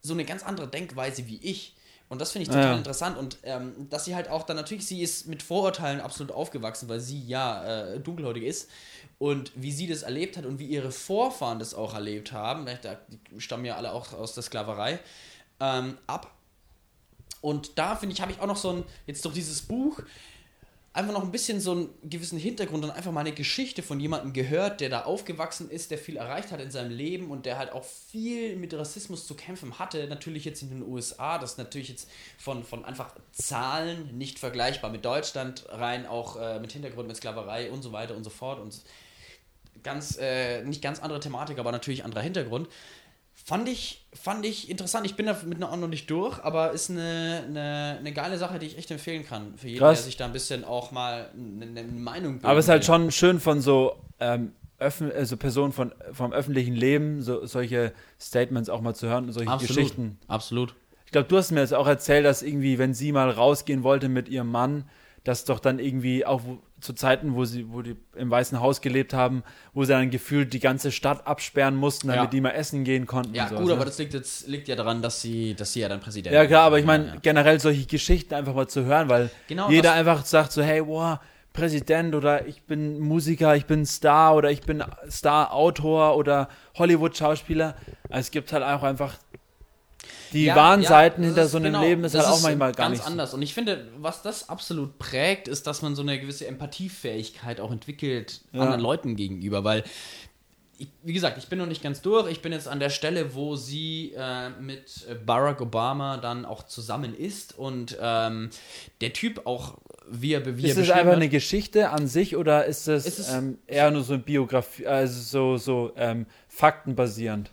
so 0.03 0.15
eine 0.15 0.25
ganz 0.25 0.43
andere 0.43 0.69
Denkweise 0.69 1.27
wie 1.27 1.39
ich. 1.43 1.75
Und 2.09 2.21
das 2.21 2.31
finde 2.31 2.45
ich 2.45 2.49
total 2.49 2.73
ja. 2.73 2.77
interessant. 2.77 3.19
Und 3.19 3.39
ähm, 3.43 3.89
dass 3.91 4.05
sie 4.05 4.15
halt 4.15 4.29
auch 4.29 4.45
dann 4.45 4.57
natürlich, 4.57 4.87
sie 4.87 5.03
ist 5.03 5.27
mit 5.27 5.43
Vorurteilen 5.43 6.01
absolut 6.01 6.33
aufgewachsen, 6.33 6.89
weil 6.89 7.01
sie 7.01 7.21
ja 7.27 7.65
äh, 7.65 8.01
dunkelhäutig 8.01 8.45
ist 8.45 8.71
und 9.19 9.53
wie 9.55 9.73
sie 9.73 9.87
das 9.87 10.03
erlebt 10.03 10.37
hat 10.37 10.45
und 10.45 10.59
wie 10.59 10.67
ihre 10.67 10.93
Vorfahren 10.93 11.59
das 11.59 11.75
auch 11.75 11.95
erlebt 11.95 12.33
haben, 12.33 12.67
da, 12.83 12.99
die 13.11 13.41
stammen 13.41 13.65
ja 13.65 13.77
alle 13.77 13.93
auch 13.93 14.13
aus 14.13 14.35
der 14.35 14.43
Sklaverei, 14.43 14.99
ähm, 15.61 15.97
ab. 16.07 16.33
Und 17.41 17.79
da 17.79 17.97
finde 17.97 18.15
ich, 18.15 18.21
habe 18.21 18.33
ich 18.33 18.41
auch 18.41 18.47
noch 18.47 18.57
so 18.57 18.71
ein, 18.71 18.85
jetzt 19.07 19.25
durch 19.25 19.35
dieses 19.35 19.63
Buch, 19.63 20.03
einfach 20.97 21.13
noch 21.13 21.23
ein 21.23 21.31
bisschen 21.31 21.61
so 21.61 21.73
einen 21.73 21.89
gewissen 22.05 22.39
Hintergrund 22.39 22.83
und 22.83 22.91
einfach 22.91 23.13
mal 23.13 23.21
eine 23.21 23.33
Geschichte 23.33 23.83
von 23.83 24.01
jemandem 24.01 24.33
gehört, 24.33 24.81
der 24.81 24.89
da 24.89 25.03
aufgewachsen 25.03 25.71
ist, 25.71 25.91
der 25.91 25.99
viel 25.99 26.17
erreicht 26.17 26.51
hat 26.53 26.61
in 26.61 26.71
seinem 26.71 26.91
Leben 26.91 27.31
und 27.31 27.45
der 27.45 27.59
halt 27.59 27.73
auch 27.73 27.85
viel 27.85 28.57
mit 28.57 28.73
Rassismus 28.73 29.27
zu 29.27 29.35
kämpfen 29.35 29.79
hatte. 29.79 30.07
Natürlich 30.09 30.47
jetzt 30.47 30.63
in 30.63 30.71
den 30.71 30.83
USA, 30.83 31.39
das 31.39 31.53
ist 31.53 31.59
natürlich 31.59 31.91
jetzt 31.91 32.09
von, 32.39 32.65
von 32.65 32.85
einfach 32.87 33.15
Zahlen 33.33 34.17
nicht 34.17 34.39
vergleichbar 34.39 34.91
mit 34.91 35.05
Deutschland, 35.05 35.67
rein 35.69 36.07
auch 36.07 36.37
äh, 36.41 36.61
mit 36.61 36.73
Hintergrund 36.73 37.09
mit 37.09 37.17
Sklaverei 37.19 37.71
und 37.71 37.83
so 37.83 37.93
weiter 37.93 38.17
und 38.17 38.25
so 38.25 38.31
fort 38.31 38.59
und 38.59 38.81
ganz, 39.87 40.19
äh, 40.21 40.63
nicht 40.65 40.83
ganz 40.83 41.01
andere 41.01 41.21
Thematik, 41.21 41.59
aber 41.59 41.73
natürlich 41.73 42.05
anderer 42.05 42.21
Hintergrund. 42.21 42.69
Fand 43.33 43.69
ich, 43.69 44.05
fand 44.13 44.45
ich 44.45 44.69
interessant. 44.69 45.07
Ich 45.07 45.15
bin 45.15 45.27
da 45.27 45.37
mit 45.47 45.63
einer 45.63 45.75
noch 45.77 45.89
nicht 45.89 46.11
durch, 46.11 46.39
aber 46.43 46.73
ist 46.73 46.91
eine, 46.91 47.45
eine, 47.47 47.97
eine 48.01 48.13
geile 48.13 48.39
Sache, 48.39 48.59
die 48.59 48.67
ich 48.67 48.77
echt 48.77 48.91
empfehlen 48.91 49.25
kann. 49.25 49.57
Für 49.57 49.69
jeden, 49.69 49.79
Krass. 49.79 49.99
der 49.99 50.05
sich 50.05 50.17
da 50.17 50.25
ein 50.25 50.33
bisschen 50.33 50.65
auch 50.65 50.91
mal 50.91 51.31
eine, 51.35 51.81
eine 51.81 51.85
Meinung 51.85 52.33
bildet. 52.33 52.47
Aber 52.47 52.59
es 52.59 52.65
ist 52.67 52.71
halt 52.71 52.85
schon 52.85 53.13
schön 53.13 53.39
von 53.39 53.61
so 53.61 53.97
ähm, 54.19 54.53
also 54.79 55.37
Personen 55.37 55.73
von, 55.73 55.93
vom 56.13 56.33
öffentlichen 56.33 56.75
Leben, 56.75 57.23
so, 57.23 57.47
solche 57.47 57.93
Statements 58.21 58.69
auch 58.69 58.81
mal 58.81 58.95
zu 58.95 59.07
hören, 59.07 59.33
solche 59.33 59.51
Absolut. 59.51 59.77
Geschichten. 59.77 60.19
Absolut. 60.29 60.75
Ich 61.07 61.13
glaube, 61.13 61.29
du 61.29 61.37
hast 61.37 61.51
mir 61.53 61.61
jetzt 61.61 61.75
auch 61.75 61.87
erzählt, 61.87 62.27
dass 62.27 62.43
irgendwie, 62.43 62.79
wenn 62.79 62.95
sie 62.95 63.13
mal 63.13 63.31
rausgehen 63.31 63.83
wollte 63.83 64.09
mit 64.09 64.29
ihrem 64.29 64.51
Mann, 64.51 64.89
dass 65.25 65.45
doch 65.45 65.61
dann 65.61 65.79
irgendwie 65.79 66.27
auch 66.27 66.43
zu 66.81 66.93
Zeiten, 66.93 67.35
wo 67.35 67.45
sie, 67.45 67.71
wo 67.71 67.83
die 67.83 67.97
im 68.17 68.31
Weißen 68.31 68.61
Haus 68.61 68.81
gelebt 68.81 69.15
haben, 69.15 69.43
wo 69.73 69.85
sie 69.85 69.93
dann 69.93 70.11
gefühlt 70.11 70.53
die 70.53 70.61
ganze 70.61 70.93
Stadt 70.93 71.27
absperren 71.27 71.75
mussten, 71.75 72.09
damit 72.09 72.25
ja. 72.25 72.31
die 72.31 72.41
mal 72.41 72.51
essen 72.51 72.85
gehen 72.85 73.07
konnten. 73.07 73.35
Ja, 73.35 73.49
gut, 73.49 73.67
ne? 73.67 73.73
aber 73.73 73.85
das 73.85 73.99
liegt 73.99 74.15
jetzt 74.15 74.47
liegt 74.47 74.69
ja 74.69 74.77
daran, 74.77 75.01
dass 75.03 75.23
sie, 75.23 75.55
dass 75.55 75.73
sie 75.73 75.81
ja 75.81 75.89
dann 75.89 76.01
Präsident 76.01 76.35
Ja, 76.35 76.47
klar, 76.47 76.65
aber 76.65 76.79
ich 76.79 76.85
meine, 76.85 77.07
ja. 77.07 77.15
generell 77.23 77.59
solche 77.61 77.87
Geschichten 77.87 78.35
einfach 78.35 78.55
mal 78.55 78.69
zu 78.69 78.85
hören, 78.85 79.09
weil 79.09 79.31
genau, 79.49 79.71
jeder 79.71 79.95
einfach 79.95 80.25
sagt 80.25 80.53
so, 80.53 80.63
hey, 80.63 80.87
wow, 80.87 81.19
Präsident 81.57 82.15
oder 82.15 82.47
ich 82.47 82.63
bin 82.63 83.01
Musiker, 83.01 83.57
ich 83.57 83.65
bin 83.65 83.87
Star 83.87 84.37
oder 84.37 84.51
ich 84.51 84.61
bin 84.61 84.85
Star-Autor 85.11 86.17
oder 86.17 86.49
Hollywood-Schauspieler. 86.77 87.75
Also 88.11 88.21
es 88.21 88.31
gibt 88.31 88.53
halt 88.53 88.63
auch 88.63 88.83
einfach 88.83 89.15
die 90.33 90.45
ja, 90.47 90.57
wahren 90.57 90.83
ja, 90.83 90.89
Seiten 90.89 91.23
hinter 91.23 91.49
so 91.49 91.57
einem 91.59 91.73
genau, 91.73 91.83
Leben 91.83 92.05
ist 92.05 92.15
halt 92.15 92.27
auch 92.27 92.41
manchmal 92.41 92.73
gar 92.73 92.89
ganz 92.89 92.99
nicht. 92.99 93.07
anders. 93.07 93.35
Und 93.35 93.43
ich 93.43 93.55
finde, 93.55 93.87
was 93.99 94.23
das 94.23 94.49
absolut 94.49 94.99
prägt, 94.99 95.49
ist, 95.49 95.67
dass 95.67 95.83
man 95.83 95.95
so 95.95 96.03
eine 96.03 96.19
gewisse 96.21 96.47
Empathiefähigkeit 96.47 97.61
auch 97.61 97.73
entwickelt 97.73 98.41
ja. 98.53 98.63
anderen 98.63 98.81
Leuten 98.81 99.17
gegenüber, 99.17 99.65
weil 99.65 99.85
ich, 100.79 100.89
wie 101.03 101.13
gesagt, 101.13 101.39
ich 101.39 101.49
bin 101.49 101.59
noch 101.59 101.67
nicht 101.67 101.83
ganz 101.83 102.03
durch. 102.03 102.31
Ich 102.31 102.43
bin 102.43 102.53
jetzt 102.53 102.69
an 102.69 102.81
der 102.81 102.91
Stelle, 102.91 103.35
wo 103.35 103.57
sie 103.57 104.13
äh, 104.17 104.51
mit 104.61 105.07
Barack 105.25 105.61
Obama 105.61 106.19
dann 106.19 106.45
auch 106.45 106.65
zusammen 106.65 107.15
ist 107.15 107.59
und 107.59 107.97
ähm, 108.01 108.51
der 109.01 109.13
Typ 109.13 109.47
auch 109.47 109.79
wie 110.09 110.35
er, 110.35 110.59
wie 110.59 110.69
Ist 110.69 110.77
es 110.77 110.91
einfach 110.91 111.15
eine 111.15 111.29
Geschichte 111.29 111.91
an 111.91 112.07
sich 112.07 112.37
oder 112.37 112.65
ist 112.67 112.89
es, 112.89 113.07
ist 113.07 113.19
es 113.19 113.33
ähm, 113.33 113.59
eher 113.67 113.91
nur 113.91 114.03
so 114.03 114.15
ein 114.15 114.23
Biografie, 114.23 114.87
also 114.87 115.21
so, 115.21 115.57
so 115.57 115.93
ähm, 115.97 116.27
faktenbasierend? 116.49 117.51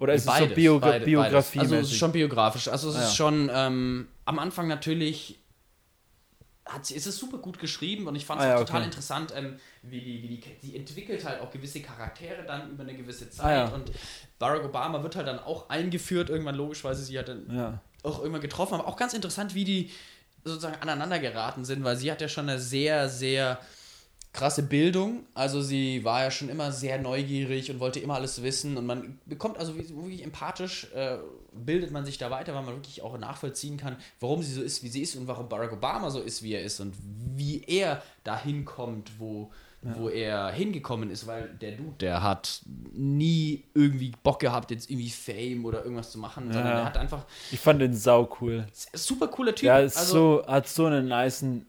Oder 0.00 0.14
ist 0.14 0.24
beides, 0.24 0.44
es 0.44 0.48
so 0.48 0.54
Bio 0.54 0.80
beide, 0.80 1.04
Biografie? 1.04 1.60
Also 1.60 1.76
es 1.76 1.90
ist 1.92 1.98
schon 1.98 2.10
biografisch. 2.10 2.68
Also 2.68 2.88
es 2.88 2.96
ah, 2.96 3.04
ist 3.04 3.16
schon 3.16 3.50
ähm, 3.52 4.08
am 4.24 4.38
Anfang 4.38 4.66
natürlich 4.66 5.38
hat 6.64 6.86
sie, 6.86 6.94
ist 6.94 7.06
es 7.06 7.16
super 7.16 7.38
gut 7.38 7.58
geschrieben 7.58 8.06
und 8.06 8.14
ich 8.14 8.24
fand 8.24 8.40
es 8.40 8.46
ah, 8.46 8.50
ja, 8.50 8.58
total 8.58 8.76
okay. 8.76 8.86
interessant, 8.86 9.32
ähm, 9.36 9.56
wie, 9.82 10.00
die, 10.00 10.22
wie 10.22 10.28
die, 10.28 10.40
die 10.62 10.76
entwickelt 10.76 11.24
halt 11.24 11.40
auch 11.40 11.50
gewisse 11.50 11.80
Charaktere 11.80 12.44
dann 12.44 12.70
über 12.70 12.84
eine 12.84 12.94
gewisse 12.94 13.28
Zeit 13.28 13.46
ah, 13.46 13.52
ja. 13.52 13.64
und 13.68 13.90
Barack 14.38 14.64
Obama 14.64 15.02
wird 15.02 15.16
halt 15.16 15.26
dann 15.26 15.40
auch 15.40 15.68
eingeführt, 15.68 16.30
irgendwann 16.30 16.54
logischweise 16.54 17.02
sie 17.02 17.18
hat 17.18 17.28
dann 17.28 17.46
ja. 17.50 17.80
auch 18.04 18.20
irgendwann 18.20 18.40
getroffen, 18.40 18.74
aber 18.74 18.86
auch 18.86 18.96
ganz 18.96 19.14
interessant, 19.14 19.54
wie 19.54 19.64
die 19.64 19.90
sozusagen 20.44 20.80
aneinander 20.80 21.18
geraten 21.18 21.64
sind, 21.64 21.82
weil 21.82 21.96
sie 21.96 22.10
hat 22.10 22.20
ja 22.20 22.28
schon 22.28 22.48
eine 22.48 22.60
sehr, 22.60 23.08
sehr 23.08 23.58
krasse 24.32 24.62
Bildung. 24.62 25.24
Also 25.34 25.60
sie 25.60 26.04
war 26.04 26.22
ja 26.22 26.30
schon 26.30 26.48
immer 26.48 26.70
sehr 26.72 27.00
neugierig 27.00 27.70
und 27.70 27.80
wollte 27.80 28.00
immer 28.00 28.14
alles 28.14 28.42
wissen. 28.42 28.76
Und 28.76 28.86
man 28.86 29.18
bekommt 29.26 29.58
also 29.58 29.76
wirklich 29.76 30.22
empathisch, 30.22 30.88
äh, 30.94 31.18
bildet 31.52 31.90
man 31.90 32.04
sich 32.04 32.16
da 32.18 32.30
weiter, 32.30 32.54
weil 32.54 32.62
man 32.62 32.76
wirklich 32.76 33.02
auch 33.02 33.18
nachvollziehen 33.18 33.76
kann, 33.76 33.96
warum 34.20 34.42
sie 34.42 34.52
so 34.52 34.62
ist, 34.62 34.82
wie 34.84 34.88
sie 34.88 35.02
ist 35.02 35.16
und 35.16 35.26
warum 35.26 35.48
Barack 35.48 35.72
Obama 35.72 36.10
so 36.10 36.20
ist, 36.20 36.42
wie 36.42 36.54
er 36.54 36.62
ist 36.62 36.78
und 36.80 36.94
wie 37.34 37.64
er 37.66 38.02
dahin 38.22 38.64
kommt, 38.64 39.18
wo, 39.18 39.50
ja. 39.82 39.98
wo 39.98 40.08
er 40.08 40.52
hingekommen 40.52 41.10
ist. 41.10 41.26
Weil 41.26 41.48
der 41.60 41.72
Dude, 41.72 41.96
der 41.98 42.22
hat 42.22 42.62
nie 42.92 43.64
irgendwie 43.74 44.12
Bock 44.22 44.38
gehabt, 44.38 44.70
jetzt 44.70 44.88
irgendwie 44.88 45.10
Fame 45.10 45.64
oder 45.64 45.82
irgendwas 45.82 46.12
zu 46.12 46.18
machen, 46.18 46.46
ja. 46.46 46.52
sondern 46.52 46.72
er 46.76 46.84
hat 46.84 46.96
einfach... 46.96 47.26
Ich 47.50 47.58
fand 47.58 47.80
den 47.80 47.94
sau 47.94 48.30
cool. 48.40 48.64
Super 48.92 49.26
cooler 49.26 49.56
Typ. 49.56 49.66
Ja, 49.66 49.80
ist 49.80 49.96
also, 49.96 50.42
so, 50.44 50.46
hat 50.46 50.68
so 50.68 50.86
einen 50.86 51.08
niceen 51.08 51.66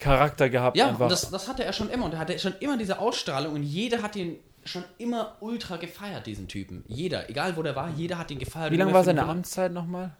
Charakter 0.00 0.50
gehabt. 0.50 0.76
Ja, 0.76 0.88
einfach. 0.88 1.04
Und 1.04 1.12
das, 1.12 1.30
das 1.30 1.46
hatte 1.46 1.64
er 1.64 1.72
schon 1.72 1.88
immer. 1.90 2.06
Und 2.06 2.14
er 2.14 2.18
hatte 2.18 2.38
schon 2.38 2.54
immer 2.60 2.76
diese 2.76 2.98
Ausstrahlung 2.98 3.54
und 3.54 3.62
jeder 3.62 4.02
hat 4.02 4.16
ihn 4.16 4.38
schon 4.64 4.84
immer 4.98 5.36
ultra 5.40 5.76
gefeiert, 5.76 6.26
diesen 6.26 6.48
Typen. 6.48 6.84
Jeder, 6.88 7.30
egal 7.30 7.56
wo 7.56 7.62
der 7.62 7.76
war, 7.76 7.90
jeder 7.90 8.18
hat 8.18 8.30
ihn 8.30 8.38
gefeiert. 8.38 8.72
Wie 8.72 8.76
lange 8.76 8.92
war 8.92 9.04
seine 9.04 9.24
Amtszeit 9.24 9.72
nochmal? 9.72 10.16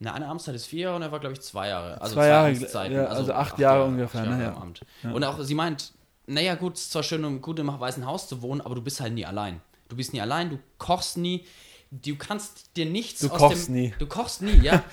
Na, 0.00 0.14
eine 0.14 0.26
Amtszeit 0.26 0.54
ist 0.54 0.66
vier 0.66 0.82
Jahre 0.82 0.96
und 0.96 1.02
er 1.02 1.10
war, 1.10 1.18
glaube 1.18 1.32
ich, 1.32 1.40
zwei 1.40 1.68
Jahre. 1.68 2.00
Also 2.00 2.14
zwei, 2.14 2.28
Jahre, 2.28 2.52
ja, 2.52 3.06
also, 3.06 3.20
also 3.20 3.32
acht, 3.32 3.52
acht 3.52 3.58
Jahre, 3.58 3.78
Jahre, 3.78 3.88
ungefähr. 3.88 4.20
Acht 4.20 4.28
Jahre 4.28 4.38
ne, 4.38 4.44
ja. 4.44 4.56
Amt. 4.56 4.80
Ja. 5.02 5.10
Und 5.10 5.24
auch, 5.24 5.40
sie 5.40 5.54
meint, 5.54 5.92
naja, 6.26 6.54
gut, 6.54 6.76
es 6.76 6.82
ist 6.82 6.92
zwar 6.92 7.02
schön, 7.02 7.24
um 7.24 7.40
gut 7.40 7.58
im 7.58 7.68
Weißen 7.68 8.06
Haus 8.06 8.28
zu 8.28 8.40
wohnen, 8.42 8.60
aber 8.60 8.76
du 8.76 8.82
bist 8.82 9.00
halt 9.00 9.14
nie 9.14 9.26
allein. 9.26 9.60
Du 9.88 9.96
bist 9.96 10.12
nie 10.12 10.20
allein, 10.20 10.50
du 10.50 10.58
kochst 10.78 11.16
nie, 11.16 11.46
du 11.90 12.16
kannst 12.16 12.76
dir 12.76 12.86
nichts 12.86 13.20
du 13.20 13.30
aus 13.30 13.38
kochst 13.38 13.68
dem... 13.68 13.74
nie. 13.74 13.94
Du 13.98 14.06
kochst 14.06 14.42
nie, 14.42 14.60
ja. 14.62 14.84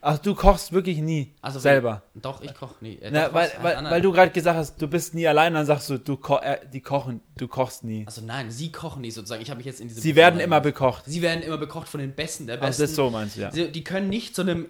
Ach, 0.00 0.18
du 0.18 0.34
kochst 0.34 0.72
wirklich 0.72 0.98
nie 0.98 1.34
also, 1.40 1.58
selber. 1.58 2.02
Doch, 2.14 2.40
ich 2.40 2.54
koche 2.54 2.74
nie. 2.80 2.96
Äh, 2.96 3.10
Na, 3.10 3.32
weil, 3.32 3.50
weil, 3.60 3.84
weil, 3.84 4.00
du 4.00 4.12
gerade 4.12 4.30
gesagt 4.30 4.58
hast, 4.58 4.80
du 4.80 4.88
bist 4.88 5.14
nie 5.14 5.26
allein, 5.26 5.54
dann 5.54 5.66
sagst 5.66 5.90
du, 5.90 5.98
du 5.98 6.16
ko 6.16 6.38
äh, 6.38 6.58
die 6.72 6.80
kochen, 6.80 7.20
du 7.36 7.48
kochst 7.48 7.84
nie. 7.84 8.04
Also 8.06 8.20
nein, 8.20 8.50
sie 8.50 8.70
kochen 8.70 9.02
nie 9.02 9.10
sozusagen. 9.10 9.42
Ich 9.42 9.50
habe 9.50 9.58
mich 9.58 9.66
jetzt 9.66 9.80
in 9.80 9.88
diese 9.88 10.00
Sie 10.00 10.14
werden 10.14 10.40
immer 10.40 10.60
bekocht. 10.60 11.04
Sie 11.06 11.22
werden 11.22 11.42
immer 11.42 11.58
bekocht 11.58 11.88
von 11.88 12.00
den 12.00 12.14
Besten 12.14 12.46
der 12.46 12.54
Besten. 12.54 12.66
Also 12.66 12.82
das 12.82 12.90
ist 12.90 12.96
so 12.96 13.10
meinst 13.10 13.36
du, 13.36 13.40
ja. 13.40 13.50
Sie, 13.50 13.70
die 13.70 13.84
können 13.84 14.08
nicht 14.08 14.34
zu 14.34 14.42
einem 14.42 14.66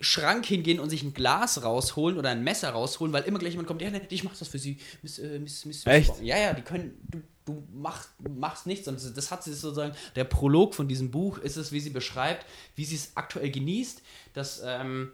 Schrank 0.00 0.46
hingehen 0.46 0.80
und 0.80 0.90
sich 0.90 1.02
ein 1.02 1.14
Glas 1.14 1.62
rausholen 1.62 2.18
oder 2.18 2.30
ein 2.30 2.42
Messer 2.42 2.70
rausholen, 2.70 3.12
weil 3.12 3.22
immer 3.24 3.38
gleich 3.38 3.52
jemand 3.52 3.68
kommt, 3.68 3.82
ja, 3.82 3.88
ich 4.08 4.24
mach 4.24 4.36
das 4.36 4.48
für 4.48 4.58
sie. 4.58 4.78
Miss, 5.02 5.18
äh, 5.18 5.38
miss, 5.38 5.64
miss, 5.64 5.86
Echt? 5.86 6.20
Ja, 6.22 6.38
ja, 6.38 6.54
die 6.54 6.62
können, 6.62 6.92
du, 7.08 7.22
du 7.44 7.66
machst, 7.72 8.10
machst 8.18 8.66
nichts. 8.66 8.88
Und 8.88 9.00
das 9.16 9.30
hat 9.30 9.44
sie 9.44 9.52
sozusagen, 9.52 9.94
der 10.16 10.24
Prolog 10.24 10.74
von 10.74 10.88
diesem 10.88 11.10
Buch 11.10 11.38
ist 11.38 11.56
es, 11.56 11.72
wie 11.72 11.80
sie 11.80 11.90
beschreibt, 11.90 12.46
wie 12.76 12.84
sie 12.84 12.96
es 12.96 13.12
aktuell 13.14 13.50
genießt, 13.50 14.02
dass, 14.34 14.62
ähm, 14.64 15.12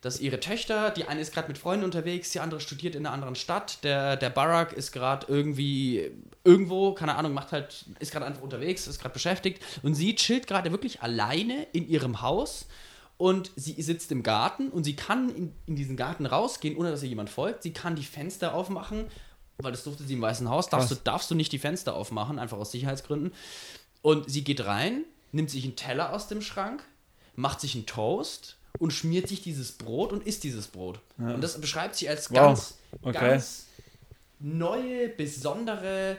dass 0.00 0.20
ihre 0.20 0.40
Töchter, 0.40 0.90
die 0.90 1.04
eine 1.04 1.20
ist 1.20 1.32
gerade 1.32 1.48
mit 1.48 1.58
Freunden 1.58 1.84
unterwegs, 1.84 2.30
die 2.30 2.40
andere 2.40 2.60
studiert 2.60 2.94
in 2.94 3.06
einer 3.06 3.14
anderen 3.14 3.34
Stadt, 3.34 3.82
der, 3.82 4.16
der 4.16 4.30
Barack 4.30 4.72
ist 4.72 4.92
gerade 4.92 5.26
irgendwie 5.28 6.12
irgendwo, 6.44 6.92
keine 6.92 7.16
Ahnung, 7.16 7.32
macht 7.32 7.52
halt, 7.52 7.86
ist 7.98 8.12
gerade 8.12 8.26
einfach 8.26 8.42
unterwegs, 8.42 8.86
ist 8.86 9.00
gerade 9.00 9.14
beschäftigt 9.14 9.62
und 9.82 9.94
sie 9.94 10.14
chillt 10.14 10.46
gerade 10.46 10.70
wirklich 10.70 11.02
alleine 11.02 11.64
in 11.72 11.88
ihrem 11.88 12.22
Haus 12.22 12.66
und 13.18 13.50
sie 13.56 13.80
sitzt 13.80 14.12
im 14.12 14.22
Garten 14.22 14.68
und 14.68 14.84
sie 14.84 14.94
kann 14.94 15.30
in, 15.30 15.52
in 15.66 15.74
diesen 15.74 15.96
Garten 15.96 16.26
rausgehen, 16.26 16.76
ohne 16.76 16.90
dass 16.90 17.02
ihr 17.02 17.08
jemand 17.08 17.30
folgt. 17.30 17.62
Sie 17.62 17.72
kann 17.72 17.96
die 17.96 18.04
Fenster 18.04 18.54
aufmachen, 18.54 19.06
weil 19.58 19.72
das 19.72 19.84
durfte 19.84 20.04
sie 20.04 20.14
im 20.14 20.22
Weißen 20.22 20.48
Haus, 20.48 20.68
darfst 20.68 20.90
du, 20.90 20.94
darfst 20.96 21.30
du 21.30 21.34
nicht 21.34 21.52
die 21.52 21.58
Fenster 21.58 21.94
aufmachen, 21.94 22.38
einfach 22.38 22.58
aus 22.58 22.72
Sicherheitsgründen. 22.72 23.32
Und 24.02 24.30
sie 24.30 24.44
geht 24.44 24.64
rein, 24.64 25.04
nimmt 25.32 25.50
sich 25.50 25.64
einen 25.64 25.76
Teller 25.76 26.12
aus 26.12 26.28
dem 26.28 26.42
Schrank, 26.42 26.84
macht 27.34 27.60
sich 27.60 27.74
einen 27.74 27.86
Toast 27.86 28.56
und 28.78 28.92
schmiert 28.92 29.28
sich 29.28 29.42
dieses 29.42 29.72
Brot 29.72 30.12
und 30.12 30.26
isst 30.26 30.44
dieses 30.44 30.66
Brot. 30.68 31.00
Ja. 31.18 31.34
Und 31.34 31.42
das 31.42 31.60
beschreibt 31.60 31.96
sie 31.96 32.08
als 32.08 32.30
wow. 32.30 32.36
ganz, 32.36 32.78
okay. 33.02 33.12
ganz 33.12 33.66
neue, 34.38 35.08
besondere, 35.08 36.18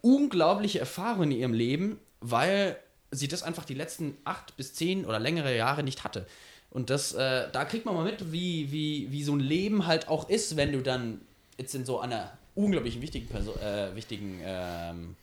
unglaubliche 0.00 0.80
Erfahrung 0.80 1.24
in 1.24 1.32
ihrem 1.32 1.54
Leben, 1.54 1.98
weil 2.20 2.76
sie 3.12 3.28
das 3.28 3.42
einfach 3.42 3.64
die 3.64 3.74
letzten 3.74 4.16
acht 4.24 4.56
bis 4.56 4.74
zehn 4.74 5.04
oder 5.04 5.20
längere 5.20 5.56
Jahre 5.56 5.82
nicht 5.82 6.04
hatte. 6.04 6.26
Und 6.70 6.90
das, 6.90 7.14
äh, 7.14 7.48
da 7.52 7.64
kriegt 7.64 7.86
man 7.86 7.94
mal 7.94 8.04
mit, 8.04 8.32
wie, 8.32 8.70
wie, 8.72 9.10
wie 9.10 9.22
so 9.22 9.32
ein 9.32 9.40
Leben 9.40 9.86
halt 9.86 10.08
auch 10.08 10.28
ist, 10.28 10.56
wenn 10.56 10.72
du 10.72 10.82
dann 10.82 11.20
jetzt 11.56 11.74
in 11.74 11.86
so 11.86 12.00
einer 12.00 12.36
unglaublich 12.56 13.00
wichtigen, 13.00 13.28
Perso 13.28 13.52
äh, 13.54 13.94
wichtigen 13.94 14.40
ähm, 14.44 15.14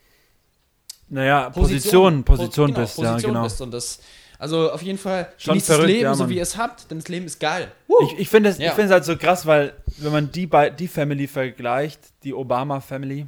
naja, 1.09 1.49
Position, 1.49 2.23
Position, 2.23 2.23
Position 2.23 2.67
genau, 2.67 2.79
bist, 2.79 2.95
Position 2.95 3.19
ja, 3.21 3.27
genau. 3.27 3.43
bist. 3.43 3.61
Und 3.61 3.71
das, 3.71 3.99
also 4.39 4.71
auf 4.71 4.81
jeden 4.81 4.97
Fall, 4.97 5.31
Schon 5.37 5.51
genießt 5.53 5.67
verrückt, 5.67 5.83
das 5.83 5.91
Leben, 5.91 6.03
ja, 6.03 6.13
so 6.15 6.29
wie 6.29 6.37
ihr 6.37 6.41
es 6.41 6.57
habt, 6.57 6.89
denn 6.89 6.99
das 6.99 7.07
Leben 7.09 7.25
ist 7.25 7.39
geil. 7.39 7.71
Ich, 8.03 8.19
ich 8.19 8.29
finde 8.29 8.49
es 8.49 8.57
Ja. 8.57 8.75
halt 8.75 9.05
so 9.05 9.17
krass, 9.17 9.45
weil 9.45 9.73
wenn 9.97 10.11
man 10.11 10.31
die, 10.31 10.47
bei, 10.47 10.69
die 10.69 10.87
Family 10.87 11.27
vergleicht, 11.27 11.99
die 12.23 12.33
Obama-Family, 12.33 13.27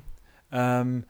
ähm, 0.51 1.03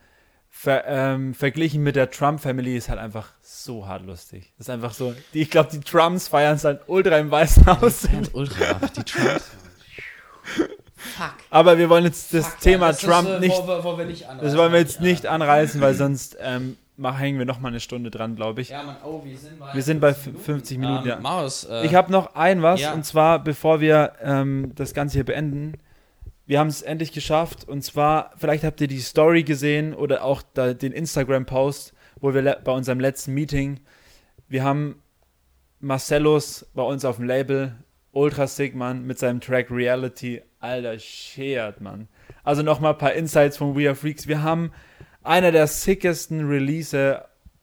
ver, 0.50 0.84
ähm, 0.86 1.34
verglichen 1.34 1.82
mit 1.82 1.96
der 1.96 2.10
Trump-Family 2.10 2.76
ist 2.76 2.88
halt 2.88 2.98
einfach 2.98 3.32
so 3.42 3.86
hart 3.86 4.04
lustig. 4.04 4.52
Das 4.58 4.66
ist 4.68 4.70
einfach 4.70 4.92
so, 4.94 5.14
die, 5.34 5.42
ich 5.42 5.50
glaube, 5.50 5.70
die 5.72 5.80
Trumps 5.80 6.28
feiern 6.28 6.56
es 6.56 6.64
halt 6.64 6.82
ultra 6.88 7.18
im 7.18 7.30
Weißen 7.30 7.66
Haus. 7.66 8.06
ultra 8.32 8.70
ab, 8.72 8.92
die 8.94 9.02
Trumps. 9.04 9.50
Fuck. 11.06 11.34
Aber 11.50 11.78
wir 11.78 11.88
wollen 11.88 12.04
jetzt 12.04 12.34
das 12.34 12.46
Fuck, 12.48 12.60
Thema 12.60 12.88
das 12.88 13.02
ist, 13.02 13.08
Trump 13.08 13.28
äh, 13.28 13.40
nicht, 13.40 13.56
Wo, 13.56 13.84
wo, 13.84 13.96
nicht 14.02 14.24
anreißen. 14.28 14.44
das 14.48 14.56
wollen 14.56 14.72
wir 14.72 14.80
jetzt 14.80 14.96
Ja. 14.96 15.02
nicht 15.02 15.26
anreißen, 15.26 15.80
weil 15.80 15.94
sonst 15.94 16.36
ähm, 16.40 16.76
mach, 16.96 17.18
hängen 17.18 17.38
wir 17.38 17.46
noch 17.46 17.60
mal 17.60 17.68
eine 17.68 17.80
Stunde 17.80 18.10
dran, 18.10 18.36
glaube 18.36 18.60
ich. 18.60 18.70
Ja, 18.70 18.82
Mann, 18.82 18.96
oh, 19.04 19.22
wir 19.24 19.36
sind 19.38 19.58
bei, 19.58 19.74
Wir 19.74 19.82
sind 19.82 20.00
bei 20.00 20.14
50 20.14 20.78
Minuten, 20.78 21.02
ähm, 21.04 21.08
ja. 21.08 21.20
Maus, 21.20 21.64
äh, 21.64 21.84
Ich 21.86 21.94
habe 21.94 22.10
noch 22.12 22.34
ein 22.34 22.62
was, 22.62 22.80
Ja. 22.80 22.92
und 22.92 23.04
zwar, 23.04 23.42
bevor 23.42 23.80
wir 23.80 24.12
ähm, 24.22 24.72
das 24.74 24.94
Ganze 24.94 25.14
hier 25.14 25.24
beenden. 25.24 25.74
Wir 26.48 26.60
haben 26.60 26.68
es 26.68 26.82
endlich 26.82 27.12
geschafft. 27.12 27.68
Und 27.68 27.82
zwar, 27.82 28.30
vielleicht 28.36 28.62
habt 28.64 28.80
ihr 28.80 28.86
die 28.88 29.00
Story 29.00 29.42
gesehen 29.42 29.94
oder 29.94 30.22
auch 30.22 30.42
da, 30.54 30.74
den 30.74 30.92
Instagram-Post, 30.92 31.92
wo 32.20 32.32
wir 32.34 32.42
bei 32.64 32.72
unserem 32.72 33.00
letzten 33.00 33.34
Meeting, 33.34 33.80
wir 34.48 34.62
haben 34.62 35.02
Marcellus 35.80 36.66
bei 36.74 36.82
uns 36.82 37.04
auf 37.04 37.16
dem 37.16 37.26
Label, 37.26 37.74
Ultra 38.12 38.46
Sick, 38.46 38.74
Mann, 38.74 39.04
mit 39.04 39.18
seinem 39.18 39.40
Track 39.40 39.70
Reality. 39.70 40.42
Alter, 40.66 40.98
shared, 40.98 41.80
Mann. 41.80 42.08
Also 42.44 42.62
nochmal 42.62 42.92
ein 42.92 42.98
paar 42.98 43.12
Insights 43.12 43.56
von 43.56 43.76
We 43.76 43.86
Are 43.86 43.94
Freaks. 43.94 44.26
Wir 44.26 44.42
haben 44.42 44.72
einer 45.22 45.52
der 45.52 45.66
sickesten 45.66 46.46
Release, 46.48 47.22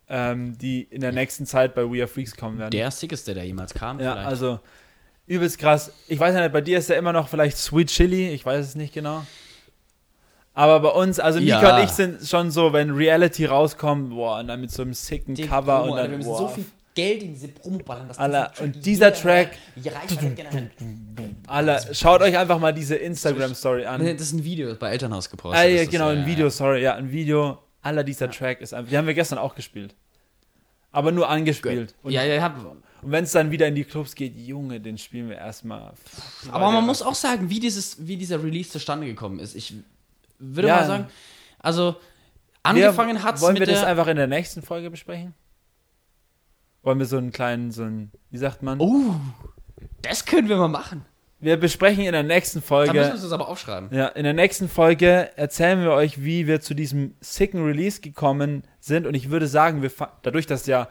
ähm, 0.10 0.58
die 0.58 0.82
in 0.84 1.02
der 1.02 1.12
nächsten 1.12 1.46
Zeit 1.46 1.76
bei 1.76 1.84
We 1.84 2.00
Are 2.00 2.08
Freaks 2.08 2.36
kommen 2.36 2.60
werden. 2.60 2.72
der 2.72 2.92
sickeste, 2.92 3.34
der 3.34 3.46
jemals 3.46 3.74
kam. 3.74 4.00
Ja, 4.00 4.14
vielleicht. 4.14 4.28
also 4.28 4.60
übelst 5.28 5.58
krass. 5.60 5.92
Ich 6.08 6.20
weiß 6.20 6.36
nicht, 6.36 6.52
bei 6.52 6.62
dir 6.62 6.78
ist 6.80 6.90
ja 6.90 6.96
immer 6.96 7.14
noch 7.14 7.28
vielleicht 7.30 7.58
Sweet 7.58 7.88
Chili, 7.90 8.30
ich 8.30 8.46
weiß 8.46 8.66
es 8.66 8.76
nicht 8.76 8.94
genau. 8.94 9.26
Aber 10.56 10.80
bei 10.82 10.90
uns, 10.90 11.20
also 11.20 11.40
Nico 11.40 11.62
Ja. 11.62 11.78
und 11.78 11.84
ich 11.86 11.90
sind 11.90 12.28
schon 12.28 12.52
so, 12.52 12.74
wenn 12.74 12.92
Reality 12.92 13.46
rauskommt, 13.46 14.12
boah, 14.12 14.40
und 14.40 14.48
dann 14.48 14.62
mit 14.62 14.70
so 14.72 14.84
einem 14.84 14.94
sicken 14.94 15.34
Den 15.34 15.48
Cover 15.50 15.80
Promo, 15.80 15.92
und 15.94 15.98
dann, 15.98 16.12
wir 16.12 16.18
müssen 16.18 16.36
so 16.36 16.46
boah, 16.46 16.50
viel 16.50 16.66
Geld 16.96 17.24
in 17.24 17.34
diese 17.34 17.48
Promo 17.48 17.80
ballern. 17.80 18.08
dass 18.08 18.18
dieser 18.18 18.52
und 18.62 18.86
dieser 18.86 19.14
Track- 19.14 19.58
Alter, 21.48 21.94
schaut 21.94 22.22
euch 22.22 22.38
einfach 22.38 22.60
mal 22.60 22.74
diese 22.74 22.96
Instagram-Story 22.96 23.86
an. 23.86 24.04
Das 24.06 24.22
ist 24.22 24.34
ein 24.34 24.44
Video 24.44 24.76
bei 24.76 24.92
Elternhaus 24.92 25.30
gepostet. 25.30 25.60
Ah, 25.60 25.66
ja, 25.68 25.86
genau, 25.86 26.10
ein 26.10 26.26
Video, 26.26 26.50
sorry, 26.50 26.82
ja, 26.84 26.96
ein 26.96 27.12
Video. 27.12 27.60
Aller 27.82 28.04
dieser 28.04 28.30
Track 28.32 28.62
ist 28.62 28.74
einfach, 28.74 28.90
die 28.90 28.98
haben 28.98 29.08
wir 29.08 29.14
gestern 29.14 29.38
auch 29.40 29.56
gespielt. 29.56 29.94
Aber 30.92 31.12
nur 31.12 31.28
angespielt. 31.28 31.96
Und, 32.04 32.12
Ja, 32.12 32.24
ja, 32.24 32.36
ja. 32.36 32.48
und 33.02 33.12
wenn 33.12 33.24
es 33.24 33.32
dann 33.32 33.52
wieder 33.52 33.68
in 33.68 33.76
die 33.76 33.84
Clubs 33.84 34.16
geht, 34.16 34.38
Junge, 34.38 34.80
den 34.80 34.98
spielen 34.98 35.28
wir 35.30 35.38
erstmal. 35.38 35.92
Aber 36.52 36.72
man 36.72 36.86
muss 36.86 37.02
auch 37.02 37.16
sagen, 37.16 37.50
wie, 37.50 37.60
dieses, 37.60 38.08
wie 38.08 38.16
dieser 38.16 38.42
Release 38.44 38.70
zustande 38.70 39.08
gekommen 39.08 39.40
ist. 39.40 39.56
Ich 39.56 39.74
würde 40.40 40.68
Ja. 40.70 40.76
mal 40.78 40.88
sagen, 40.88 41.08
also 41.60 41.96
angefangen 42.62 43.24
hat 43.24 43.36
es 43.36 43.42
Wollen 43.42 43.54
mit 43.54 43.62
wir 43.62 43.68
das 43.68 43.80
der... 43.82 43.90
einfach 43.90 44.08
in 44.08 44.16
der 44.18 44.28
nächsten 44.28 44.62
Folge 44.62 44.90
besprechen? 44.90 45.34
Wollen 46.84 47.00
wir 47.00 47.06
so 47.06 47.18
einen 47.18 47.32
kleinen, 47.32 47.72
so 47.72 47.84
einen, 47.84 48.12
wie 48.30 48.38
sagt 48.38 48.62
man? 48.62 48.80
Oh, 48.80 49.16
das 50.02 50.26
können 50.26 50.50
wir 50.50 50.58
mal 50.58 50.68
machen. 50.68 51.06
Wir 51.40 51.58
besprechen 51.58 52.06
in 52.06 52.14
der 52.14 52.24
nächsten 52.24 52.60
Da 52.60 52.76
müssen 52.76 52.94
wir 52.94 53.02
Folge. 53.02 53.12
uns 53.14 53.22
das 53.22 53.32
aber 53.34 53.48
aufschreiben. 53.50 53.90
Ja, 53.92 54.08
in 54.08 54.24
der 54.24 54.34
nächsten 54.34 54.70
Folge 54.70 55.30
erzählen 55.36 55.82
wir 55.82 55.92
euch, 55.92 56.24
wie 56.24 56.48
wir 56.48 56.62
zu 56.62 56.74
diesem 56.74 57.16
sicken 57.20 57.66
Release 57.66 58.00
gekommen 58.00 58.64
sind. 58.80 59.06
Und 59.08 59.14
ich 59.14 59.30
würde 59.30 59.48
sagen, 59.48 59.82
wir 59.82 59.92
dadurch, 60.22 60.46
dass 60.46 60.66
ja 60.68 60.88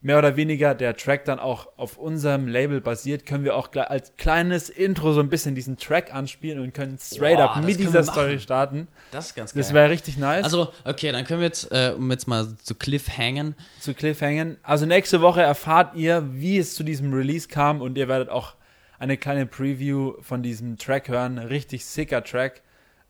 mehr 0.00 0.18
oder 0.18 0.36
weniger 0.36 0.74
der 0.74 0.96
Track 0.96 1.24
dann 1.24 1.40
auch 1.40 1.68
auf 1.76 1.98
unserem 1.98 2.46
Label 2.46 2.80
basiert, 2.80 3.26
können 3.26 3.44
wir 3.44 3.56
auch 3.56 3.74
als 3.74 4.14
kleines 4.16 4.68
Intro 4.68 5.12
so 5.12 5.20
ein 5.20 5.28
bisschen 5.28 5.54
diesen 5.54 5.76
Track 5.76 6.14
anspielen 6.14 6.60
und 6.60 6.72
können 6.72 6.98
straight 6.98 7.38
Boah, 7.38 7.56
up 7.56 7.64
mit 7.64 7.80
dieser 7.80 8.04
Story 8.04 8.38
starten. 8.38 8.86
Das 9.10 9.28
ist 9.28 9.34
ganz 9.34 9.52
geil. 9.52 9.62
Das 9.62 9.74
wäre 9.74 9.90
richtig 9.90 10.16
nice. 10.16 10.44
also, 10.44 10.72
okay, 10.84 11.10
dann 11.10 11.24
können 11.24 11.40
wir 11.40 11.48
jetzt, 11.48 11.72
äh, 11.72 11.94
um 11.96 12.10
jetzt 12.10 12.28
mal 12.28 12.46
zu 12.62 12.76
Cliffhangen. 12.76 13.56
zu 13.80 13.92
Cliffhangen. 13.92 14.58
Also 14.62 14.86
nächste 14.86 15.20
Woche 15.20 15.42
erfahrt 15.42 15.96
ihr, 15.96 16.24
wie 16.32 16.58
es 16.58 16.74
zu 16.74 16.84
diesem 16.84 17.12
Release 17.12 17.48
kam 17.48 17.80
und 17.80 17.98
ihr 17.98 18.06
werdet 18.06 18.28
auch 18.28 18.54
eine 19.00 19.16
kleine 19.16 19.46
Preview 19.46 20.14
von 20.20 20.42
diesem 20.42 20.78
Track 20.78 21.08
hören. 21.08 21.38
Richtig 21.38 21.84
sicker 21.84 22.22
Track. 22.22 22.62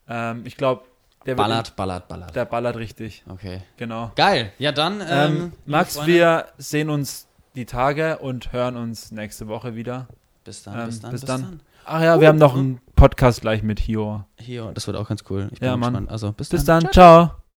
Ähm, 0.08 0.42
ich 0.46 0.56
glaube, 0.56 0.84
der 1.28 1.34
Ballert, 1.36 1.76
ballert, 1.76 2.08
ballert. 2.08 2.34
Der 2.34 2.44
ballert 2.44 2.76
richtig, 2.76 3.22
Okay. 3.28 3.62
genau. 3.76 4.10
Geil. 4.16 4.52
Ja, 4.58 4.72
dann, 4.72 5.00
ähm, 5.00 5.06
Ähm, 5.08 5.52
Max, 5.66 6.04
wir 6.06 6.46
sehen 6.58 6.90
uns 6.90 7.26
die 7.54 7.66
Tage 7.66 8.18
und 8.18 8.52
hören 8.52 8.76
uns 8.76 9.12
nächste 9.12 9.46
Woche 9.48 9.74
wieder. 9.76 10.08
Bis 10.44 10.62
dann, 10.62 10.78
ähm, 10.80 10.86
bis 10.86 11.00
dann, 11.00 11.10
bis 11.12 11.20
bis 11.20 11.28
dann. 11.28 11.42
dann. 11.42 11.60
Ach 11.84 12.02
ja, 12.02 12.20
wir 12.20 12.28
haben 12.28 12.38
noch 12.38 12.54
einen 12.54 12.80
Podcast 12.96 13.40
gleich 13.40 13.62
mit 13.62 13.80
Hio. 13.80 14.24
Hier, 14.38 14.70
das 14.74 14.86
wird 14.86 14.96
auch 14.96 15.08
ganz 15.08 15.24
cool. 15.30 15.48
Ich 15.52 15.60
bin 15.60 15.68
Ja, 15.68 15.76
Mann. 15.76 15.92
gespannt. 15.92 16.10
Also, 16.10 16.32
bis, 16.32 16.48
Bis 16.50 16.64
dann. 16.64 16.82
dann, 16.84 16.92
ciao. 16.92 17.30